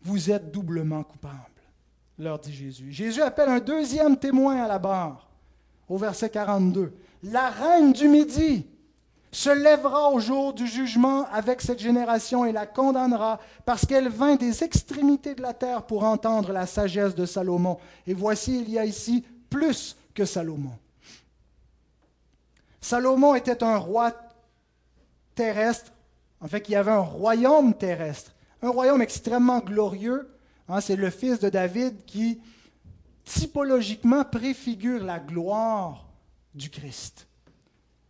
Vous 0.00 0.30
êtes 0.30 0.50
doublement 0.50 1.04
coupables, 1.04 1.51
leur 2.22 2.38
dit 2.38 2.52
Jésus. 2.52 2.92
Jésus 2.92 3.20
appelle 3.20 3.48
un 3.48 3.58
deuxième 3.58 4.16
témoin 4.16 4.62
à 4.62 4.68
la 4.68 4.78
barre, 4.78 5.28
au 5.88 5.96
verset 5.96 6.30
42. 6.30 6.92
La 7.24 7.50
reine 7.50 7.92
du 7.92 8.08
Midi 8.08 8.66
se 9.32 9.50
lèvera 9.50 10.10
au 10.10 10.20
jour 10.20 10.52
du 10.52 10.66
jugement 10.66 11.26
avec 11.32 11.62
cette 11.62 11.80
génération 11.80 12.44
et 12.44 12.52
la 12.52 12.66
condamnera, 12.66 13.40
parce 13.64 13.86
qu'elle 13.86 14.08
vint 14.08 14.36
des 14.36 14.62
extrémités 14.62 15.34
de 15.34 15.42
la 15.42 15.54
terre 15.54 15.82
pour 15.84 16.04
entendre 16.04 16.52
la 16.52 16.66
sagesse 16.66 17.14
de 17.14 17.26
Salomon. 17.26 17.78
Et 18.06 18.14
voici, 18.14 18.60
il 18.60 18.70
y 18.70 18.78
a 18.78 18.84
ici 18.84 19.24
plus 19.48 19.96
que 20.14 20.24
Salomon. 20.24 20.78
Salomon 22.80 23.34
était 23.34 23.62
un 23.62 23.78
roi 23.78 24.12
terrestre, 25.34 25.92
en 26.40 26.48
fait, 26.48 26.68
il 26.68 26.72
y 26.72 26.76
avait 26.76 26.90
un 26.90 26.98
royaume 26.98 27.72
terrestre, 27.72 28.32
un 28.60 28.70
royaume 28.70 29.00
extrêmement 29.00 29.60
glorieux. 29.60 30.28
Hein, 30.68 30.80
c'est 30.80 30.96
le 30.96 31.10
fils 31.10 31.38
de 31.40 31.48
David 31.48 32.04
qui, 32.04 32.40
typologiquement, 33.24 34.24
préfigure 34.24 35.04
la 35.04 35.18
gloire 35.18 36.06
du 36.54 36.70
Christ. 36.70 37.26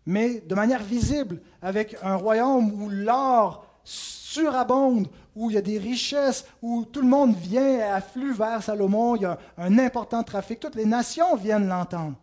Mais 0.07 0.41
de 0.41 0.55
manière 0.55 0.83
visible, 0.83 1.41
avec 1.61 1.97
un 2.03 2.17
royaume 2.17 2.73
où 2.83 2.89
l'or 2.89 3.67
surabonde, 3.85 5.09
où 5.35 5.51
il 5.51 5.55
y 5.55 5.59
a 5.59 5.63
des 5.63 5.79
richesses, 5.79 6.47
où 6.61 6.85
tout 6.85 7.01
le 7.01 7.09
monde 7.09 7.35
vient 7.37 7.79
et 7.79 7.83
afflue 7.83 8.33
vers 8.33 8.63
Salomon, 8.63 9.17
il 9.17 9.23
y 9.23 9.27
a 9.27 9.39
un 9.57 9.79
important 9.79 10.23
trafic, 10.23 10.61
toutes 10.61 10.75
les 10.75 10.85
nations 10.85 11.37
viennent 11.37 11.69
l'entendre. 11.69 12.17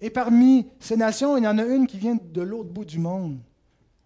Et 0.00 0.10
parmi 0.10 0.68
ces 0.78 0.96
nations, 0.96 1.36
il 1.36 1.44
y 1.44 1.48
en 1.48 1.58
a 1.58 1.64
une 1.64 1.86
qui 1.86 1.98
vient 1.98 2.16
de 2.20 2.40
l'autre 2.40 2.70
bout 2.70 2.84
du 2.84 2.98
monde, 2.98 3.38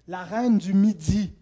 la 0.09 0.23
reine 0.23 0.59
du 0.59 0.73
Midi, 0.73 1.33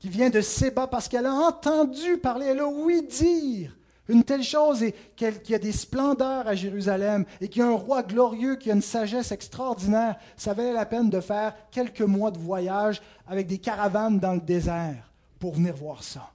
qui 0.00 0.08
vient 0.08 0.30
de 0.30 0.40
Séba 0.40 0.86
parce 0.86 1.08
qu'elle 1.08 1.26
a 1.26 1.32
entendu 1.32 2.16
parler, 2.16 2.46
elle 2.46 2.60
a 2.60 2.66
ouï 2.66 3.06
dire 3.06 3.76
une 4.08 4.24
telle 4.24 4.42
chose 4.42 4.82
et 4.82 4.92
qu'il 5.14 5.50
y 5.50 5.54
a 5.54 5.58
des 5.58 5.72
splendeurs 5.72 6.48
à 6.48 6.56
Jérusalem 6.56 7.24
et 7.40 7.48
qu'il 7.48 7.60
y 7.60 7.64
a 7.64 7.68
un 7.68 7.76
roi 7.76 8.02
glorieux 8.02 8.56
qui 8.56 8.70
a 8.70 8.74
une 8.74 8.82
sagesse 8.82 9.30
extraordinaire. 9.30 10.16
Ça 10.36 10.52
valait 10.52 10.72
la 10.72 10.86
peine 10.86 11.10
de 11.10 11.20
faire 11.20 11.54
quelques 11.70 12.00
mois 12.00 12.32
de 12.32 12.38
voyage 12.38 13.00
avec 13.28 13.46
des 13.46 13.58
caravanes 13.58 14.18
dans 14.18 14.34
le 14.34 14.40
désert 14.40 15.12
pour 15.38 15.54
venir 15.54 15.76
voir 15.76 16.02
ça. 16.02 16.32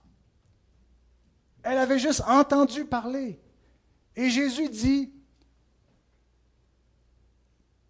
Elle 1.63 1.77
avait 1.77 1.99
juste 1.99 2.21
entendu 2.27 2.85
parler. 2.85 3.39
Et 4.15 4.29
Jésus 4.29 4.69
dit, 4.69 5.11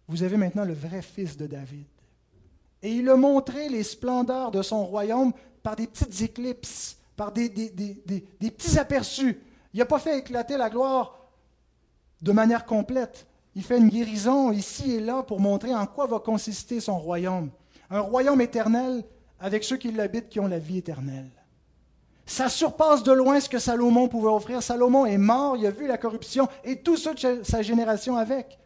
vous 0.08 0.22
avez 0.22 0.36
maintenant 0.36 0.64
le 0.64 0.72
vrai 0.74 1.02
fils 1.02 1.36
de 1.36 1.46
David. 1.46 1.86
Et 2.82 2.92
il 2.92 3.08
a 3.08 3.16
montré 3.16 3.68
les 3.68 3.82
splendeurs 3.82 4.50
de 4.50 4.62
son 4.62 4.84
royaume 4.84 5.32
par 5.66 5.74
des 5.74 5.88
petites 5.88 6.22
éclipses, 6.22 6.96
par 7.16 7.32
des, 7.32 7.50
petits 7.50 8.78
aperçus. 8.78 9.42
Il 9.74 9.80
n'a 9.80 9.84
pas 9.84 9.98
fait 9.98 10.16
éclater 10.16 10.56
la 10.56 10.70
gloire 10.70 11.18
de 12.22 12.30
manière 12.30 12.64
complète. 12.66 13.26
Il 13.56 13.64
fait 13.64 13.78
une 13.78 13.88
guérison 13.88 14.52
ici 14.52 14.92
et 14.92 15.00
là 15.00 15.24
pour 15.24 15.40
montrer 15.40 15.74
en 15.74 15.84
quoi 15.86 16.06
va 16.06 16.20
consister 16.20 16.78
son 16.78 17.00
royaume. 17.00 17.50
Un 17.90 17.98
royaume 17.98 18.40
éternel 18.40 19.02
avec 19.40 19.64
ceux 19.64 19.76
qui 19.76 19.90
l'habitent 19.90 20.28
qui 20.28 20.38
ont 20.38 20.46
la 20.46 20.60
vie 20.60 20.78
éternelle. 20.78 21.32
Ça 22.26 22.48
surpasse 22.48 23.02
de 23.02 23.10
loin 23.10 23.40
ce 23.40 23.48
que 23.48 23.58
Salomon 23.58 24.06
pouvait 24.06 24.28
offrir. 24.28 24.62
Salomon 24.62 25.04
est 25.04 25.18
mort, 25.18 25.56
il 25.56 25.66
a 25.66 25.72
vu 25.72 25.88
la 25.88 25.98
corruption 25.98 26.46
et 26.62 26.80
tout 26.80 26.96
ceux 26.96 27.14
de 27.14 27.42
sa 27.42 27.62
génération 27.62 28.16
avec. 28.16 28.56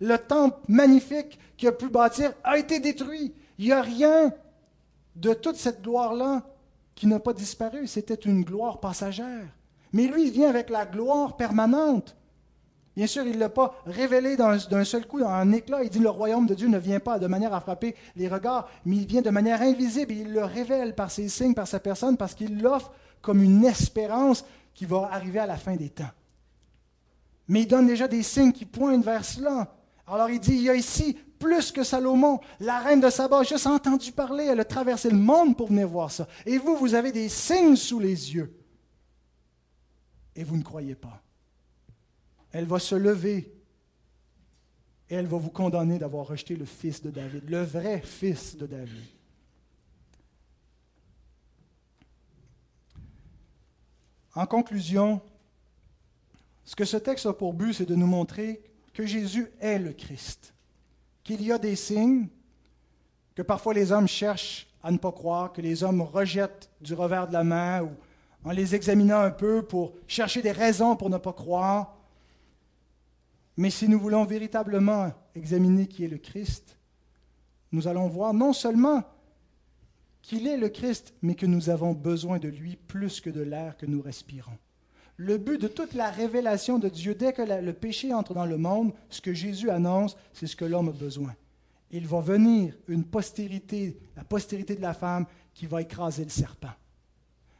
Le 0.00 0.16
temple 0.16 0.56
magnifique 0.68 1.38
qu'il 1.58 1.68
a 1.68 1.72
pu 1.72 1.90
bâtir 1.90 2.32
a 2.42 2.56
été 2.56 2.80
détruit. 2.80 3.34
Il 3.58 3.66
n'y 3.66 3.72
a 3.72 3.82
rien 3.82 4.32
de 5.16 5.34
toute 5.34 5.56
cette 5.56 5.82
gloire-là 5.82 6.42
qui 6.94 7.06
n'a 7.06 7.18
pas 7.18 7.32
disparu. 7.32 7.86
C'était 7.86 8.14
une 8.14 8.42
gloire 8.42 8.80
passagère. 8.80 9.46
Mais 9.92 10.06
lui, 10.06 10.26
il 10.26 10.30
vient 10.30 10.48
avec 10.48 10.70
la 10.70 10.86
gloire 10.86 11.36
permanente. 11.36 12.16
Bien 12.96 13.06
sûr, 13.06 13.26
il 13.26 13.34
ne 13.34 13.40
l'a 13.40 13.50
pas 13.50 13.74
révélé 13.84 14.36
d'un 14.36 14.84
seul 14.84 15.06
coup, 15.06 15.22
en 15.22 15.52
éclat. 15.52 15.84
Il 15.84 15.90
dit 15.90 15.98
le 15.98 16.08
royaume 16.08 16.46
de 16.46 16.54
Dieu 16.54 16.68
ne 16.68 16.78
vient 16.78 17.00
pas 17.00 17.18
de 17.18 17.26
manière 17.26 17.52
à 17.52 17.60
frapper 17.60 17.94
les 18.16 18.26
regards, 18.26 18.68
mais 18.86 18.96
il 18.96 19.06
vient 19.06 19.20
de 19.20 19.28
manière 19.28 19.60
invisible. 19.60 20.12
il 20.12 20.32
le 20.32 20.44
révèle 20.44 20.94
par 20.94 21.10
ses 21.10 21.28
signes, 21.28 21.54
par 21.54 21.68
sa 21.68 21.78
personne, 21.78 22.16
parce 22.16 22.34
qu'il 22.34 22.60
l'offre 22.62 22.90
comme 23.20 23.42
une 23.42 23.64
espérance 23.66 24.46
qui 24.72 24.86
va 24.86 25.10
arriver 25.12 25.40
à 25.40 25.46
la 25.46 25.56
fin 25.56 25.76
des 25.76 25.90
temps. 25.90 26.04
Mais 27.48 27.62
il 27.62 27.68
donne 27.68 27.86
déjà 27.86 28.08
des 28.08 28.22
signes 28.22 28.52
qui 28.52 28.64
pointent 28.64 29.04
vers 29.04 29.24
cela. 29.24 29.75
Alors 30.06 30.30
il 30.30 30.38
dit, 30.38 30.52
il 30.52 30.62
y 30.62 30.70
a 30.70 30.74
ici 30.74 31.18
plus 31.38 31.72
que 31.72 31.82
Salomon. 31.82 32.40
La 32.60 32.78
reine 32.80 33.00
de 33.00 33.10
Saba 33.10 33.42
juste 33.42 33.66
entendu 33.66 34.12
parler, 34.12 34.44
elle 34.44 34.60
a 34.60 34.64
traversé 34.64 35.10
le 35.10 35.16
monde 35.16 35.56
pour 35.56 35.68
venir 35.68 35.88
voir 35.88 36.10
ça. 36.10 36.28
Et 36.44 36.58
vous, 36.58 36.76
vous 36.76 36.94
avez 36.94 37.12
des 37.12 37.28
signes 37.28 37.76
sous 37.76 37.98
les 37.98 38.34
yeux. 38.34 38.54
Et 40.34 40.44
vous 40.44 40.56
ne 40.56 40.62
croyez 40.62 40.94
pas. 40.94 41.22
Elle 42.52 42.66
va 42.66 42.78
se 42.78 42.94
lever 42.94 43.52
et 45.08 45.14
elle 45.14 45.26
va 45.26 45.38
vous 45.38 45.50
condamner 45.50 45.98
d'avoir 45.98 46.26
rejeté 46.26 46.56
le 46.56 46.64
fils 46.64 47.02
de 47.02 47.10
David, 47.10 47.48
le 47.48 47.62
vrai 47.62 48.00
fils 48.00 48.56
de 48.56 48.66
David. 48.66 49.04
En 54.34 54.46
conclusion, 54.46 55.20
ce 56.64 56.76
que 56.76 56.84
ce 56.84 56.96
texte 56.96 57.26
a 57.26 57.32
pour 57.32 57.54
but, 57.54 57.72
c'est 57.72 57.86
de 57.86 57.94
nous 57.94 58.06
montrer 58.06 58.62
que 58.96 59.04
Jésus 59.04 59.52
est 59.60 59.78
le 59.78 59.92
Christ 59.92 60.54
qu'il 61.22 61.42
y 61.42 61.52
a 61.52 61.58
des 61.58 61.76
signes 61.76 62.28
que 63.34 63.42
parfois 63.42 63.74
les 63.74 63.92
hommes 63.92 64.08
cherchent 64.08 64.68
à 64.82 64.90
ne 64.90 64.96
pas 64.96 65.12
croire, 65.12 65.52
que 65.52 65.60
les 65.60 65.84
hommes 65.84 66.00
rejettent 66.00 66.70
du 66.80 66.94
revers 66.94 67.28
de 67.28 67.34
la 67.34 67.44
main 67.44 67.82
ou 67.82 67.90
en 68.42 68.52
les 68.52 68.74
examinant 68.74 69.20
un 69.20 69.30
peu 69.30 69.62
pour 69.62 69.92
chercher 70.06 70.40
des 70.40 70.50
raisons 70.50 70.96
pour 70.96 71.10
ne 71.10 71.18
pas 71.18 71.34
croire. 71.34 71.94
Mais 73.58 73.68
si 73.68 73.86
nous 73.86 74.00
voulons 74.00 74.24
véritablement 74.24 75.12
examiner 75.34 75.86
qui 75.88 76.04
est 76.04 76.08
le 76.08 76.16
Christ, 76.16 76.78
nous 77.72 77.88
allons 77.88 78.08
voir 78.08 78.32
non 78.32 78.54
seulement 78.54 79.04
qu'il 80.22 80.46
est 80.46 80.56
le 80.56 80.70
Christ, 80.70 81.12
mais 81.20 81.34
que 81.34 81.44
nous 81.44 81.68
avons 81.68 81.92
besoin 81.92 82.38
de 82.38 82.48
lui 82.48 82.76
plus 82.76 83.20
que 83.20 83.28
de 83.28 83.42
l'air 83.42 83.76
que 83.76 83.84
nous 83.84 84.00
respirons. 84.00 84.56
Le 85.16 85.38
but 85.38 85.60
de 85.60 85.68
toute 85.68 85.94
la 85.94 86.10
révélation 86.10 86.78
de 86.78 86.88
Dieu, 86.88 87.14
dès 87.14 87.32
que 87.32 87.42
le 87.42 87.72
péché 87.72 88.12
entre 88.12 88.34
dans 88.34 88.44
le 88.44 88.58
monde, 88.58 88.92
ce 89.08 89.22
que 89.22 89.32
Jésus 89.32 89.70
annonce, 89.70 90.16
c'est 90.34 90.46
ce 90.46 90.56
que 90.56 90.64
l'homme 90.64 90.90
a 90.90 90.92
besoin. 90.92 91.34
Il 91.90 92.06
va 92.06 92.20
venir 92.20 92.74
une 92.88 93.04
postérité, 93.04 93.98
la 94.16 94.24
postérité 94.24 94.74
de 94.74 94.82
la 94.82 94.92
femme, 94.92 95.24
qui 95.54 95.66
va 95.66 95.80
écraser 95.80 96.24
le 96.24 96.30
serpent. 96.30 96.72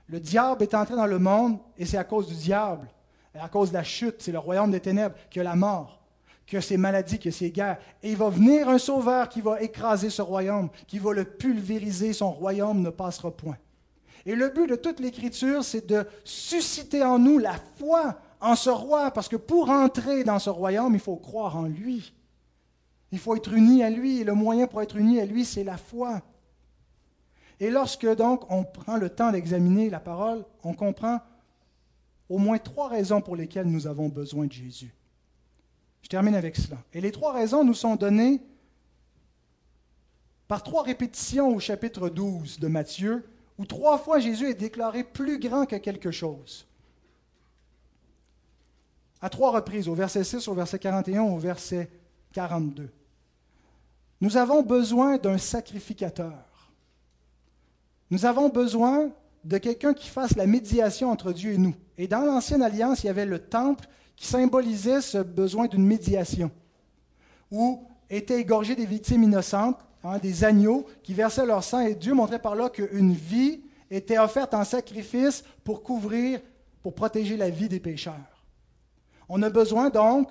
Le 0.08 0.20
diable 0.20 0.62
est 0.62 0.74
entré 0.74 0.94
dans 0.96 1.06
le 1.06 1.18
monde 1.18 1.58
et 1.78 1.86
c'est 1.86 1.96
à 1.96 2.04
cause 2.04 2.28
du 2.28 2.34
diable, 2.34 2.88
à 3.34 3.48
cause 3.48 3.70
de 3.70 3.74
la 3.74 3.82
chute, 3.84 4.16
c'est 4.18 4.32
le 4.32 4.38
royaume 4.38 4.70
des 4.70 4.80
ténèbres, 4.80 5.14
qui 5.30 5.40
a 5.40 5.42
la 5.42 5.56
mort, 5.56 6.02
qui 6.46 6.56
a 6.56 6.60
ces 6.60 6.76
maladies, 6.76 7.18
qui 7.18 7.28
a 7.28 7.32
ces 7.32 7.50
guerres. 7.50 7.78
Et 8.02 8.10
il 8.10 8.16
va 8.16 8.28
venir 8.28 8.68
un 8.68 8.78
sauveur 8.78 9.28
qui 9.28 9.40
va 9.40 9.62
écraser 9.62 10.10
ce 10.10 10.22
royaume, 10.22 10.68
qui 10.86 10.98
va 10.98 11.12
le 11.12 11.24
pulvériser, 11.24 12.12
son 12.12 12.30
royaume 12.30 12.82
ne 12.82 12.90
passera 12.90 13.30
point. 13.30 13.56
Et 14.26 14.34
le 14.34 14.48
but 14.48 14.66
de 14.66 14.74
toute 14.74 14.98
l'Écriture, 14.98 15.64
c'est 15.64 15.86
de 15.86 16.04
susciter 16.24 17.04
en 17.04 17.18
nous 17.18 17.38
la 17.38 17.54
foi 17.78 18.20
en 18.40 18.56
ce 18.56 18.68
roi, 18.68 19.12
parce 19.12 19.28
que 19.28 19.36
pour 19.36 19.70
entrer 19.70 20.24
dans 20.24 20.40
ce 20.40 20.50
royaume, 20.50 20.94
il 20.94 21.00
faut 21.00 21.16
croire 21.16 21.56
en 21.56 21.64
lui. 21.64 22.12
Il 23.12 23.20
faut 23.20 23.36
être 23.36 23.52
uni 23.52 23.84
à 23.84 23.88
lui, 23.88 24.20
et 24.20 24.24
le 24.24 24.34
moyen 24.34 24.66
pour 24.66 24.82
être 24.82 24.96
uni 24.96 25.20
à 25.20 25.24
lui, 25.24 25.44
c'est 25.44 25.64
la 25.64 25.76
foi. 25.76 26.20
Et 27.60 27.70
lorsque 27.70 28.06
donc 28.16 28.50
on 28.50 28.64
prend 28.64 28.96
le 28.96 29.08
temps 29.08 29.30
d'examiner 29.30 29.88
la 29.88 30.00
parole, 30.00 30.44
on 30.64 30.74
comprend 30.74 31.20
au 32.28 32.38
moins 32.38 32.58
trois 32.58 32.88
raisons 32.88 33.20
pour 33.20 33.36
lesquelles 33.36 33.68
nous 33.68 33.86
avons 33.86 34.08
besoin 34.08 34.46
de 34.46 34.52
Jésus. 34.52 34.92
Je 36.02 36.08
termine 36.08 36.34
avec 36.34 36.56
cela. 36.56 36.78
Et 36.92 37.00
les 37.00 37.12
trois 37.12 37.32
raisons 37.32 37.64
nous 37.64 37.74
sont 37.74 37.96
données 37.96 38.42
par 40.48 40.62
trois 40.62 40.82
répétitions 40.82 41.54
au 41.54 41.60
chapitre 41.60 42.08
12 42.08 42.60
de 42.60 42.68
Matthieu, 42.68 43.24
où 43.58 43.64
trois 43.64 43.98
fois 43.98 44.18
Jésus 44.18 44.50
est 44.50 44.54
déclaré 44.54 45.04
plus 45.04 45.38
grand 45.38 45.66
que 45.66 45.76
quelque 45.76 46.10
chose. 46.10 46.66
À 49.20 49.30
trois 49.30 49.50
reprises, 49.50 49.88
au 49.88 49.94
verset 49.94 50.24
6, 50.24 50.46
au 50.48 50.54
verset 50.54 50.78
41, 50.78 51.22
au 51.22 51.38
verset 51.38 51.90
42. 52.32 52.90
Nous 54.20 54.36
avons 54.36 54.62
besoin 54.62 55.16
d'un 55.16 55.38
sacrificateur. 55.38 56.32
Nous 58.10 58.24
avons 58.24 58.48
besoin 58.48 59.10
de 59.44 59.58
quelqu'un 59.58 59.94
qui 59.94 60.08
fasse 60.08 60.36
la 60.36 60.46
médiation 60.46 61.10
entre 61.10 61.32
Dieu 61.32 61.52
et 61.52 61.58
nous. 61.58 61.74
Et 61.98 62.08
dans 62.08 62.20
l'Ancienne 62.20 62.62
Alliance, 62.62 63.04
il 63.04 63.06
y 63.06 63.10
avait 63.10 63.26
le 63.26 63.38
temple 63.38 63.88
qui 64.16 64.26
symbolisait 64.26 65.00
ce 65.00 65.18
besoin 65.18 65.66
d'une 65.66 65.86
médiation, 65.86 66.50
où 67.50 67.82
étaient 68.08 68.40
égorgées 68.40 68.76
des 68.76 68.86
victimes 68.86 69.22
innocentes 69.22 69.78
Hein, 70.08 70.18
des 70.18 70.44
agneaux 70.44 70.86
qui 71.02 71.14
versaient 71.14 71.44
leur 71.44 71.64
sang, 71.64 71.80
et 71.80 71.96
Dieu 71.96 72.14
montrait 72.14 72.38
par 72.38 72.54
là 72.54 72.70
qu'une 72.70 73.12
vie 73.12 73.60
était 73.90 74.18
offerte 74.18 74.54
en 74.54 74.62
sacrifice 74.62 75.42
pour 75.64 75.82
couvrir, 75.82 76.38
pour 76.80 76.94
protéger 76.94 77.36
la 77.36 77.50
vie 77.50 77.68
des 77.68 77.80
pécheurs. 77.80 78.44
On 79.28 79.42
a 79.42 79.50
besoin 79.50 79.90
donc 79.90 80.30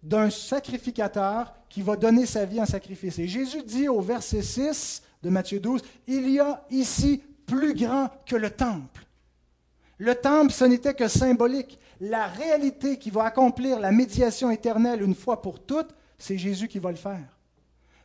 d'un 0.00 0.30
sacrificateur 0.30 1.52
qui 1.68 1.82
va 1.82 1.96
donner 1.96 2.24
sa 2.24 2.44
vie 2.44 2.60
en 2.60 2.66
sacrifice. 2.66 3.18
Et 3.18 3.26
Jésus 3.26 3.64
dit 3.64 3.88
au 3.88 4.00
verset 4.00 4.42
6 4.42 5.02
de 5.24 5.28
Matthieu 5.28 5.58
12, 5.58 5.82
Il 6.06 6.30
y 6.30 6.38
a 6.38 6.64
ici 6.70 7.20
plus 7.46 7.74
grand 7.74 8.10
que 8.24 8.36
le 8.36 8.50
temple. 8.50 9.04
Le 9.98 10.14
temple, 10.14 10.52
ce 10.52 10.66
n'était 10.66 10.94
que 10.94 11.08
symbolique. 11.08 11.80
La 12.00 12.28
réalité 12.28 12.96
qui 12.96 13.10
va 13.10 13.24
accomplir 13.24 13.80
la 13.80 13.90
médiation 13.90 14.52
éternelle 14.52 15.02
une 15.02 15.16
fois 15.16 15.42
pour 15.42 15.58
toutes, 15.58 15.92
c'est 16.16 16.38
Jésus 16.38 16.68
qui 16.68 16.78
va 16.78 16.90
le 16.90 16.96
faire. 16.96 17.33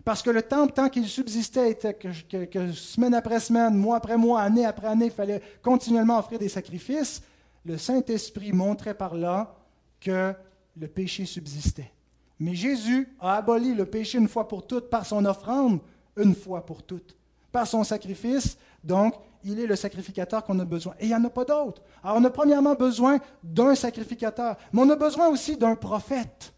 Parce 0.10 0.24
que 0.24 0.32
le 0.32 0.41
temple, 0.41 0.74
tant 0.74 0.89
qu'il 0.89 1.07
subsistait, 1.07 1.70
était 1.70 1.93
que, 1.93 2.72
semaine 2.72 3.14
après 3.14 3.39
semaine, 3.39 3.76
mois 3.76 3.97
après 3.97 4.18
mois, 4.18 4.41
année 4.41 4.66
après 4.66 4.88
année, 4.88 5.05
il 5.05 5.12
fallait 5.12 5.39
continuellement 5.62 6.18
offrir 6.18 6.39
des 6.39 6.49
sacrifices. 6.49 7.22
Le 7.64 7.78
Saint-Esprit 7.78 8.51
montrait 8.51 8.95
par 8.95 9.14
là 9.14 9.53
que 10.01 10.34
le 10.76 10.88
péché 10.88 11.28
subsistait. 11.28 11.91
Mais 12.39 12.55
Jésus 12.55 13.16
a 13.20 13.36
aboli 13.36 13.76
le 13.76 13.86
péché 13.86 14.18
une 14.18 14.28
fois 14.28 14.47
pour 14.47 14.66
toutes 14.66 14.89
par 14.89 15.05
son 15.05 15.24
offrande, 15.26 15.80
une 16.18 16.34
fois 16.34 16.66
pour 16.66 16.82
toutes, 16.82 17.16
par 17.51 17.68
son 17.68 17.84
sacrifice. 17.84 18.57
Donc, 18.84 19.14
il 19.43 19.60
est 19.60 19.68
le 19.68 19.76
sacrificateur 19.76 20.43
qu'on 20.43 20.57
a 20.57 20.66
besoin. 20.66 20.95
Et 20.99 21.05
il 21.05 21.10
n'y 21.10 21.16
en 21.16 21.24
a 21.24 21.30
pas 21.30 21.45
d'autre. 21.45 21.84
Alors, 22.03 22.18
on 22.18 22.26
a 22.26 22.32
premièrement 22.32 22.74
besoin 22.74 23.20
d'un 23.43 23.76
sacrificateur, 23.76 24.57
mais 24.74 24.82
on 24.82 24.89
a 24.89 24.95
besoin 24.95 25.28
aussi 25.28 25.55
d'un 25.55 25.76
prophète 25.76 26.51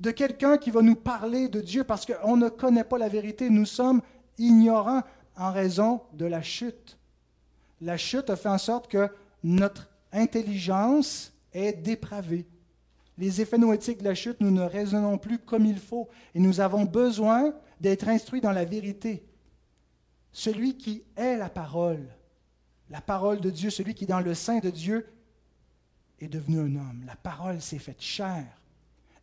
de 0.00 0.10
quelqu'un 0.10 0.56
qui 0.56 0.70
va 0.70 0.80
nous 0.80 0.96
parler 0.96 1.48
de 1.48 1.60
Dieu 1.60 1.84
parce 1.84 2.06
qu'on 2.06 2.36
ne 2.36 2.48
connaît 2.48 2.84
pas 2.84 2.98
la 2.98 3.08
vérité. 3.08 3.50
Nous 3.50 3.66
sommes 3.66 4.00
ignorants 4.38 5.02
en 5.36 5.52
raison 5.52 6.00
de 6.14 6.24
la 6.24 6.42
chute. 6.42 6.98
La 7.82 7.98
chute 7.98 8.30
a 8.30 8.36
fait 8.36 8.48
en 8.48 8.58
sorte 8.58 8.90
que 8.90 9.08
notre 9.44 9.90
intelligence 10.12 11.32
est 11.52 11.74
dépravée. 11.74 12.46
Les 13.18 13.42
effets 13.42 13.58
noétiques 13.58 13.98
de 13.98 14.04
la 14.04 14.14
chute, 14.14 14.40
nous 14.40 14.50
ne 14.50 14.62
raisonnons 14.62 15.18
plus 15.18 15.38
comme 15.38 15.66
il 15.66 15.78
faut 15.78 16.08
et 16.34 16.40
nous 16.40 16.60
avons 16.60 16.84
besoin 16.84 17.52
d'être 17.78 18.08
instruits 18.08 18.40
dans 18.40 18.52
la 18.52 18.64
vérité. 18.64 19.22
Celui 20.32 20.78
qui 20.78 21.02
est 21.16 21.36
la 21.36 21.50
parole, 21.50 22.06
la 22.88 23.02
parole 23.02 23.40
de 23.40 23.50
Dieu, 23.50 23.68
celui 23.68 23.94
qui 23.94 24.04
est 24.04 24.06
dans 24.06 24.20
le 24.20 24.34
sein 24.34 24.58
de 24.58 24.70
Dieu, 24.70 25.06
est 26.20 26.28
devenu 26.28 26.60
un 26.60 26.76
homme. 26.76 27.02
La 27.06 27.16
parole 27.16 27.60
s'est 27.60 27.78
faite 27.78 28.00
chair 28.00 28.46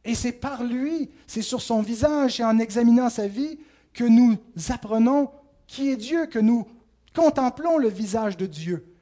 et 0.08 0.16
c'est 0.16 0.32
par 0.32 0.64
lui, 0.64 1.10
c'est 1.28 1.42
sur 1.42 1.62
son 1.62 1.82
visage 1.82 2.40
et 2.40 2.44
en 2.44 2.58
examinant 2.58 3.10
sa 3.10 3.28
vie 3.28 3.60
que 3.94 4.06
nous 4.06 4.38
apprenons 4.70 5.30
qui 5.68 5.90
est 5.90 5.98
Dieu, 5.98 6.26
que 6.28 6.40
nous 6.40 6.66
contemplons 7.14 7.78
le 7.78 7.90
visage 7.90 8.38
de 8.38 8.46
Dieu 8.46 8.96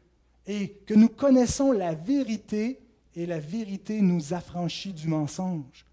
et 0.48 0.70
que 0.86 0.94
nous 0.94 1.08
connaissons 1.08 1.72
la 1.72 1.94
vérité 1.94 2.80
et 3.16 3.26
la 3.26 3.40
vérité 3.40 4.02
nous 4.02 4.34
affranchit 4.34 4.94
du 4.94 5.08
mensonge. 5.08 5.86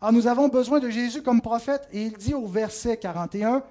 Alors 0.00 0.12
nous 0.12 0.26
avons 0.26 0.48
besoin 0.48 0.80
de 0.80 0.88
Jésus 0.90 1.22
comme 1.22 1.40
prophète 1.40 1.86
et 1.92 2.04
il 2.04 2.14
dit 2.14 2.34
au 2.34 2.46
verset 2.46 2.96
41, 2.96 3.62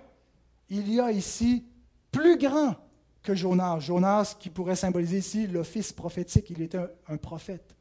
il 0.70 0.94
y 0.94 1.00
a 1.00 1.12
ici 1.12 1.64
plus 2.12 2.38
grand 2.38 2.76
que 3.24 3.34
Jonas. 3.34 3.80
Jonas 3.80 4.36
qui 4.40 4.50
pourrait 4.50 4.76
symboliser 4.76 5.18
ici 5.18 5.48
l'office 5.48 5.92
prophétique, 5.94 6.52
il 6.52 6.62
était 6.62 6.80
un, 7.08 7.18
prophète. 7.18 7.76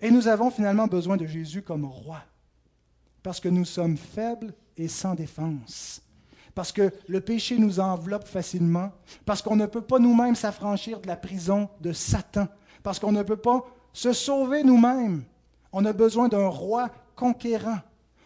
Et 0.00 0.10
nous 0.10 0.28
avons 0.28 0.50
finalement 0.50 0.86
besoin 0.86 1.16
de 1.16 1.26
Jésus 1.26 1.62
comme 1.62 1.84
roi, 1.84 2.22
parce 3.22 3.40
que 3.40 3.48
nous 3.48 3.64
sommes 3.64 3.96
faibles 3.96 4.54
et 4.76 4.88
sans 4.88 5.14
défense, 5.14 6.02
parce 6.54 6.72
que 6.72 6.92
le 7.06 7.20
péché 7.20 7.58
nous 7.58 7.80
enveloppe 7.80 8.26
facilement, 8.26 8.92
parce 9.26 9.42
qu'on 9.42 9.56
ne 9.56 9.66
peut 9.66 9.82
pas 9.82 9.98
nous-mêmes 9.98 10.34
s'affranchir 10.34 11.00
de 11.00 11.06
la 11.06 11.16
prison 11.16 11.68
de 11.80 11.92
Satan, 11.92 12.48
parce 12.82 12.98
qu'on 12.98 13.12
ne 13.12 13.22
peut 13.22 13.36
pas 13.36 13.64
se 13.92 14.12
sauver 14.12 14.62
nous-mêmes. 14.62 15.24
On 15.72 15.84
a 15.84 15.92
besoin 15.92 16.28
d'un 16.28 16.48
roi 16.48 16.90
conquérant. 17.14 17.78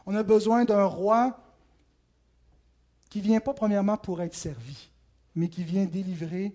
On 0.07 0.15
a 0.15 0.23
besoin 0.23 0.65
d'un 0.65 0.85
roi 0.85 1.41
qui 3.11 3.21
vient 3.21 3.41
pas 3.41 3.55
premièrement 3.55 3.97
pour 3.97 4.23
être 4.23 4.35
servi, 4.35 4.91
mais 5.35 5.49
qui 5.49 5.65
vient 5.65 5.85
délivrer 5.85 6.55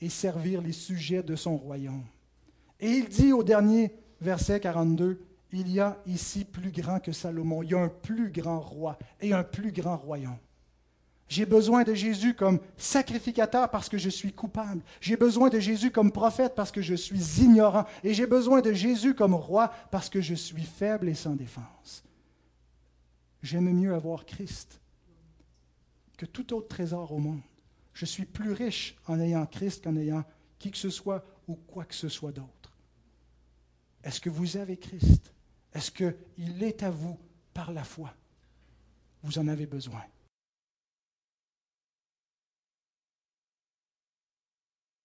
et 0.00 0.08
servir 0.08 0.60
les 0.60 0.72
sujets 0.72 1.22
de 1.22 1.36
son 1.36 1.56
royaume. 1.56 2.04
Et 2.80 2.90
il 2.90 3.08
dit 3.08 3.32
au 3.32 3.42
dernier 3.42 3.94
verset 4.22 4.60
42, 4.60 5.20
il 5.52 5.70
y 5.70 5.80
a 5.80 5.98
ici 6.06 6.44
plus 6.44 6.70
grand 6.70 7.00
que 7.00 7.12
Salomon, 7.12 7.62
il 7.62 7.70
y 7.70 7.74
a 7.74 7.80
un 7.80 7.88
plus 7.88 8.30
grand 8.30 8.60
roi 8.60 8.98
et 9.20 9.32
un 9.32 9.44
plus 9.44 9.72
grand 9.72 9.96
royaume. 9.96 10.38
J'ai 11.28 11.46
besoin 11.46 11.82
de 11.82 11.94
Jésus 11.94 12.34
comme 12.34 12.60
sacrificateur 12.76 13.70
parce 13.70 13.88
que 13.88 13.96
je 13.96 14.10
suis 14.10 14.32
coupable. 14.32 14.82
J'ai 15.00 15.16
besoin 15.16 15.48
de 15.48 15.58
Jésus 15.58 15.90
comme 15.90 16.12
prophète 16.12 16.54
parce 16.54 16.70
que 16.70 16.82
je 16.82 16.94
suis 16.94 17.40
ignorant. 17.40 17.86
Et 18.04 18.12
j'ai 18.12 18.26
besoin 18.26 18.60
de 18.60 18.74
Jésus 18.74 19.14
comme 19.14 19.34
roi 19.34 19.72
parce 19.90 20.10
que 20.10 20.20
je 20.20 20.34
suis 20.34 20.64
faible 20.64 21.08
et 21.08 21.14
sans 21.14 21.34
défense. 21.34 22.04
J'aime 23.42 23.72
mieux 23.72 23.94
avoir 23.94 24.26
Christ 24.26 24.78
que 26.18 26.26
tout 26.26 26.52
autre 26.52 26.68
trésor 26.68 27.12
au 27.12 27.18
monde. 27.18 27.40
Je 27.94 28.04
suis 28.04 28.26
plus 28.26 28.52
riche 28.52 28.96
en 29.06 29.18
ayant 29.18 29.46
Christ 29.46 29.84
qu'en 29.84 29.96
ayant 29.96 30.24
qui 30.58 30.70
que 30.70 30.78
ce 30.78 30.90
soit 30.90 31.24
ou 31.48 31.54
quoi 31.54 31.84
que 31.86 31.94
ce 31.94 32.10
soit 32.10 32.32
d'autre. 32.32 32.61
Est-ce 34.04 34.20
que 34.20 34.30
vous 34.30 34.56
avez 34.56 34.76
Christ? 34.76 35.32
Est-ce 35.72 35.90
qu'il 35.90 36.62
est 36.62 36.82
à 36.82 36.90
vous 36.90 37.18
par 37.54 37.72
la 37.72 37.84
foi? 37.84 38.12
Vous 39.22 39.38
en 39.38 39.48
avez 39.48 39.66
besoin. 39.66 40.02